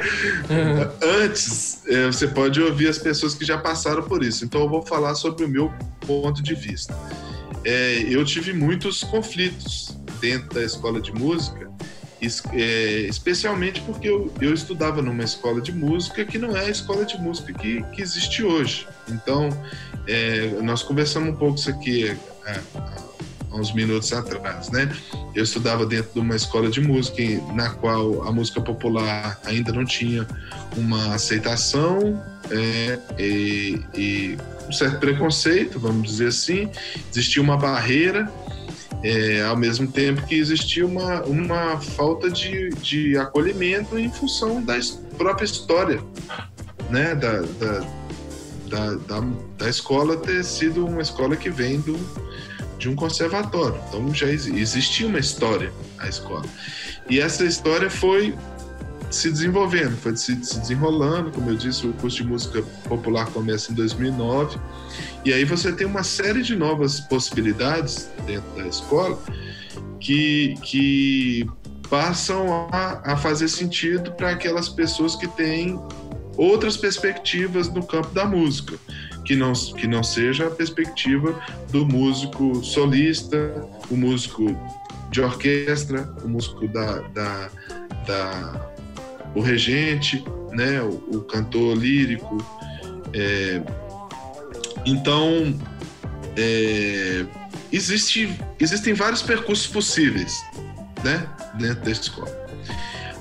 Antes, 1.23 1.87
é, 1.87 2.07
você 2.07 2.27
pode 2.27 2.61
ouvir 2.61 2.89
as 2.89 2.99
pessoas 2.99 3.35
que 3.35 3.45
já 3.45 3.59
passaram 3.59 4.03
por 4.03 4.23
isso. 4.23 4.45
Então 4.45 4.63
eu 4.63 4.69
vou 4.69 4.83
falar 4.83 5.15
sobre 5.15 5.45
o 5.45 5.49
meu 5.49 5.73
ponto 6.07 6.43
de 6.43 6.55
vista. 6.55 6.97
É, 7.65 8.03
eu 8.09 8.25
tive 8.25 8.53
muitos 8.53 9.05
conflitos 9.05 9.95
dentro 10.21 10.55
da 10.55 10.63
escola 10.63 11.01
de 11.01 11.13
música, 11.13 11.71
é, 12.53 13.07
especialmente 13.09 13.81
porque 13.83 14.09
eu, 14.09 14.33
eu, 14.41 14.53
estudava 14.53 15.01
numa 15.01 15.25
escola 15.25 15.61
de 15.61 15.73
música 15.73 16.25
que 16.25 16.39
não 16.39 16.55
é 16.55 16.67
a 16.67 16.71
escola 16.71 17.05
de 17.05 17.19
música 17.19 17.53
que, 17.53 17.83
que 17.95 18.03
existe 18.03 18.43
hoje. 18.43 18.87
Então, 19.09 19.49
é, 20.07 20.49
nós 20.63 20.83
conversamos 20.83 21.31
um 21.31 21.37
pouco 21.37 21.59
isso 21.59 21.71
aqui 21.71 22.17
é, 22.47 22.61
uns 23.53 23.73
minutos 23.73 24.13
atrás, 24.13 24.71
né? 24.71 24.91
Eu 25.35 25.45
estudava 25.45 25.85
dentro 25.87 26.13
de 26.15 26.21
uma 26.21 26.37
escola 26.37 26.71
de 26.71 26.81
música 26.81 27.23
na 27.55 27.71
qual 27.71 28.23
a 28.23 28.33
música 28.33 28.61
popular 28.61 29.41
ainda 29.45 29.73
não 29.73 29.85
tinha 29.85 30.27
uma 30.77 31.15
aceitação 31.15 32.23
é, 32.51 32.99
e, 33.19 33.81
e 33.95 34.39
um 34.69 34.73
certo 34.73 34.99
preconceito, 34.99 35.79
vamos 35.79 36.09
dizer 36.09 36.29
assim. 36.29 36.71
Existia 37.11 37.43
uma 37.43 37.57
barreira 37.57 38.31
é, 39.03 39.43
ao 39.43 39.57
mesmo 39.57 39.91
tempo 39.91 40.27
que 40.27 40.35
existia 40.35 40.87
uma, 40.87 41.23
uma 41.23 41.81
falta 41.81 42.31
de, 42.31 42.71
de 42.71 43.17
acolhimento 43.17 43.99
em 43.99 44.11
função 44.11 44.63
da 44.63 44.79
própria 45.17 45.45
história 45.45 46.01
né, 46.91 47.15
da, 47.15 47.41
da, 47.41 47.87
da, 48.69 48.95
da, 48.95 49.27
da 49.57 49.69
escola 49.69 50.17
ter 50.17 50.45
sido 50.45 50.85
uma 50.85 51.01
escola 51.01 51.37
que 51.37 51.49
vem 51.49 51.81
do, 51.81 51.99
de 52.81 52.89
um 52.89 52.97
conservatório. 52.97 53.79
Então 53.89 54.13
já 54.13 54.27
existia 54.27 55.07
uma 55.07 55.19
história 55.19 55.71
a 55.99 56.09
escola. 56.09 56.47
E 57.09 57.21
essa 57.21 57.45
história 57.45 57.91
foi 57.91 58.35
se 59.11 59.31
desenvolvendo, 59.31 59.97
foi 59.99 60.17
se, 60.17 60.43
se 60.43 60.59
desenrolando. 60.59 61.31
Como 61.31 61.51
eu 61.51 61.57
disse, 61.57 61.87
o 61.87 61.93
curso 61.93 62.17
de 62.17 62.25
música 62.25 62.63
popular 62.89 63.27
começa 63.27 63.71
em 63.71 63.75
2009 63.75 64.59
e 65.25 65.33
aí 65.33 65.45
você 65.45 65.71
tem 65.73 65.87
uma 65.87 66.03
série 66.03 66.43
de 66.43 66.57
novas 66.57 67.01
possibilidades 67.01 68.09
dentro 68.27 68.51
da 68.57 68.67
escola 68.67 69.23
que, 70.01 70.55
que 70.63 71.47
passam 71.91 72.69
a, 72.73 73.13
a 73.13 73.17
fazer 73.17 73.49
sentido 73.49 74.13
para 74.13 74.31
aquelas 74.31 74.69
pessoas 74.69 75.15
que 75.15 75.29
têm 75.29 75.79
outras 76.37 76.77
perspectivas 76.77 77.69
no 77.69 77.85
campo 77.85 78.15
da 78.15 78.25
música, 78.25 78.79
que 79.25 79.37
não, 79.37 79.53
que 79.53 79.87
não 79.87 80.03
seja 80.03 80.47
a 80.47 80.51
perspectiva 80.51 81.41
do 81.71 81.87
músico 81.87 82.63
solista, 82.65 83.67
o 83.91 83.97
músico 83.97 84.45
de 85.11 85.21
orquestra, 85.21 86.09
o 86.25 86.29
músico 86.29 86.69
da, 86.69 87.01
da, 87.09 87.51
da 88.07 88.71
o 89.35 89.41
regente, 89.41 90.25
né, 90.53 90.81
o, 90.83 91.17
o 91.17 91.21
cantor 91.23 91.77
lírico, 91.77 92.45
é, 93.13 93.63
então, 94.85 95.55
é, 96.37 97.25
existe, 97.73 98.39
existem 98.59 98.95
vários 98.95 99.23
percursos 99.23 99.67
possíveis 99.67 100.33
né, 101.05 101.27
dentro 101.59 101.85
da 101.85 101.91
escola. 101.91 102.41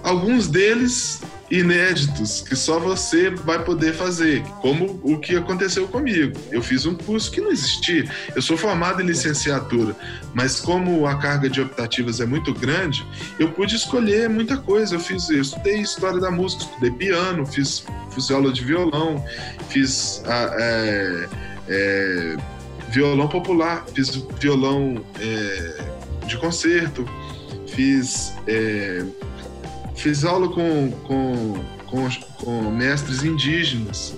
Alguns 0.04 0.48
deles 0.48 1.22
inéditos 1.52 2.42
que 2.42 2.56
só 2.56 2.80
você 2.80 3.30
vai 3.30 3.64
poder 3.64 3.94
fazer, 3.94 4.44
como 4.62 5.00
o 5.04 5.18
que 5.20 5.36
aconteceu 5.36 5.88
comigo. 5.88 6.40
Eu 6.52 6.62
fiz 6.62 6.86
um 6.86 6.96
curso 6.96 7.32
que 7.32 7.42
não 7.42 7.52
existia. 7.52 8.10
Eu 8.36 8.42
sou 8.42 8.58
formado 8.58 9.02
em 9.02 9.06
licenciatura, 9.06 9.96
mas 10.34 10.60
como 10.60 11.08
a 11.08 11.16
carga 11.16 11.50
de 11.50 11.62
optativas 11.62 12.20
é 12.20 12.26
muito 12.26 12.54
grande, 12.54 13.06
eu 13.40 13.52
pude 13.52 13.76
escolher 13.76 14.30
muita 14.30 14.58
coisa. 14.58 14.96
Eu 14.96 15.00
fiz, 15.00 15.30
eu 15.30 15.42
estudei 15.42 15.80
história 15.80 16.20
da 16.20 16.30
música, 16.30 16.64
estudei 16.64 16.92
piano, 16.92 17.46
fiz, 17.46 17.84
fiz 18.12 18.30
aula 18.30 18.54
de 18.54 18.64
violão, 18.64 19.24
fiz 19.70 20.24
a, 20.26 20.56
é, 20.60 21.30
é, 21.68 22.38
violão 22.90 23.28
popular, 23.28 23.86
fiz 23.94 24.16
violão 24.40 25.04
é, 25.20 25.84
de 26.28 26.38
concerto, 26.38 27.06
fiz, 27.68 28.34
é, 28.48 29.04
fiz 30.00 30.24
aula 30.24 30.48
com, 30.48 30.92
com, 31.04 31.54
com, 31.86 32.10
com, 32.44 32.72
mestres 32.72 33.24
indígenas, 33.24 34.16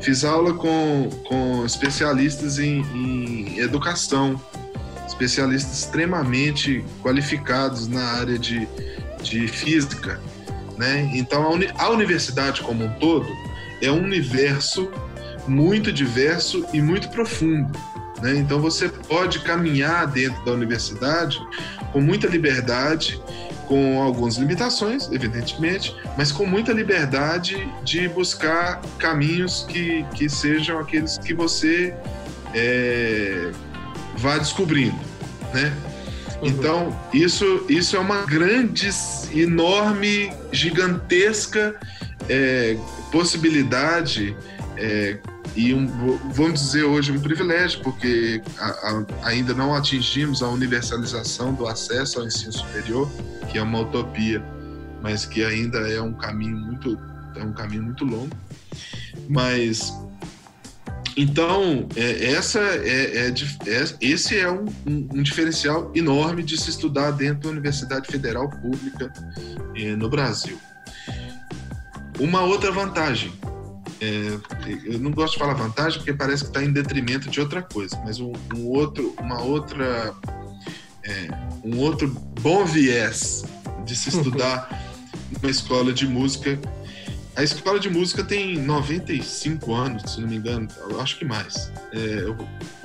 fiz 0.00 0.24
aula 0.24 0.54
com, 0.54 1.10
com 1.26 1.66
especialistas 1.66 2.58
em, 2.58 2.80
em 2.94 3.58
educação, 3.58 4.40
especialistas 5.06 5.80
extremamente 5.80 6.82
qualificados 7.02 7.86
na 7.88 8.02
área 8.02 8.38
de, 8.38 8.66
de 9.22 9.46
física. 9.48 10.18
Né? 10.78 11.10
Então, 11.14 11.42
a, 11.42 11.50
uni 11.50 11.68
a 11.76 11.90
universidade 11.90 12.62
como 12.62 12.84
um 12.84 12.92
todo 12.94 13.28
é 13.82 13.90
um 13.90 14.02
universo 14.02 14.90
muito 15.46 15.92
diverso 15.92 16.64
e 16.72 16.80
muito 16.80 17.08
profundo. 17.10 17.78
Né? 18.22 18.36
Então 18.36 18.60
você 18.60 18.88
pode 18.88 19.40
caminhar 19.40 20.06
dentro 20.06 20.44
da 20.44 20.52
universidade 20.52 21.38
com 21.92 22.00
muita 22.00 22.26
liberdade, 22.26 23.20
com 23.68 24.02
algumas 24.02 24.36
limitações, 24.36 25.08
evidentemente, 25.12 25.94
mas 26.16 26.32
com 26.32 26.46
muita 26.46 26.72
liberdade 26.72 27.68
de 27.84 28.08
buscar 28.08 28.80
caminhos 28.98 29.66
que, 29.68 30.04
que 30.14 30.28
sejam 30.28 30.80
aqueles 30.80 31.18
que 31.18 31.34
você 31.34 31.94
é, 32.54 33.52
vá 34.16 34.38
descobrindo, 34.38 34.98
né? 35.52 35.72
Uhum. 36.40 36.48
Então, 36.48 37.00
isso, 37.12 37.66
isso 37.68 37.94
é 37.94 37.98
uma 37.98 38.22
grande, 38.24 38.88
enorme, 39.34 40.32
gigantesca 40.50 41.78
é, 42.28 42.76
possibilidade 43.12 44.34
é, 44.76 45.18
e 45.54 45.74
um, 45.74 45.86
vamos 46.32 46.60
dizer 46.60 46.84
hoje 46.84 47.10
um 47.12 47.20
privilégio, 47.20 47.80
porque 47.82 48.40
a, 48.58 48.66
a, 48.66 49.04
ainda 49.24 49.52
não 49.52 49.74
atingimos 49.74 50.42
a 50.42 50.48
universalização 50.48 51.52
do 51.52 51.66
acesso 51.66 52.20
ao 52.20 52.26
ensino 52.26 52.52
superior, 52.52 53.10
que 53.50 53.58
é 53.58 53.62
uma 53.62 53.80
utopia, 53.80 54.42
mas 55.02 55.24
que 55.24 55.44
ainda 55.44 55.78
é 55.90 56.00
um 56.00 56.12
caminho 56.12 56.56
muito 56.56 56.98
é 57.36 57.42
um 57.42 57.52
caminho 57.52 57.84
muito 57.84 58.04
longo. 58.04 58.36
Mas 59.28 59.92
então 61.16 61.88
é, 61.96 62.32
essa 62.32 62.60
é, 62.60 63.28
é, 63.28 63.28
é, 63.28 63.84
esse 64.00 64.38
é 64.38 64.50
um, 64.50 64.66
um, 64.86 65.08
um, 65.14 65.22
diferencial 65.22 65.90
enorme 65.94 66.42
de 66.42 66.56
se 66.56 66.70
estudar 66.70 67.10
dentro 67.12 67.42
da 67.42 67.48
Universidade 67.50 68.06
Federal 68.06 68.48
Pública 68.48 69.12
eh, 69.76 69.96
no 69.96 70.08
Brasil. 70.08 70.58
Uma 72.20 72.42
outra 72.42 72.72
vantagem 72.72 73.32
é, 74.00 74.38
eu 74.84 74.98
não 74.98 75.10
gosto 75.10 75.34
de 75.34 75.40
falar 75.40 75.54
vantagem 75.54 75.98
porque 75.98 76.12
parece 76.12 76.44
que 76.44 76.50
está 76.50 76.62
em 76.62 76.72
detrimento 76.72 77.28
de 77.28 77.40
outra 77.40 77.62
coisa, 77.62 77.96
mas 78.04 78.20
um, 78.20 78.32
um 78.54 78.66
outro, 78.66 79.14
uma 79.18 79.42
outra, 79.42 80.14
é, 81.08 81.28
um 81.64 81.78
outro 81.78 82.08
bom 82.40 82.64
viés 82.64 83.44
de 83.84 83.96
se 83.96 84.10
estudar 84.10 84.68
numa 85.32 85.50
escola 85.50 85.92
de 85.92 86.06
música. 86.06 86.58
A 87.34 87.42
escola 87.42 87.78
de 87.78 87.88
música 87.88 88.22
tem 88.22 88.58
95 88.58 89.74
anos, 89.74 90.12
se 90.12 90.20
não 90.20 90.28
me 90.28 90.36
engano, 90.36 90.68
eu 90.90 91.00
acho 91.00 91.18
que 91.18 91.24
mais. 91.24 91.72
É, 91.92 91.98
eu, 92.20 92.36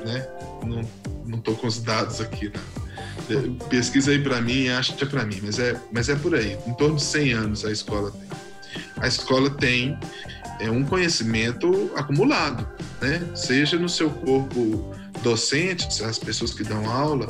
né, 0.05 0.27
não, 0.63 0.81
não 1.25 1.39
tô 1.39 1.53
com 1.53 1.67
os 1.67 1.79
dados 1.79 2.21
aqui, 2.21 2.49
né? 2.49 2.61
Pesquisa 3.69 4.11
aí 4.11 4.19
para 4.19 4.41
mim, 4.41 4.69
acha 4.69 4.93
que 4.93 5.03
é 5.03 5.07
para 5.07 5.25
mim, 5.25 5.39
mas 5.41 5.59
é, 5.59 5.79
mas 5.91 6.09
é 6.09 6.15
por 6.15 6.35
aí. 6.35 6.57
Em 6.67 6.73
torno 6.73 6.97
de 6.97 7.03
100 7.03 7.33
anos 7.33 7.65
a 7.65 7.71
escola 7.71 8.11
tem. 8.11 8.29
A 8.97 9.07
escola 9.07 9.49
tem 9.49 9.97
é 10.59 10.69
um 10.69 10.83
conhecimento 10.83 11.91
acumulado, 11.95 12.67
né? 13.01 13.21
Seja 13.35 13.77
no 13.77 13.89
seu 13.89 14.09
corpo 14.09 14.93
docente, 15.21 16.03
as 16.03 16.19
pessoas 16.19 16.53
que 16.53 16.63
dão 16.63 16.89
aula, 16.89 17.27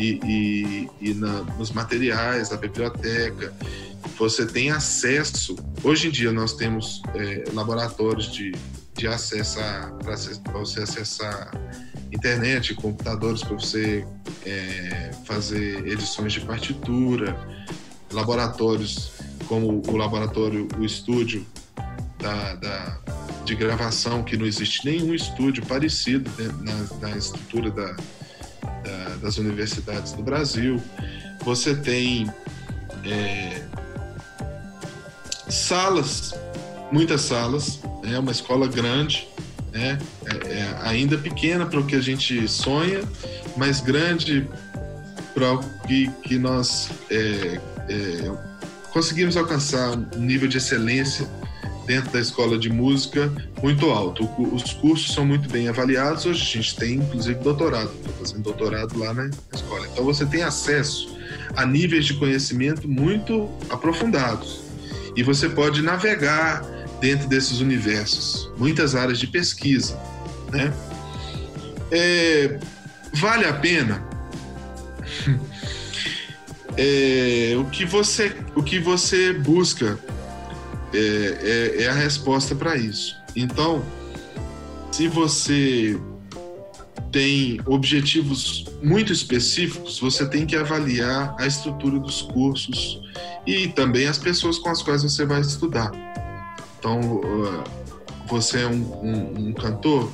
e, 0.00 0.18
e, 0.24 1.10
e 1.10 1.14
na, 1.14 1.42
nos 1.58 1.70
materiais, 1.72 2.50
na 2.50 2.56
biblioteca. 2.56 3.52
Você 4.18 4.46
tem 4.46 4.70
acesso. 4.70 5.54
Hoje 5.84 6.08
em 6.08 6.10
dia 6.10 6.32
nós 6.32 6.54
temos 6.54 7.02
é, 7.14 7.44
laboratórios 7.52 8.32
de, 8.32 8.52
de 8.94 9.06
acesso 9.06 9.58
para 10.02 10.52
você 10.58 10.80
acessar 10.80 11.50
internet, 12.10 12.74
computadores 12.74 13.42
para 13.42 13.54
você 13.54 14.06
é, 14.46 15.10
fazer 15.26 15.86
edições 15.86 16.32
de 16.32 16.40
partitura, 16.40 17.36
laboratórios 18.10 19.12
como 19.46 19.82
o 19.86 19.96
laboratório, 19.96 20.66
o 20.78 20.84
estúdio 20.84 21.46
da, 22.18 22.54
da, 22.54 22.98
de 23.44 23.54
gravação, 23.54 24.22
que 24.22 24.36
não 24.36 24.46
existe 24.46 24.84
nenhum 24.84 25.12
estúdio 25.12 25.64
parecido 25.66 26.30
né, 26.38 26.48
na, 26.62 27.08
na, 27.08 27.16
estrutura 27.16 27.70
da, 27.70 27.96
da, 28.84 29.16
das 29.16 29.38
universidades 29.38 30.12
do 30.12 30.22
Brasil. 30.22 30.80
Você 31.44 31.74
tem 31.74 32.30
é, 33.04 33.62
salas, 35.48 36.34
muitas 36.92 37.22
salas, 37.22 37.80
é 38.04 38.18
uma 38.18 38.32
escola 38.32 38.66
grande, 38.66 39.28
né? 39.72 39.98
É, 40.26 40.52
é 40.52 40.78
ainda 40.82 41.16
pequena 41.16 41.66
para 41.66 41.80
o 41.80 41.86
que 41.86 41.96
a 41.96 42.00
gente 42.00 42.46
sonha, 42.48 43.00
mas 43.56 43.80
grande 43.80 44.48
para 45.34 45.54
o 45.54 45.58
que, 45.86 46.10
que 46.22 46.38
nós 46.38 46.90
é, 47.10 47.60
é, 47.88 48.32
conseguimos 48.92 49.36
alcançar 49.36 49.96
um 50.16 50.20
nível 50.20 50.48
de 50.48 50.58
excelência 50.58 51.26
dentro 51.90 52.12
da 52.12 52.20
escola 52.20 52.56
de 52.56 52.70
música 52.70 53.32
muito 53.60 53.90
alto. 53.90 54.22
Os 54.54 54.72
cursos 54.74 55.12
são 55.12 55.26
muito 55.26 55.48
bem 55.48 55.66
avaliados. 55.66 56.24
Hoje 56.24 56.40
a 56.40 56.56
gente 56.58 56.76
tem, 56.76 56.94
inclusive, 56.94 57.40
doutorado. 57.40 57.90
Estou 57.96 58.12
fazendo 58.12 58.42
doutorado 58.42 58.96
lá 58.96 59.12
na 59.12 59.28
escola. 59.52 59.88
Então 59.88 60.04
você 60.04 60.24
tem 60.24 60.44
acesso 60.44 61.18
a 61.56 61.66
níveis 61.66 62.06
de 62.06 62.14
conhecimento 62.14 62.86
muito 62.86 63.50
aprofundados. 63.68 64.62
E 65.16 65.24
você 65.24 65.48
pode 65.48 65.82
navegar 65.82 66.62
dentro 67.00 67.26
desses 67.26 67.58
universos, 67.58 68.48
muitas 68.56 68.94
áreas 68.94 69.18
de 69.18 69.26
pesquisa, 69.26 70.00
né? 70.52 70.72
É, 71.90 72.56
vale 73.14 73.46
a 73.46 73.52
pena? 73.52 74.04
É, 76.76 77.56
o 77.58 77.64
que 77.64 77.84
você 77.84 78.32
o 78.54 78.62
que 78.62 78.78
você 78.78 79.32
busca 79.32 79.98
é, 80.92 81.78
é, 81.78 81.82
é 81.84 81.88
a 81.88 81.94
resposta 81.94 82.54
para 82.54 82.76
isso. 82.76 83.16
Então, 83.34 83.82
se 84.92 85.08
você 85.08 85.98
tem 87.12 87.60
objetivos 87.66 88.66
muito 88.82 89.12
específicos, 89.12 89.98
você 89.98 90.26
tem 90.26 90.46
que 90.46 90.56
avaliar 90.56 91.34
a 91.38 91.46
estrutura 91.46 91.98
dos 91.98 92.22
cursos 92.22 93.00
e 93.46 93.68
também 93.68 94.06
as 94.06 94.18
pessoas 94.18 94.58
com 94.58 94.68
as 94.68 94.82
quais 94.82 95.02
você 95.02 95.24
vai 95.24 95.40
estudar. 95.40 95.90
Então, 96.78 97.20
você 98.26 98.62
é 98.62 98.66
um, 98.66 99.04
um, 99.04 99.48
um 99.48 99.52
cantor, 99.52 100.10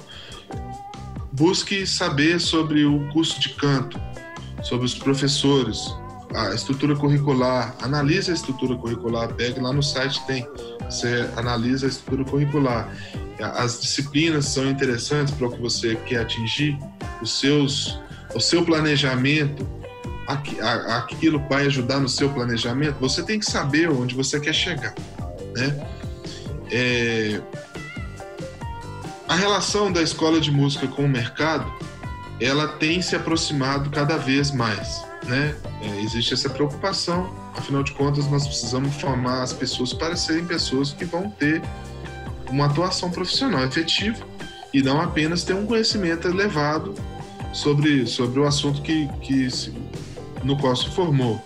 busque 1.32 1.86
saber 1.86 2.40
sobre 2.40 2.84
o 2.84 3.06
curso 3.12 3.38
de 3.38 3.50
canto, 3.50 4.00
sobre 4.62 4.86
os 4.86 4.94
professores, 4.94 5.94
a 6.36 6.54
estrutura 6.54 6.94
curricular, 6.94 7.74
analise 7.82 8.30
a 8.30 8.34
estrutura 8.34 8.76
curricular, 8.76 9.32
pegue 9.34 9.58
lá 9.60 9.72
no 9.72 9.82
site 9.82 10.24
tem, 10.26 10.46
você 10.84 11.28
analisa 11.36 11.86
a 11.86 11.88
estrutura 11.88 12.24
curricular. 12.24 12.88
As 13.40 13.80
disciplinas 13.80 14.46
são 14.46 14.66
interessantes 14.66 15.34
para 15.34 15.46
o 15.46 15.52
que 15.52 15.60
você 15.60 15.96
quer 16.06 16.20
atingir, 16.20 16.78
os 17.22 17.40
seus, 17.40 18.00
o 18.34 18.40
seu 18.40 18.64
planejamento, 18.64 19.66
aquilo 20.28 21.42
vai 21.48 21.66
ajudar 21.66 22.00
no 22.00 22.08
seu 22.08 22.28
planejamento, 22.30 22.96
você 23.00 23.22
tem 23.22 23.38
que 23.38 23.46
saber 23.46 23.90
onde 23.90 24.14
você 24.14 24.38
quer 24.40 24.54
chegar, 24.54 24.94
né? 25.54 25.86
é, 26.70 27.40
a 29.28 29.34
relação 29.34 29.92
da 29.92 30.02
escola 30.02 30.40
de 30.40 30.50
música 30.50 30.86
com 30.88 31.04
o 31.04 31.08
mercado 31.08 31.72
ela 32.40 32.68
tem 32.68 33.00
se 33.00 33.16
aproximado 33.16 33.90
cada 33.90 34.16
vez 34.18 34.50
mais, 34.50 35.02
né? 35.24 35.54
É, 35.86 36.02
existe 36.02 36.34
essa 36.34 36.50
preocupação, 36.50 37.32
afinal 37.54 37.82
de 37.82 37.92
contas 37.92 38.28
nós 38.28 38.46
precisamos 38.46 38.94
formar 38.96 39.42
as 39.42 39.52
pessoas 39.52 39.92
para 39.92 40.16
serem 40.16 40.44
pessoas 40.44 40.92
que 40.92 41.04
vão 41.04 41.30
ter 41.30 41.62
uma 42.50 42.66
atuação 42.66 43.10
profissional 43.10 43.64
efetiva 43.64 44.18
e 44.74 44.82
não 44.82 45.00
apenas 45.00 45.44
ter 45.44 45.54
um 45.54 45.64
conhecimento 45.64 46.26
elevado 46.26 46.94
sobre, 47.52 48.06
sobre 48.06 48.40
o 48.40 48.46
assunto 48.46 48.82
que, 48.82 49.08
que 49.22 49.50
se, 49.50 49.72
no 50.42 50.58
qual 50.58 50.74
se 50.74 50.90
formou, 50.90 51.40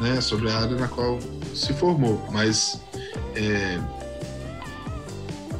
né? 0.00 0.20
Sobre 0.20 0.50
a 0.50 0.58
área 0.58 0.76
na 0.76 0.88
qual 0.88 1.18
se 1.54 1.72
formou, 1.72 2.28
mas 2.30 2.80
é, 3.34 3.78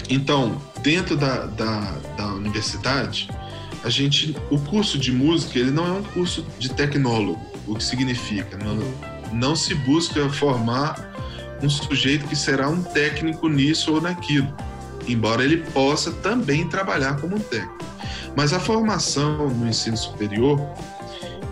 então, 0.08 0.60
dentro 0.82 1.16
da, 1.16 1.46
da, 1.46 1.80
da 2.16 2.26
universidade, 2.34 3.28
a 3.82 3.88
gente, 3.88 4.36
o 4.50 4.58
curso 4.58 4.98
de 4.98 5.10
música, 5.10 5.58
ele 5.58 5.70
não 5.70 5.86
é 5.86 5.92
um 5.92 6.02
curso 6.02 6.46
de 6.58 6.68
tecnólogo, 6.70 7.40
o 7.66 7.74
que 7.74 7.84
significa, 7.84 8.56
não, 8.58 8.78
não 9.32 9.56
se 9.56 9.74
busca 9.74 10.28
formar 10.30 11.12
um 11.62 11.70
sujeito 11.70 12.26
que 12.26 12.36
será 12.36 12.68
um 12.68 12.82
técnico 12.82 13.48
nisso 13.48 13.94
ou 13.94 14.00
naquilo, 14.00 14.52
embora 15.06 15.44
ele 15.44 15.58
possa 15.58 16.10
também 16.10 16.68
trabalhar 16.68 17.20
como 17.20 17.36
um 17.36 17.40
técnico. 17.40 17.92
Mas 18.36 18.52
a 18.52 18.60
formação 18.60 19.48
no 19.48 19.68
ensino 19.68 19.96
superior, 19.96 20.58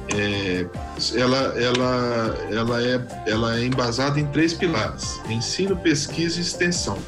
é, 0.09 0.67
ela, 1.15 1.39
ela, 1.61 2.39
ela, 2.51 2.83
é, 2.83 3.07
ela 3.27 3.59
é 3.59 3.65
embasada 3.65 4.19
em 4.19 4.27
três 4.27 4.55
pilares: 4.55 5.21
ensino, 5.29 5.77
pesquisa 5.77 6.39
e 6.39 6.43
extensão. 6.43 6.99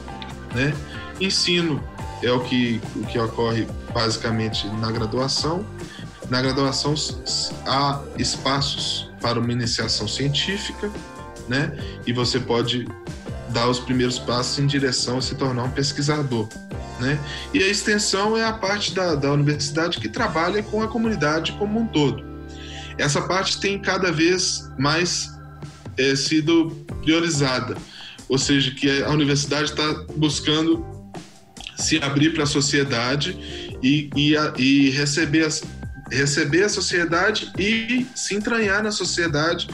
Né? 0.54 0.74
Ensino 1.20 1.82
é 2.22 2.30
o 2.30 2.40
que, 2.40 2.80
o 2.96 3.04
que 3.06 3.18
ocorre 3.18 3.66
basicamente 3.92 4.66
na 4.68 4.90
graduação. 4.92 5.64
Na 6.32 6.40
graduação 6.40 6.94
há 7.66 8.00
espaços 8.18 9.10
para 9.20 9.38
uma 9.38 9.52
iniciação 9.52 10.08
científica, 10.08 10.90
né? 11.46 11.78
E 12.06 12.12
você 12.14 12.40
pode 12.40 12.88
dar 13.50 13.68
os 13.68 13.78
primeiros 13.78 14.18
passos 14.18 14.58
em 14.58 14.66
direção 14.66 15.18
a 15.18 15.20
se 15.20 15.34
tornar 15.34 15.64
um 15.64 15.70
pesquisador, 15.70 16.48
né? 16.98 17.20
E 17.52 17.62
a 17.62 17.68
extensão 17.68 18.34
é 18.34 18.46
a 18.46 18.52
parte 18.54 18.94
da, 18.94 19.14
da 19.14 19.30
universidade 19.30 19.98
que 19.98 20.08
trabalha 20.08 20.62
com 20.62 20.80
a 20.80 20.88
comunidade 20.88 21.52
como 21.58 21.78
um 21.78 21.86
todo. 21.86 22.24
Essa 22.96 23.20
parte 23.20 23.60
tem 23.60 23.78
cada 23.78 24.10
vez 24.10 24.70
mais 24.78 25.30
é, 25.98 26.16
sido 26.16 26.70
priorizada, 27.02 27.76
ou 28.26 28.38
seja, 28.38 28.70
que 28.70 29.02
a 29.02 29.10
universidade 29.10 29.64
está 29.64 30.06
buscando 30.16 30.82
se 31.76 31.98
abrir 32.02 32.32
para 32.32 32.44
a 32.44 32.46
sociedade 32.46 33.36
e, 33.82 34.08
e, 34.16 34.34
e 34.56 34.90
receber, 34.92 35.44
as, 35.44 35.62
receber 36.12 36.64
a 36.64 36.68
sociedade 36.68 37.52
e 37.58 38.06
se 38.14 38.34
entranhar 38.34 38.82
na 38.82 38.92
sociedade 38.92 39.68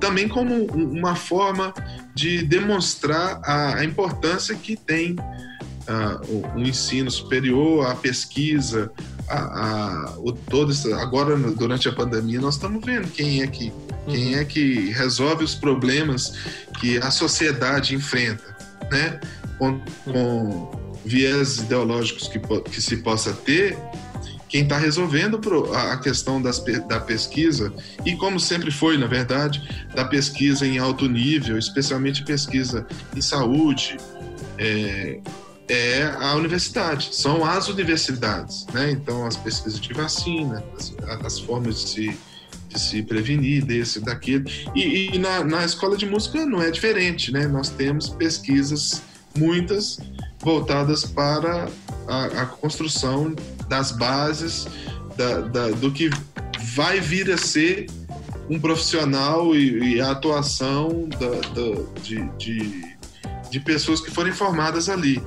também 0.00 0.28
como 0.28 0.64
uma 0.66 1.14
forma 1.14 1.72
de 2.14 2.42
demonstrar 2.42 3.40
a, 3.44 3.76
a 3.76 3.84
importância 3.84 4.54
que 4.54 4.76
tem 4.76 5.12
uh, 5.12 6.26
o, 6.28 6.58
o, 6.58 6.60
ensino 6.60 7.10
superior, 7.10 7.86
a 7.86 7.94
pesquisa, 7.94 8.90
a, 9.28 9.38
a, 9.38 10.14
o, 10.18 10.32
todo 10.32 10.72
isso. 10.72 10.92
agora 10.94 11.36
durante 11.36 11.88
a 11.88 11.92
pandemia 11.92 12.40
nós 12.40 12.54
estamos 12.54 12.84
vendo 12.84 13.08
quem 13.08 13.42
é 13.42 13.46
que 13.46 13.72
quem 14.06 14.34
uhum. 14.34 14.40
é 14.40 14.44
que 14.44 14.90
resolve 14.90 15.44
os 15.44 15.54
problemas 15.54 16.34
que 16.78 16.98
a 16.98 17.10
sociedade 17.10 17.94
enfrenta, 17.94 18.54
né? 18.90 19.18
Com, 19.58 19.80
com 20.04 20.98
viés 21.04 21.58
ideológicos 21.58 22.28
que, 22.28 22.38
que 22.38 22.82
se 22.82 22.98
possa 22.98 23.32
ter, 23.32 23.78
quem 24.48 24.62
está 24.62 24.78
resolvendo 24.78 25.40
a 25.74 25.96
questão 25.96 26.40
das, 26.40 26.62
da 26.88 27.00
pesquisa, 27.00 27.72
e 28.04 28.14
como 28.16 28.38
sempre 28.38 28.70
foi, 28.70 28.96
na 28.96 29.06
verdade, 29.06 29.86
da 29.94 30.04
pesquisa 30.04 30.66
em 30.66 30.78
alto 30.78 31.08
nível, 31.08 31.58
especialmente 31.58 32.24
pesquisa 32.24 32.86
em 33.16 33.20
saúde, 33.20 33.96
é, 34.58 35.20
é 35.68 36.04
a 36.20 36.34
universidade, 36.34 37.14
são 37.14 37.44
as 37.44 37.68
universidades, 37.68 38.66
né? 38.72 38.90
Então, 38.90 39.26
as 39.26 39.36
pesquisas 39.36 39.80
de 39.80 39.92
vacina, 39.92 40.62
as, 40.76 40.94
as 41.24 41.38
formas 41.40 41.80
de 41.80 41.88
se, 41.88 42.18
de 42.68 42.78
se 42.78 43.02
prevenir 43.02 43.64
desse, 43.64 44.00
daquele. 44.00 44.44
E, 44.74 45.14
e 45.14 45.18
na, 45.18 45.42
na 45.42 45.64
escola 45.64 45.96
de 45.96 46.06
música 46.06 46.44
não 46.44 46.60
é 46.60 46.70
diferente, 46.70 47.32
né? 47.32 47.46
Nós 47.46 47.70
temos 47.70 48.10
pesquisas, 48.10 49.02
muitas, 49.36 49.98
voltadas 50.40 51.04
para 51.04 51.68
a, 52.06 52.24
a 52.24 52.46
construção 52.46 53.34
das 53.68 53.92
bases 53.92 54.66
da, 55.16 55.40
da, 55.40 55.68
do 55.70 55.90
que 55.92 56.10
vai 56.74 57.00
vir 57.00 57.30
a 57.30 57.36
ser 57.36 57.86
um 58.48 58.58
profissional 58.58 59.54
e, 59.54 59.94
e 59.94 60.00
a 60.00 60.10
atuação 60.10 61.08
da, 61.08 62.00
de, 62.02 62.28
de, 62.38 62.96
de, 63.50 63.60
pessoas 63.60 64.00
que 64.00 64.10
forem 64.10 64.32
formadas 64.32 64.88
ali. 64.88 65.22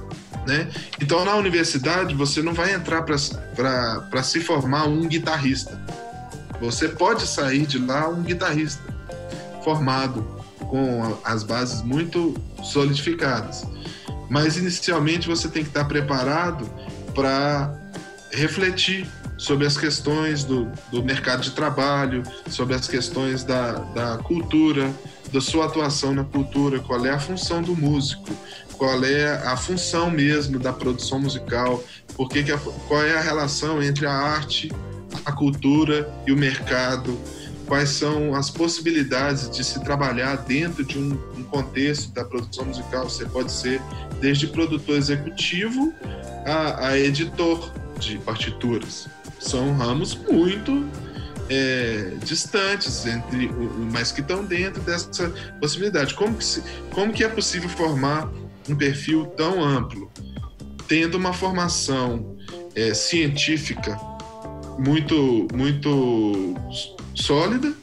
Né? 0.46 0.70
Então, 1.02 1.26
na 1.26 1.36
universidade, 1.36 2.14
você 2.14 2.42
não 2.42 2.54
vai 2.54 2.74
entrar 2.74 3.04
para 3.04 4.24
se 4.24 4.40
formar 4.40 4.86
um 4.88 5.08
guitarrista. 5.08 5.82
Você 6.62 6.88
pode 6.88 7.28
sair 7.28 7.66
de 7.66 7.78
lá 7.78 8.08
um 8.08 8.24
guitarrista 8.24 8.82
formado, 9.64 10.26
com 10.60 11.18
as 11.24 11.44
bases 11.44 11.82
muito 11.82 12.36
solidificadas. 12.64 13.66
Mas 14.30 14.58
inicialmente 14.58 15.28
você 15.28 15.48
tem 15.48 15.64
que 15.64 15.70
estar 15.70 15.86
preparado 15.86 16.70
para 17.14 17.74
refletir 18.38 19.08
sobre 19.38 19.68
as 19.68 19.78
questões 19.78 20.44
do, 20.44 20.72
do 20.92 21.04
mercado 21.04 21.42
de 21.42 21.52
trabalho, 21.52 22.24
sobre 22.50 22.76
as 22.76 22.88
questões 22.88 23.44
da, 23.44 23.74
da 23.74 24.18
cultura, 24.18 24.94
da 25.32 25.42
sua 25.42 25.66
atuação 25.66 26.14
na 26.14 26.24
cultura, 26.24 26.80
qual 26.80 27.06
é 27.06 27.12
a 27.12 27.20
função 27.20 27.62
do 27.62 27.76
músico, 27.76 28.30
qual 28.74 29.04
é 29.04 29.34
a 29.46 29.58
função 29.58 30.10
mesmo 30.10 30.60
da 30.60 30.72
produção 30.72 31.20
musical, 31.20 31.84
porque 32.16 32.44
que 32.44 32.52
a, 32.52 32.58
qual 32.88 33.04
é 33.04 33.18
a 33.18 33.22
relação 33.22 33.82
entre 33.82 34.06
a 34.06 34.14
arte, 34.14 34.72
a 35.26 35.32
cultura 35.32 36.10
e 36.26 36.32
o 36.32 36.38
mercado, 36.38 37.20
quais 37.66 37.90
são 37.90 38.34
as 38.34 38.50
possibilidades 38.50 39.50
de 39.50 39.64
se 39.64 39.84
trabalhar 39.84 40.38
dentro 40.38 40.84
de 40.84 40.98
um, 40.98 41.20
um 41.38 41.44
contexto 41.44 42.12
da 42.12 42.24
produção 42.24 42.66
musical. 42.66 43.10
Você 43.10 43.26
pode 43.26 43.52
ser 43.52 43.82
desde 44.22 44.48
produtor 44.48 44.96
executivo 44.96 45.94
a, 46.46 46.88
a 46.88 46.98
editor 46.98 47.72
de 47.98 48.18
partituras. 48.20 49.08
São 49.40 49.76
ramos 49.76 50.16
muito 50.16 50.86
é, 51.50 52.14
distantes 52.24 53.06
entre 53.06 53.50
mas 53.92 54.12
que 54.12 54.22
estão 54.22 54.44
dentro 54.44 54.82
dessa 54.82 55.30
possibilidade. 55.60 56.14
Como 56.14 56.36
que, 56.36 56.44
se, 56.44 56.64
como 56.92 57.14
que 57.14 57.24
é 57.24 57.30
possível 57.30 57.70
formar 57.70 58.30
um 58.70 58.76
perfil 58.76 59.26
tão 59.38 59.64
amplo, 59.64 60.12
tendo 60.88 61.16
uma 61.16 61.34
formação 61.34 62.36
é, 62.76 62.94
científica 62.94 63.98
muito 64.78 65.48
muito 65.54 66.56
sólida, 67.16 67.74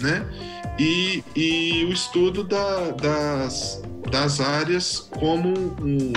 né? 0.00 0.24
E, 0.78 1.24
e 1.34 1.84
o 1.84 1.92
estudo 1.92 2.44
da, 2.44 2.92
das, 2.92 3.82
das 4.12 4.40
áreas 4.40 5.08
como 5.18 5.48
um, 5.82 6.12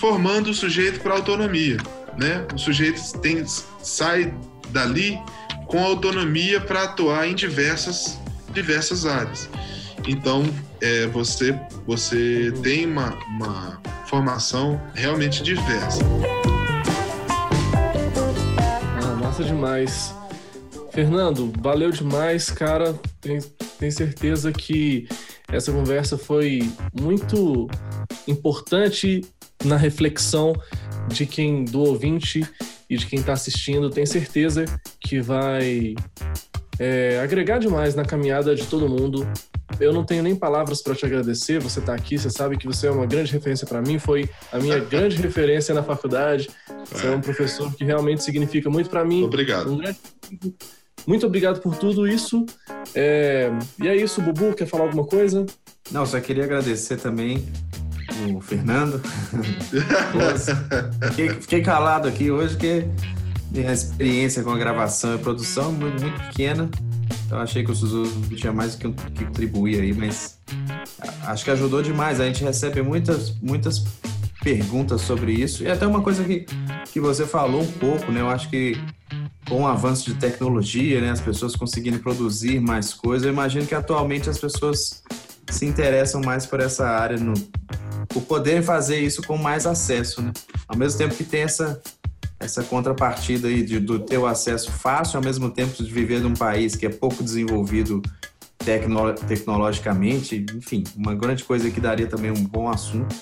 formando 0.00 0.48
o 0.48 0.54
sujeito 0.54 0.98
para 1.00 1.12
autonomia, 1.12 1.76
né? 2.16 2.46
O 2.54 2.58
sujeito 2.58 2.98
tem 3.20 3.44
sai 3.46 4.34
dali 4.70 5.20
com 5.66 5.84
autonomia 5.84 6.58
para 6.58 6.84
atuar 6.84 7.28
em 7.28 7.34
diversas, 7.34 8.18
diversas 8.54 9.04
áreas. 9.04 9.50
Então, 10.08 10.42
é, 10.80 11.06
você, 11.08 11.54
você 11.86 12.50
tem 12.62 12.86
uma, 12.86 13.14
uma 13.26 13.78
formação 14.06 14.80
realmente 14.94 15.42
diversa. 15.42 16.00
Ah, 19.04 19.14
massa 19.22 19.44
demais. 19.44 20.14
Fernando, 20.92 21.52
valeu 21.60 21.90
demais, 21.90 22.50
cara. 22.50 22.98
Tenho, 23.20 23.42
tenho 23.78 23.92
certeza 23.92 24.50
que 24.50 25.06
essa 25.52 25.70
conversa 25.70 26.16
foi 26.16 26.72
muito 26.98 27.68
importante 28.26 29.22
na 29.64 29.76
reflexão 29.76 30.52
de 31.08 31.26
quem 31.26 31.64
do 31.64 31.80
ouvinte 31.80 32.46
e 32.88 32.96
de 32.96 33.06
quem 33.06 33.20
está 33.20 33.32
assistindo, 33.32 33.90
tenho 33.90 34.06
certeza 34.06 34.64
que 35.00 35.20
vai 35.20 35.94
é, 36.78 37.20
agregar 37.22 37.58
demais 37.58 37.94
na 37.94 38.04
caminhada 38.04 38.54
de 38.54 38.66
todo 38.66 38.88
mundo. 38.88 39.26
Eu 39.78 39.92
não 39.92 40.04
tenho 40.04 40.22
nem 40.22 40.34
palavras 40.34 40.82
para 40.82 40.94
te 40.94 41.06
agradecer. 41.06 41.60
Você 41.60 41.78
está 41.78 41.94
aqui, 41.94 42.18
você 42.18 42.30
sabe 42.30 42.56
que 42.56 42.66
você 42.66 42.88
é 42.88 42.90
uma 42.90 43.06
grande 43.06 43.32
referência 43.32 43.66
para 43.66 43.80
mim. 43.80 43.98
Foi 43.98 44.28
a 44.52 44.58
minha 44.58 44.78
grande 44.82 45.16
referência 45.16 45.74
na 45.74 45.82
faculdade. 45.82 46.50
Você 46.90 47.06
é 47.06 47.10
um 47.10 47.20
professor 47.20 47.72
que 47.74 47.84
realmente 47.84 48.24
significa 48.24 48.68
muito 48.68 48.90
para 48.90 49.04
mim. 49.04 49.22
Obrigado. 49.22 49.72
Um 49.72 49.80
muito 51.06 51.26
obrigado 51.26 51.60
por 51.60 51.76
tudo 51.76 52.06
isso. 52.06 52.44
É... 52.94 53.50
E 53.82 53.88
é 53.88 53.96
isso, 53.96 54.20
Bubu, 54.20 54.54
quer 54.54 54.66
falar 54.66 54.84
alguma 54.84 55.04
coisa? 55.04 55.46
Não, 55.90 56.04
só 56.04 56.20
queria 56.20 56.44
agradecer 56.44 56.96
também 56.98 57.44
o 58.34 58.40
Fernando. 58.40 59.00
fiquei, 61.08 61.30
fiquei, 61.30 61.62
calado 61.62 62.08
aqui 62.08 62.30
hoje 62.30 62.54
porque 62.54 62.86
minha 63.50 63.72
experiência 63.72 64.42
com 64.42 64.50
a 64.50 64.58
gravação 64.58 65.14
e 65.14 65.18
produção 65.18 65.70
é 65.70 65.72
muito, 65.72 66.02
muito 66.02 66.20
pequena. 66.28 66.70
Então 67.26 67.38
achei 67.38 67.64
que 67.64 67.70
o 67.70 67.74
Suzuki 67.74 68.36
tinha 68.36 68.52
mais 68.52 68.74
que, 68.74 68.90
que 68.90 69.24
contribuir 69.24 69.80
aí, 69.80 69.92
mas 69.92 70.38
acho 71.24 71.44
que 71.44 71.50
ajudou 71.50 71.82
demais. 71.82 72.20
A 72.20 72.26
gente 72.26 72.42
recebe 72.42 72.82
muitas, 72.82 73.34
muitas 73.40 73.84
perguntas 74.42 75.02
sobre 75.02 75.32
isso. 75.32 75.62
E 75.62 75.68
até 75.68 75.86
uma 75.86 76.00
coisa 76.00 76.24
que, 76.24 76.46
que 76.86 77.00
você 77.00 77.26
falou 77.26 77.62
um 77.62 77.72
pouco, 77.72 78.10
né? 78.10 78.20
Eu 78.20 78.28
acho 78.28 78.50
que 78.50 78.76
com 79.48 79.62
o 79.62 79.66
avanço 79.66 80.12
de 80.12 80.14
tecnologia, 80.14 81.00
né, 81.00 81.10
as 81.10 81.20
pessoas 81.20 81.56
conseguindo 81.56 81.98
produzir 81.98 82.60
mais 82.60 82.94
coisas, 82.94 83.26
eu 83.26 83.32
imagino 83.32 83.66
que 83.66 83.74
atualmente 83.74 84.30
as 84.30 84.38
pessoas 84.38 85.02
se 85.50 85.66
interessam 85.66 86.20
mais 86.20 86.46
por 86.46 86.60
essa 86.60 86.86
área 86.86 87.16
no, 87.16 87.34
por 88.08 88.22
poderem 88.22 88.62
fazer 88.62 88.98
isso 89.00 89.22
com 89.22 89.36
mais 89.36 89.66
acesso, 89.66 90.22
né? 90.22 90.32
Ao 90.68 90.76
mesmo 90.76 90.98
tempo 90.98 91.14
que 91.14 91.24
tem 91.24 91.42
essa 91.42 91.80
essa 92.40 92.62
contrapartida 92.62 93.48
aí 93.48 93.62
de, 93.62 93.78
do 93.78 93.98
ter 93.98 94.24
acesso 94.24 94.72
fácil, 94.72 95.18
ao 95.18 95.22
mesmo 95.22 95.50
tempo 95.50 95.82
de 95.82 95.92
viver 95.92 96.20
num 96.20 96.32
país 96.32 96.74
que 96.74 96.86
é 96.86 96.88
pouco 96.88 97.22
desenvolvido 97.22 98.00
tecno, 98.56 99.12
tecnologicamente, 99.12 100.46
enfim, 100.56 100.82
uma 100.96 101.14
grande 101.14 101.44
coisa 101.44 101.70
que 101.70 101.78
daria 101.78 102.06
também 102.06 102.30
um 102.30 102.42
bom 102.42 102.68
assunto. 102.68 103.14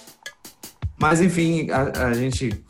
Mas 0.97 1.21
enfim, 1.21 1.69
a, 1.71 2.07
a 2.07 2.13
gente, 2.15 2.65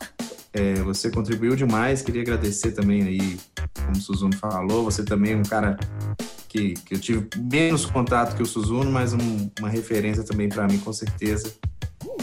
é, 0.51 0.73
você 0.81 1.11
contribuiu 1.11 1.55
demais, 1.55 2.01
queria 2.01 2.23
agradecer 2.23 2.71
também 2.71 3.03
aí, 3.03 3.39
como 3.85 3.91
o 3.91 4.01
Suzuno 4.01 4.35
falou, 4.35 4.83
você 4.83 5.03
também 5.03 5.33
é 5.33 5.35
um 5.35 5.43
cara 5.43 5.77
que, 6.49 6.73
que 6.73 6.95
eu 6.95 6.99
tive 6.99 7.27
menos 7.37 7.85
contato 7.85 8.35
que 8.35 8.43
o 8.43 8.45
Suzuno, 8.45 8.91
mas 8.91 9.13
um, 9.13 9.49
uma 9.59 9.69
referência 9.69 10.23
também 10.23 10.49
para 10.49 10.67
mim 10.67 10.79
com 10.79 10.91
certeza. 10.91 11.53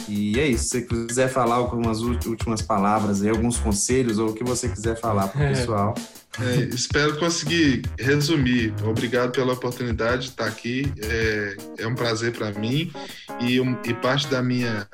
E 0.09 0.39
é 0.39 0.47
isso. 0.47 0.65
Se 0.65 0.81
você 0.81 0.83
quiser 0.83 1.29
falar 1.29 1.55
algumas 1.55 2.01
últimas 2.01 2.61
palavras, 2.61 3.23
aí, 3.23 3.31
alguns 3.31 3.59
conselhos 3.59 4.19
ou 4.19 4.31
o 4.31 4.35
que 4.35 4.45
você 4.45 4.69
quiser 4.69 4.99
falar 4.99 5.29
para 5.29 5.41
o 5.41 5.45
é. 5.45 5.49
pessoal. 5.55 5.95
É, 6.39 6.75
espero 6.75 7.19
conseguir 7.19 7.83
resumir. 7.99 8.75
Obrigado 8.85 9.33
pela 9.33 9.55
oportunidade 9.55 10.25
de 10.25 10.29
estar 10.31 10.47
aqui. 10.47 10.93
É, 11.03 11.57
é 11.79 11.87
um 11.87 11.95
prazer 11.95 12.33
para 12.33 12.53
mim 12.53 12.93
e, 13.41 13.61
um, 13.61 13.77
e 13.85 13.95
parte 13.95 14.27
da 14.29 14.43
minha 14.43 14.87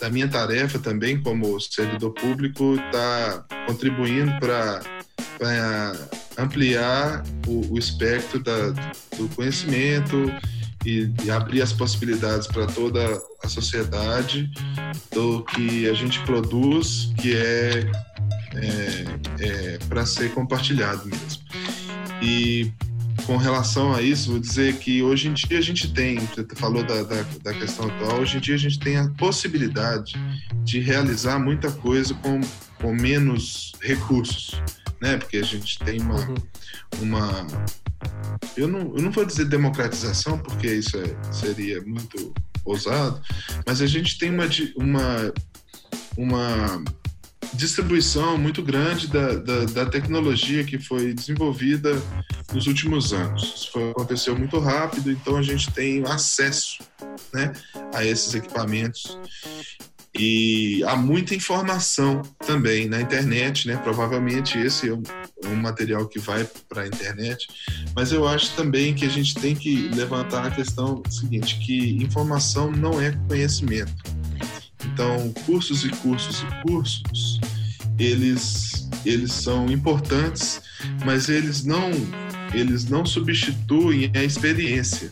da 0.00 0.08
minha 0.08 0.28
tarefa 0.28 0.78
também 0.78 1.20
como 1.20 1.58
servidor 1.60 2.12
público 2.12 2.76
está 2.76 3.44
contribuindo 3.66 4.30
para 4.38 4.80
ampliar 6.36 7.24
o, 7.46 7.74
o 7.74 7.78
espectro 7.78 8.42
da, 8.42 8.70
do 9.16 9.28
conhecimento 9.34 10.32
e, 10.84 11.10
e 11.24 11.30
abrir 11.30 11.62
as 11.62 11.72
possibilidades 11.72 12.46
para 12.46 12.66
toda 12.66 13.00
a 13.42 13.48
sociedade 13.48 14.50
do 15.12 15.44
que 15.44 15.88
a 15.88 15.94
gente 15.94 16.20
produz, 16.20 17.12
que 17.20 17.36
é, 17.36 17.90
é, 18.54 19.04
é 19.40 19.78
para 19.88 20.06
ser 20.06 20.32
compartilhado 20.32 21.06
mesmo. 21.06 21.42
E 22.22 22.72
com 23.26 23.36
relação 23.36 23.94
a 23.94 24.02
isso, 24.02 24.30
vou 24.30 24.40
dizer 24.40 24.78
que 24.78 25.02
hoje 25.02 25.28
em 25.28 25.34
dia 25.34 25.58
a 25.58 25.62
gente 25.62 25.92
tem, 25.92 26.18
você 26.18 26.46
falou 26.54 26.82
da, 26.82 27.02
da, 27.02 27.22
da, 27.42 27.54
questão 27.54 27.86
atual, 27.86 28.20
hoje 28.20 28.36
em 28.38 28.40
dia 28.40 28.54
a 28.54 28.58
gente 28.58 28.78
tem 28.78 28.96
a 28.96 29.08
possibilidade 29.10 30.14
de 30.64 30.80
realizar 30.80 31.38
muita 31.38 31.70
coisa 31.70 32.14
com, 32.14 32.40
com 32.80 32.94
menos 32.94 33.72
recursos, 33.82 34.62
né? 35.00 35.16
Porque 35.16 35.36
a 35.36 35.42
gente 35.42 35.78
tem 35.80 36.00
uma, 36.00 36.20
uhum. 36.20 36.34
uma 37.02 37.46
eu 38.56 38.66
não, 38.68 38.80
eu 38.96 39.02
não 39.02 39.10
vou 39.10 39.24
dizer 39.24 39.44
democratização, 39.46 40.38
porque 40.38 40.66
isso 40.66 40.96
é, 40.96 41.32
seria 41.32 41.82
muito 41.82 42.32
ousado, 42.64 43.20
mas 43.66 43.80
a 43.80 43.86
gente 43.86 44.18
tem 44.18 44.30
uma, 44.30 44.46
uma, 44.76 45.32
uma 46.16 46.84
distribuição 47.54 48.36
muito 48.38 48.62
grande 48.62 49.06
da, 49.08 49.34
da, 49.34 49.64
da, 49.64 49.86
tecnologia 49.86 50.64
que 50.64 50.78
foi 50.78 51.12
desenvolvida 51.12 52.00
nos 52.52 52.66
últimos 52.66 53.12
anos. 53.12 53.42
Isso 53.42 53.72
foi, 53.72 53.90
aconteceu 53.90 54.36
muito 54.36 54.58
rápido, 54.58 55.10
então 55.10 55.36
a 55.36 55.42
gente 55.42 55.70
tem 55.70 56.04
acesso 56.04 56.78
né, 57.32 57.52
a 57.94 58.04
esses 58.04 58.34
equipamentos. 58.34 59.18
E 60.14 60.82
há 60.84 60.96
muita 60.96 61.34
informação 61.34 62.22
também 62.44 62.88
na 62.88 63.00
internet, 63.00 63.68
né? 63.68 63.76
Provavelmente 63.76 64.58
esse 64.58 64.88
é 64.88 64.92
um, 64.92 65.02
um 65.46 65.54
material 65.54 66.08
que 66.08 66.18
vai 66.18 66.48
para 66.68 66.82
a 66.82 66.86
internet, 66.86 67.46
mas 67.94 68.10
eu 68.10 68.26
acho 68.26 68.54
também 68.56 68.94
que 68.94 69.04
a 69.04 69.08
gente 69.08 69.34
tem 69.34 69.54
que 69.54 69.88
levantar 69.94 70.46
a 70.46 70.50
questão 70.50 71.02
seguinte, 71.08 71.60
que 71.60 72.02
informação 72.02 72.70
não 72.70 73.00
é 73.00 73.12
conhecimento. 73.28 74.17
Então, 74.84 75.32
cursos 75.44 75.84
e 75.84 75.88
cursos 75.88 76.42
e 76.42 76.68
cursos, 76.68 77.40
eles 77.98 78.88
eles 79.04 79.32
são 79.32 79.70
importantes, 79.70 80.60
mas 81.04 81.28
eles 81.28 81.64
não 81.64 81.90
eles 82.54 82.86
não 82.86 83.04
substituem 83.04 84.10
a 84.14 84.24
experiência. 84.24 85.10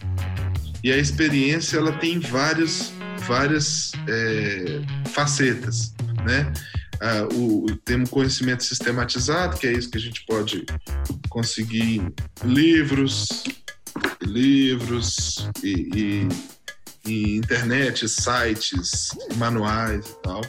E 0.83 0.93
a 0.93 0.97
experiência 0.97 1.79
ela 1.79 1.93
tem 1.93 2.19
vários 2.19 2.93
várias 3.27 3.93
é, 4.09 4.81
facetas, 5.11 5.95
né? 6.25 6.53
Ah, 7.01 7.29
o, 7.35 7.67
temos 7.85 8.09
conhecimento 8.09 8.65
sistematizado, 8.65 9.59
que 9.59 9.67
é 9.67 9.73
isso 9.73 9.91
que 9.91 9.99
a 9.99 10.01
gente 10.01 10.25
pode 10.27 10.65
conseguir 11.29 12.03
livros, 12.45 13.45
livros 14.23 15.51
e, 15.63 15.89
e, 15.95 16.29
e 17.07 17.37
internet, 17.37 18.09
sites, 18.09 19.11
manuais 19.37 20.07
e 20.07 20.23
tal. 20.23 20.41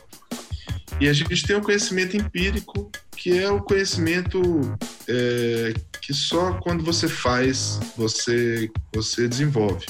E 1.00 1.08
a 1.08 1.14
gente 1.14 1.46
tem 1.46 1.56
o 1.56 1.62
conhecimento 1.62 2.18
empírico, 2.18 2.92
que 3.16 3.38
é 3.38 3.50
o 3.50 3.62
conhecimento 3.62 4.42
é, 5.08 5.74
que 6.02 6.14
só 6.14 6.54
quando 6.54 6.84
você 6.84 7.08
faz 7.08 7.80
você 7.96 8.70
você 8.94 9.28
desenvolve, 9.28 9.86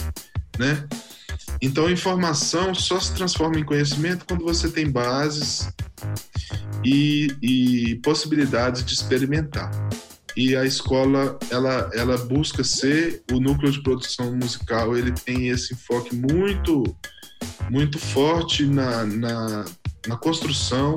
né? 0.60 0.88
Então, 1.61 1.89
informação 1.89 2.76
só 2.76 2.99
se 2.99 3.14
transforma 3.14 3.60
em 3.60 3.64
conhecimento 3.64 4.26
quando 4.27 4.44
você 4.44 4.69
tem 4.69 4.89
bases 4.89 5.69
e, 6.84 7.27
e 7.41 7.95
possibilidades 8.03 8.85
de 8.85 8.94
experimentar. 8.94 9.72
E 10.38 10.55
a 10.55 10.64
escola, 10.64 11.35
ela, 11.49 11.89
ela 11.95 12.15
busca 12.15 12.64
ser 12.64 13.23
o 13.31 13.39
núcleo 13.39 13.72
de 13.72 13.81
produção 13.81 14.35
musical, 14.35 14.95
ele 14.95 15.11
tem 15.11 15.47
esse 15.47 15.73
enfoque 15.73 16.15
muito, 16.15 16.84
muito 17.72 17.97
forte 17.97 18.64
na, 18.64 19.03
na, 19.03 19.65
na 20.05 20.15
construção 20.15 20.95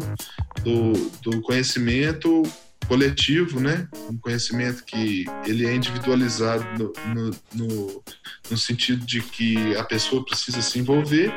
do, 0.63 0.93
do 1.23 1.41
conhecimento 1.41 2.43
coletivo, 2.87 3.61
né? 3.61 3.89
Um 4.11 4.19
conhecimento 4.19 4.85
que 4.85 5.25
ele 5.47 5.67
é 5.67 5.75
individualizado 5.75 6.63
no, 6.77 7.15
no, 7.15 7.31
no, 7.55 8.05
no, 8.51 8.59
sentido 8.59 9.07
de 9.07 9.23
que 9.23 9.75
a 9.77 9.85
pessoa 9.85 10.23
precisa 10.23 10.61
se 10.61 10.79
envolver, 10.81 11.33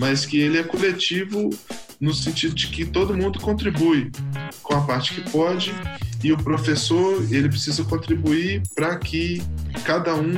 mas 0.00 0.26
que 0.26 0.40
ele 0.40 0.58
é 0.58 0.64
coletivo 0.64 1.50
no 2.02 2.12
sentido 2.12 2.52
de 2.52 2.66
que 2.66 2.84
todo 2.84 3.16
mundo 3.16 3.38
contribui 3.38 4.10
com 4.60 4.74
a 4.74 4.80
parte 4.80 5.14
que 5.14 5.30
pode 5.30 5.72
e 6.24 6.32
o 6.32 6.36
professor 6.36 7.24
ele 7.30 7.48
precisa 7.48 7.84
contribuir 7.84 8.60
para 8.74 8.98
que 8.98 9.40
cada 9.84 10.12
um 10.16 10.34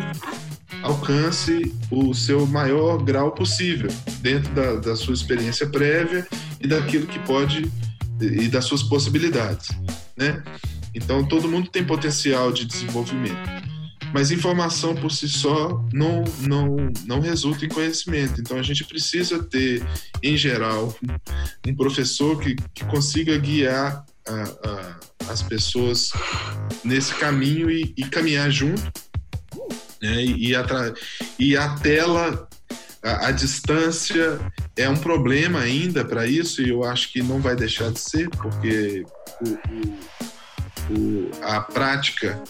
alcance 0.82 1.74
o 1.91 2.12
seu 2.12 2.47
maior 2.47 3.03
grau 3.03 3.32
possível 3.32 3.89
dentro 4.20 4.53
da, 4.53 4.74
da 4.74 4.95
sua 4.95 5.15
experiência 5.15 5.66
prévia 5.66 6.28
e 6.61 6.69
daquilo 6.69 7.07
que 7.07 7.19
pode 7.20 7.73
e 8.20 8.47
das 8.47 8.66
suas 8.66 8.82
possibilidades, 8.82 9.70
né? 10.15 10.43
Então 10.95 11.24
todo 11.24 11.49
mundo 11.49 11.70
tem 11.70 11.82
potencial 11.82 12.53
de 12.53 12.66
desenvolvimento, 12.66 13.64
mas 14.15 14.31
informação 14.31 14.95
por 14.95 15.11
si 15.11 15.28
só 15.28 15.85
não 15.93 16.23
não 16.43 16.77
não 17.05 17.19
resulta 17.19 17.66
em 17.66 17.69
conhecimento. 17.69 18.41
Então 18.41 18.57
a 18.57 18.62
gente 18.62 18.85
precisa 18.85 19.43
ter, 19.43 19.85
em 20.23 20.36
geral, 20.36 20.97
um 21.66 21.74
professor 21.74 22.39
que, 22.39 22.55
que 22.73 22.85
consiga 22.85 23.36
guiar 23.36 24.07
a, 24.28 24.43
a, 24.69 25.32
as 25.32 25.43
pessoas 25.43 26.12
nesse 26.85 27.12
caminho 27.15 27.69
e, 27.69 27.93
e 27.97 28.05
caminhar 28.05 28.49
junto, 28.53 28.85
né? 30.01 30.24
E, 30.24 30.51
e, 30.51 30.55
a, 30.55 30.65
e 31.36 31.57
a 31.57 31.74
tela 31.74 32.49
a, 33.03 33.27
a, 33.27 33.31
distância 33.32 34.39
é 34.77 34.89
um 34.89 34.97
problema 34.97 35.59
ainda 35.59 36.05
para 36.05 36.24
isso 36.24 36.62
e 36.62 36.69
eu 36.69 36.85
acho 36.85 37.12
que 37.12 37.20
não 37.20 37.41
vai 37.41 37.57
deixar 37.57 37.91
de 37.91 37.99
ser, 37.99 38.31
porque 38.31 39.05
o, 39.43 39.49
o, 39.49 39.99
o, 40.90 41.31
a 41.43 41.61
prática 41.61 42.43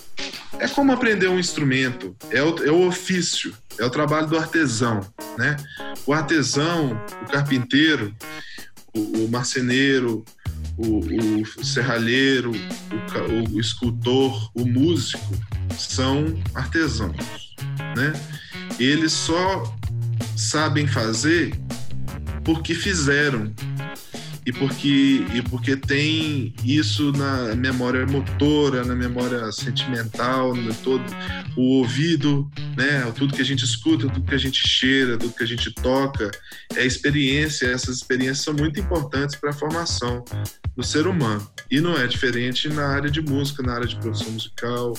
é 0.58 0.68
como 0.68 0.92
aprender 0.92 1.28
um 1.28 1.38
instrumento, 1.38 2.16
é 2.30 2.42
o, 2.42 2.64
é 2.64 2.70
o 2.70 2.86
ofício, 2.86 3.54
é 3.78 3.84
o 3.84 3.90
trabalho 3.90 4.26
do 4.26 4.38
artesão, 4.38 5.00
né? 5.36 5.56
O 6.06 6.12
artesão, 6.12 6.92
o 7.22 7.26
carpinteiro, 7.26 8.14
o, 8.94 9.24
o 9.24 9.30
marceneiro, 9.30 10.24
o, 10.76 11.00
o 11.60 11.64
serralheiro, 11.64 12.52
o, 12.52 13.54
o, 13.54 13.60
escultor, 13.60 14.50
o 14.54 14.66
músico 14.66 15.34
são 15.76 16.40
artesãos, 16.54 17.54
né? 17.96 18.12
Eles 18.78 19.12
só 19.12 19.76
sabem 20.36 20.86
fazer 20.86 21.58
porque 22.44 22.74
fizeram 22.74 23.52
e 24.46 24.52
porque 24.52 25.24
e 25.34 25.42
porque 25.42 25.76
tem 25.76 26.54
isso 26.64 27.12
na 27.12 27.54
memória 27.54 28.06
motora, 28.06 28.84
na 28.84 28.94
memória 28.94 29.50
sentimental, 29.52 30.54
no 30.54 30.74
todo 30.74 31.04
o 31.56 31.78
ouvido, 31.78 32.50
né, 32.76 33.10
tudo 33.16 33.34
que 33.34 33.40
a 33.40 33.44
gente 33.44 33.64
escuta, 33.64 34.08
tudo 34.08 34.26
que 34.26 34.34
a 34.34 34.38
gente 34.38 34.66
cheira, 34.66 35.16
tudo 35.16 35.34
que 35.34 35.42
a 35.42 35.46
gente 35.46 35.72
toca, 35.72 36.30
é 36.76 36.84
experiência, 36.84 37.66
essas 37.66 37.96
experiências 37.96 38.44
são 38.44 38.54
muito 38.54 38.78
importantes 38.78 39.36
para 39.36 39.50
a 39.50 39.52
formação 39.52 40.24
do 40.76 40.82
ser 40.82 41.06
humano. 41.06 41.48
E 41.70 41.80
não 41.80 41.96
é 41.96 42.06
diferente 42.06 42.68
na 42.68 42.88
área 42.88 43.10
de 43.10 43.20
música, 43.20 43.62
na 43.62 43.74
área 43.74 43.86
de 43.86 43.96
produção 43.96 44.30
musical. 44.30 44.92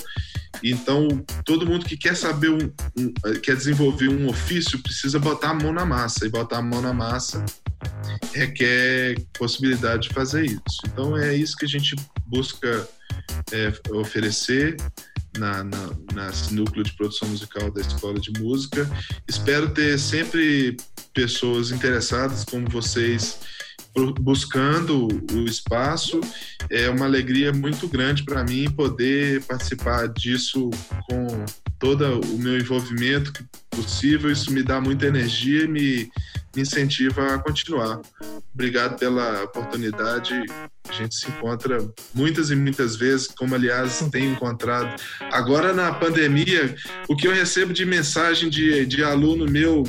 Então, 0.62 1.08
todo 1.44 1.66
mundo 1.66 1.84
que 1.84 1.96
quer 1.96 2.16
saber, 2.16 2.50
um, 2.50 2.72
um, 2.96 3.12
quer 3.42 3.56
desenvolver 3.56 4.08
um 4.08 4.28
ofício, 4.28 4.82
precisa 4.82 5.18
botar 5.18 5.50
a 5.50 5.54
mão 5.54 5.72
na 5.72 5.84
massa. 5.84 6.26
E 6.26 6.30
botar 6.30 6.58
a 6.58 6.62
mão 6.62 6.80
na 6.80 6.92
massa 6.92 7.44
requer 8.32 9.16
possibilidade 9.38 10.08
de 10.08 10.14
fazer 10.14 10.44
isso. 10.46 10.80
Então, 10.86 11.16
é 11.16 11.34
isso 11.34 11.56
que 11.56 11.64
a 11.64 11.68
gente 11.68 11.96
busca 12.26 12.88
é, 13.52 13.72
oferecer 13.90 14.76
na, 15.38 15.64
na, 15.64 15.90
nesse 16.14 16.54
núcleo 16.54 16.84
de 16.84 16.92
produção 16.94 17.28
musical 17.28 17.70
da 17.70 17.80
Escola 17.80 18.18
de 18.18 18.32
Música. 18.40 18.88
Espero 19.28 19.70
ter 19.70 19.98
sempre 19.98 20.76
pessoas 21.14 21.70
interessadas 21.70 22.44
como 22.44 22.68
vocês 22.68 23.38
buscando 24.20 25.08
o 25.32 25.44
espaço. 25.46 26.20
É 26.70 26.90
uma 26.90 27.06
alegria 27.06 27.52
muito 27.52 27.88
grande 27.88 28.24
para 28.24 28.44
mim 28.44 28.70
poder 28.70 29.42
participar 29.44 30.08
disso 30.08 30.70
com 31.08 31.44
todo 31.78 32.20
o 32.20 32.38
meu 32.38 32.58
envolvimento 32.58 33.32
possível. 33.82 34.30
Isso 34.30 34.50
me 34.52 34.62
dá 34.62 34.80
muita 34.80 35.06
energia 35.06 35.64
e 35.64 35.68
me, 35.68 36.10
me 36.54 36.62
incentiva 36.62 37.34
a 37.34 37.38
continuar. 37.38 38.00
Obrigado 38.54 38.98
pela 38.98 39.44
oportunidade. 39.44 40.32
A 40.88 40.92
gente 40.92 41.14
se 41.14 41.28
encontra 41.28 41.78
muitas 42.14 42.50
e 42.50 42.56
muitas 42.56 42.96
vezes, 42.96 43.26
como 43.26 43.54
aliás 43.54 44.02
tem 44.10 44.32
encontrado. 44.32 45.00
Agora 45.32 45.72
na 45.72 45.92
pandemia, 45.92 46.74
o 47.08 47.16
que 47.16 47.26
eu 47.28 47.34
recebo 47.34 47.72
de 47.72 47.84
mensagem 47.84 48.48
de, 48.48 48.86
de 48.86 49.02
aluno 49.02 49.50
meu 49.50 49.84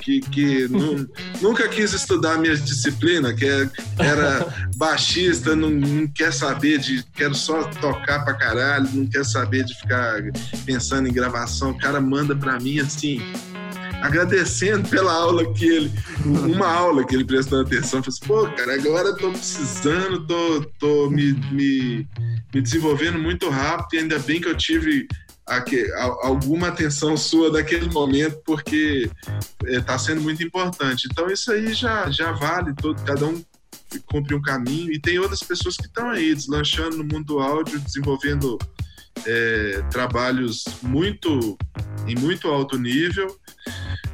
que, 0.00 0.20
que 0.20 0.68
nu, 0.68 1.08
nunca 1.40 1.68
quis 1.68 1.92
estudar 1.92 2.38
minha 2.38 2.56
disciplina, 2.56 3.34
que 3.34 3.44
é, 3.44 3.70
era 3.98 4.70
baixista, 4.76 5.54
não, 5.54 5.70
não, 5.70 6.08
quer 6.08 6.32
saber 6.32 6.78
de. 6.78 7.04
quero 7.14 7.34
só 7.34 7.64
tocar 7.64 8.24
pra 8.24 8.34
caralho, 8.34 8.88
não 8.92 9.06
quer 9.06 9.24
saber 9.24 9.64
de 9.64 9.74
ficar 9.74 10.22
pensando 10.64 11.08
em 11.08 11.12
gravação. 11.12 11.70
O 11.70 11.78
cara 11.78 12.00
manda 12.00 12.34
pra 12.34 12.58
mim 12.58 12.80
assim 12.80 13.20
agradecendo 14.02 14.88
pela 14.88 15.12
aula 15.12 15.52
que 15.52 15.66
ele, 15.66 15.92
uma 16.24 16.66
aula 16.66 17.04
que 17.04 17.14
ele 17.14 17.24
prestou 17.24 17.60
atenção, 17.60 18.02
falou 18.02 18.08
assim, 18.08 18.26
pô, 18.26 18.56
cara, 18.56 18.74
agora 18.74 19.16
tô 19.16 19.30
precisando, 19.30 20.26
tô, 20.26 20.64
tô 20.78 21.10
me, 21.10 21.32
me, 21.50 22.08
me 22.54 22.60
desenvolvendo 22.60 23.18
muito 23.18 23.48
rápido 23.48 23.94
e 23.94 23.98
ainda 23.98 24.18
bem 24.18 24.40
que 24.40 24.48
eu 24.48 24.56
tive 24.56 25.06
alguma 26.22 26.68
atenção 26.68 27.16
sua 27.16 27.50
daquele 27.50 27.88
momento, 27.90 28.40
porque 28.44 29.10
está 29.64 29.94
é, 29.94 29.98
sendo 29.98 30.20
muito 30.20 30.42
importante. 30.42 31.08
Então 31.10 31.28
isso 31.30 31.50
aí 31.50 31.72
já, 31.72 32.10
já 32.10 32.32
vale, 32.32 32.74
todo, 32.74 33.02
cada 33.02 33.26
um 33.26 33.42
cumpre 34.06 34.34
um 34.34 34.42
caminho, 34.42 34.92
e 34.92 35.00
tem 35.00 35.18
outras 35.18 35.40
pessoas 35.40 35.76
que 35.76 35.86
estão 35.86 36.10
aí 36.10 36.34
deslanchando 36.34 36.98
no 36.98 37.04
mundo 37.04 37.24
do 37.24 37.38
áudio, 37.38 37.80
desenvolvendo 37.80 38.58
é, 39.26 39.82
trabalhos 39.90 40.64
muito 40.82 41.56
em 42.06 42.14
muito 42.18 42.48
alto 42.48 42.78
nível 42.78 43.36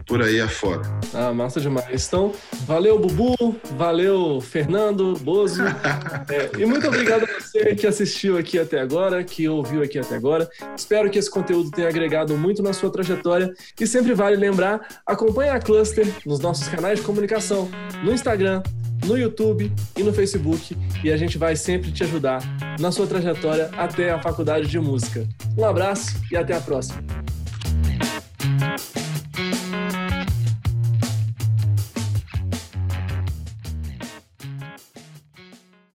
por 0.06 0.22
aí 0.22 0.40
afora. 0.40 0.82
Ah, 1.12 1.32
massa 1.32 1.60
demais. 1.60 2.06
Então, 2.06 2.32
valeu, 2.66 2.98
Bubu, 2.98 3.56
valeu, 3.76 4.40
Fernando, 4.40 5.14
Bozo. 5.20 5.62
é, 6.28 6.60
e 6.60 6.66
muito 6.66 6.86
obrigado 6.86 7.24
a 7.24 7.40
você 7.40 7.74
que 7.74 7.86
assistiu 7.86 8.36
aqui 8.36 8.58
até 8.58 8.80
agora, 8.80 9.24
que 9.24 9.48
ouviu 9.48 9.82
aqui 9.82 9.98
até 9.98 10.16
agora. 10.16 10.48
Espero 10.76 11.10
que 11.10 11.18
esse 11.18 11.30
conteúdo 11.30 11.70
tenha 11.70 11.88
agregado 11.88 12.36
muito 12.36 12.62
na 12.62 12.72
sua 12.72 12.90
trajetória. 12.90 13.52
E 13.80 13.86
sempre 13.86 14.14
vale 14.14 14.36
lembrar, 14.36 15.02
acompanhe 15.06 15.50
a 15.50 15.58
Cluster 15.58 16.06
nos 16.26 16.40
nossos 16.40 16.68
canais 16.68 16.98
de 16.98 17.04
comunicação, 17.04 17.70
no 18.02 18.12
Instagram, 18.12 18.62
no 19.06 19.16
YouTube 19.16 19.72
e 19.96 20.02
no 20.02 20.12
Facebook. 20.12 20.76
E 21.02 21.10
a 21.10 21.16
gente 21.16 21.38
vai 21.38 21.56
sempre 21.56 21.90
te 21.92 22.02
ajudar 22.04 22.42
na 22.78 22.90
sua 22.90 23.06
trajetória 23.06 23.70
até 23.76 24.10
a 24.10 24.20
faculdade 24.20 24.66
de 24.66 24.78
música. 24.78 25.26
Um 25.56 25.64
abraço 25.64 26.16
e 26.30 26.36
até 26.36 26.54
a 26.54 26.60
próxima. 26.60 27.02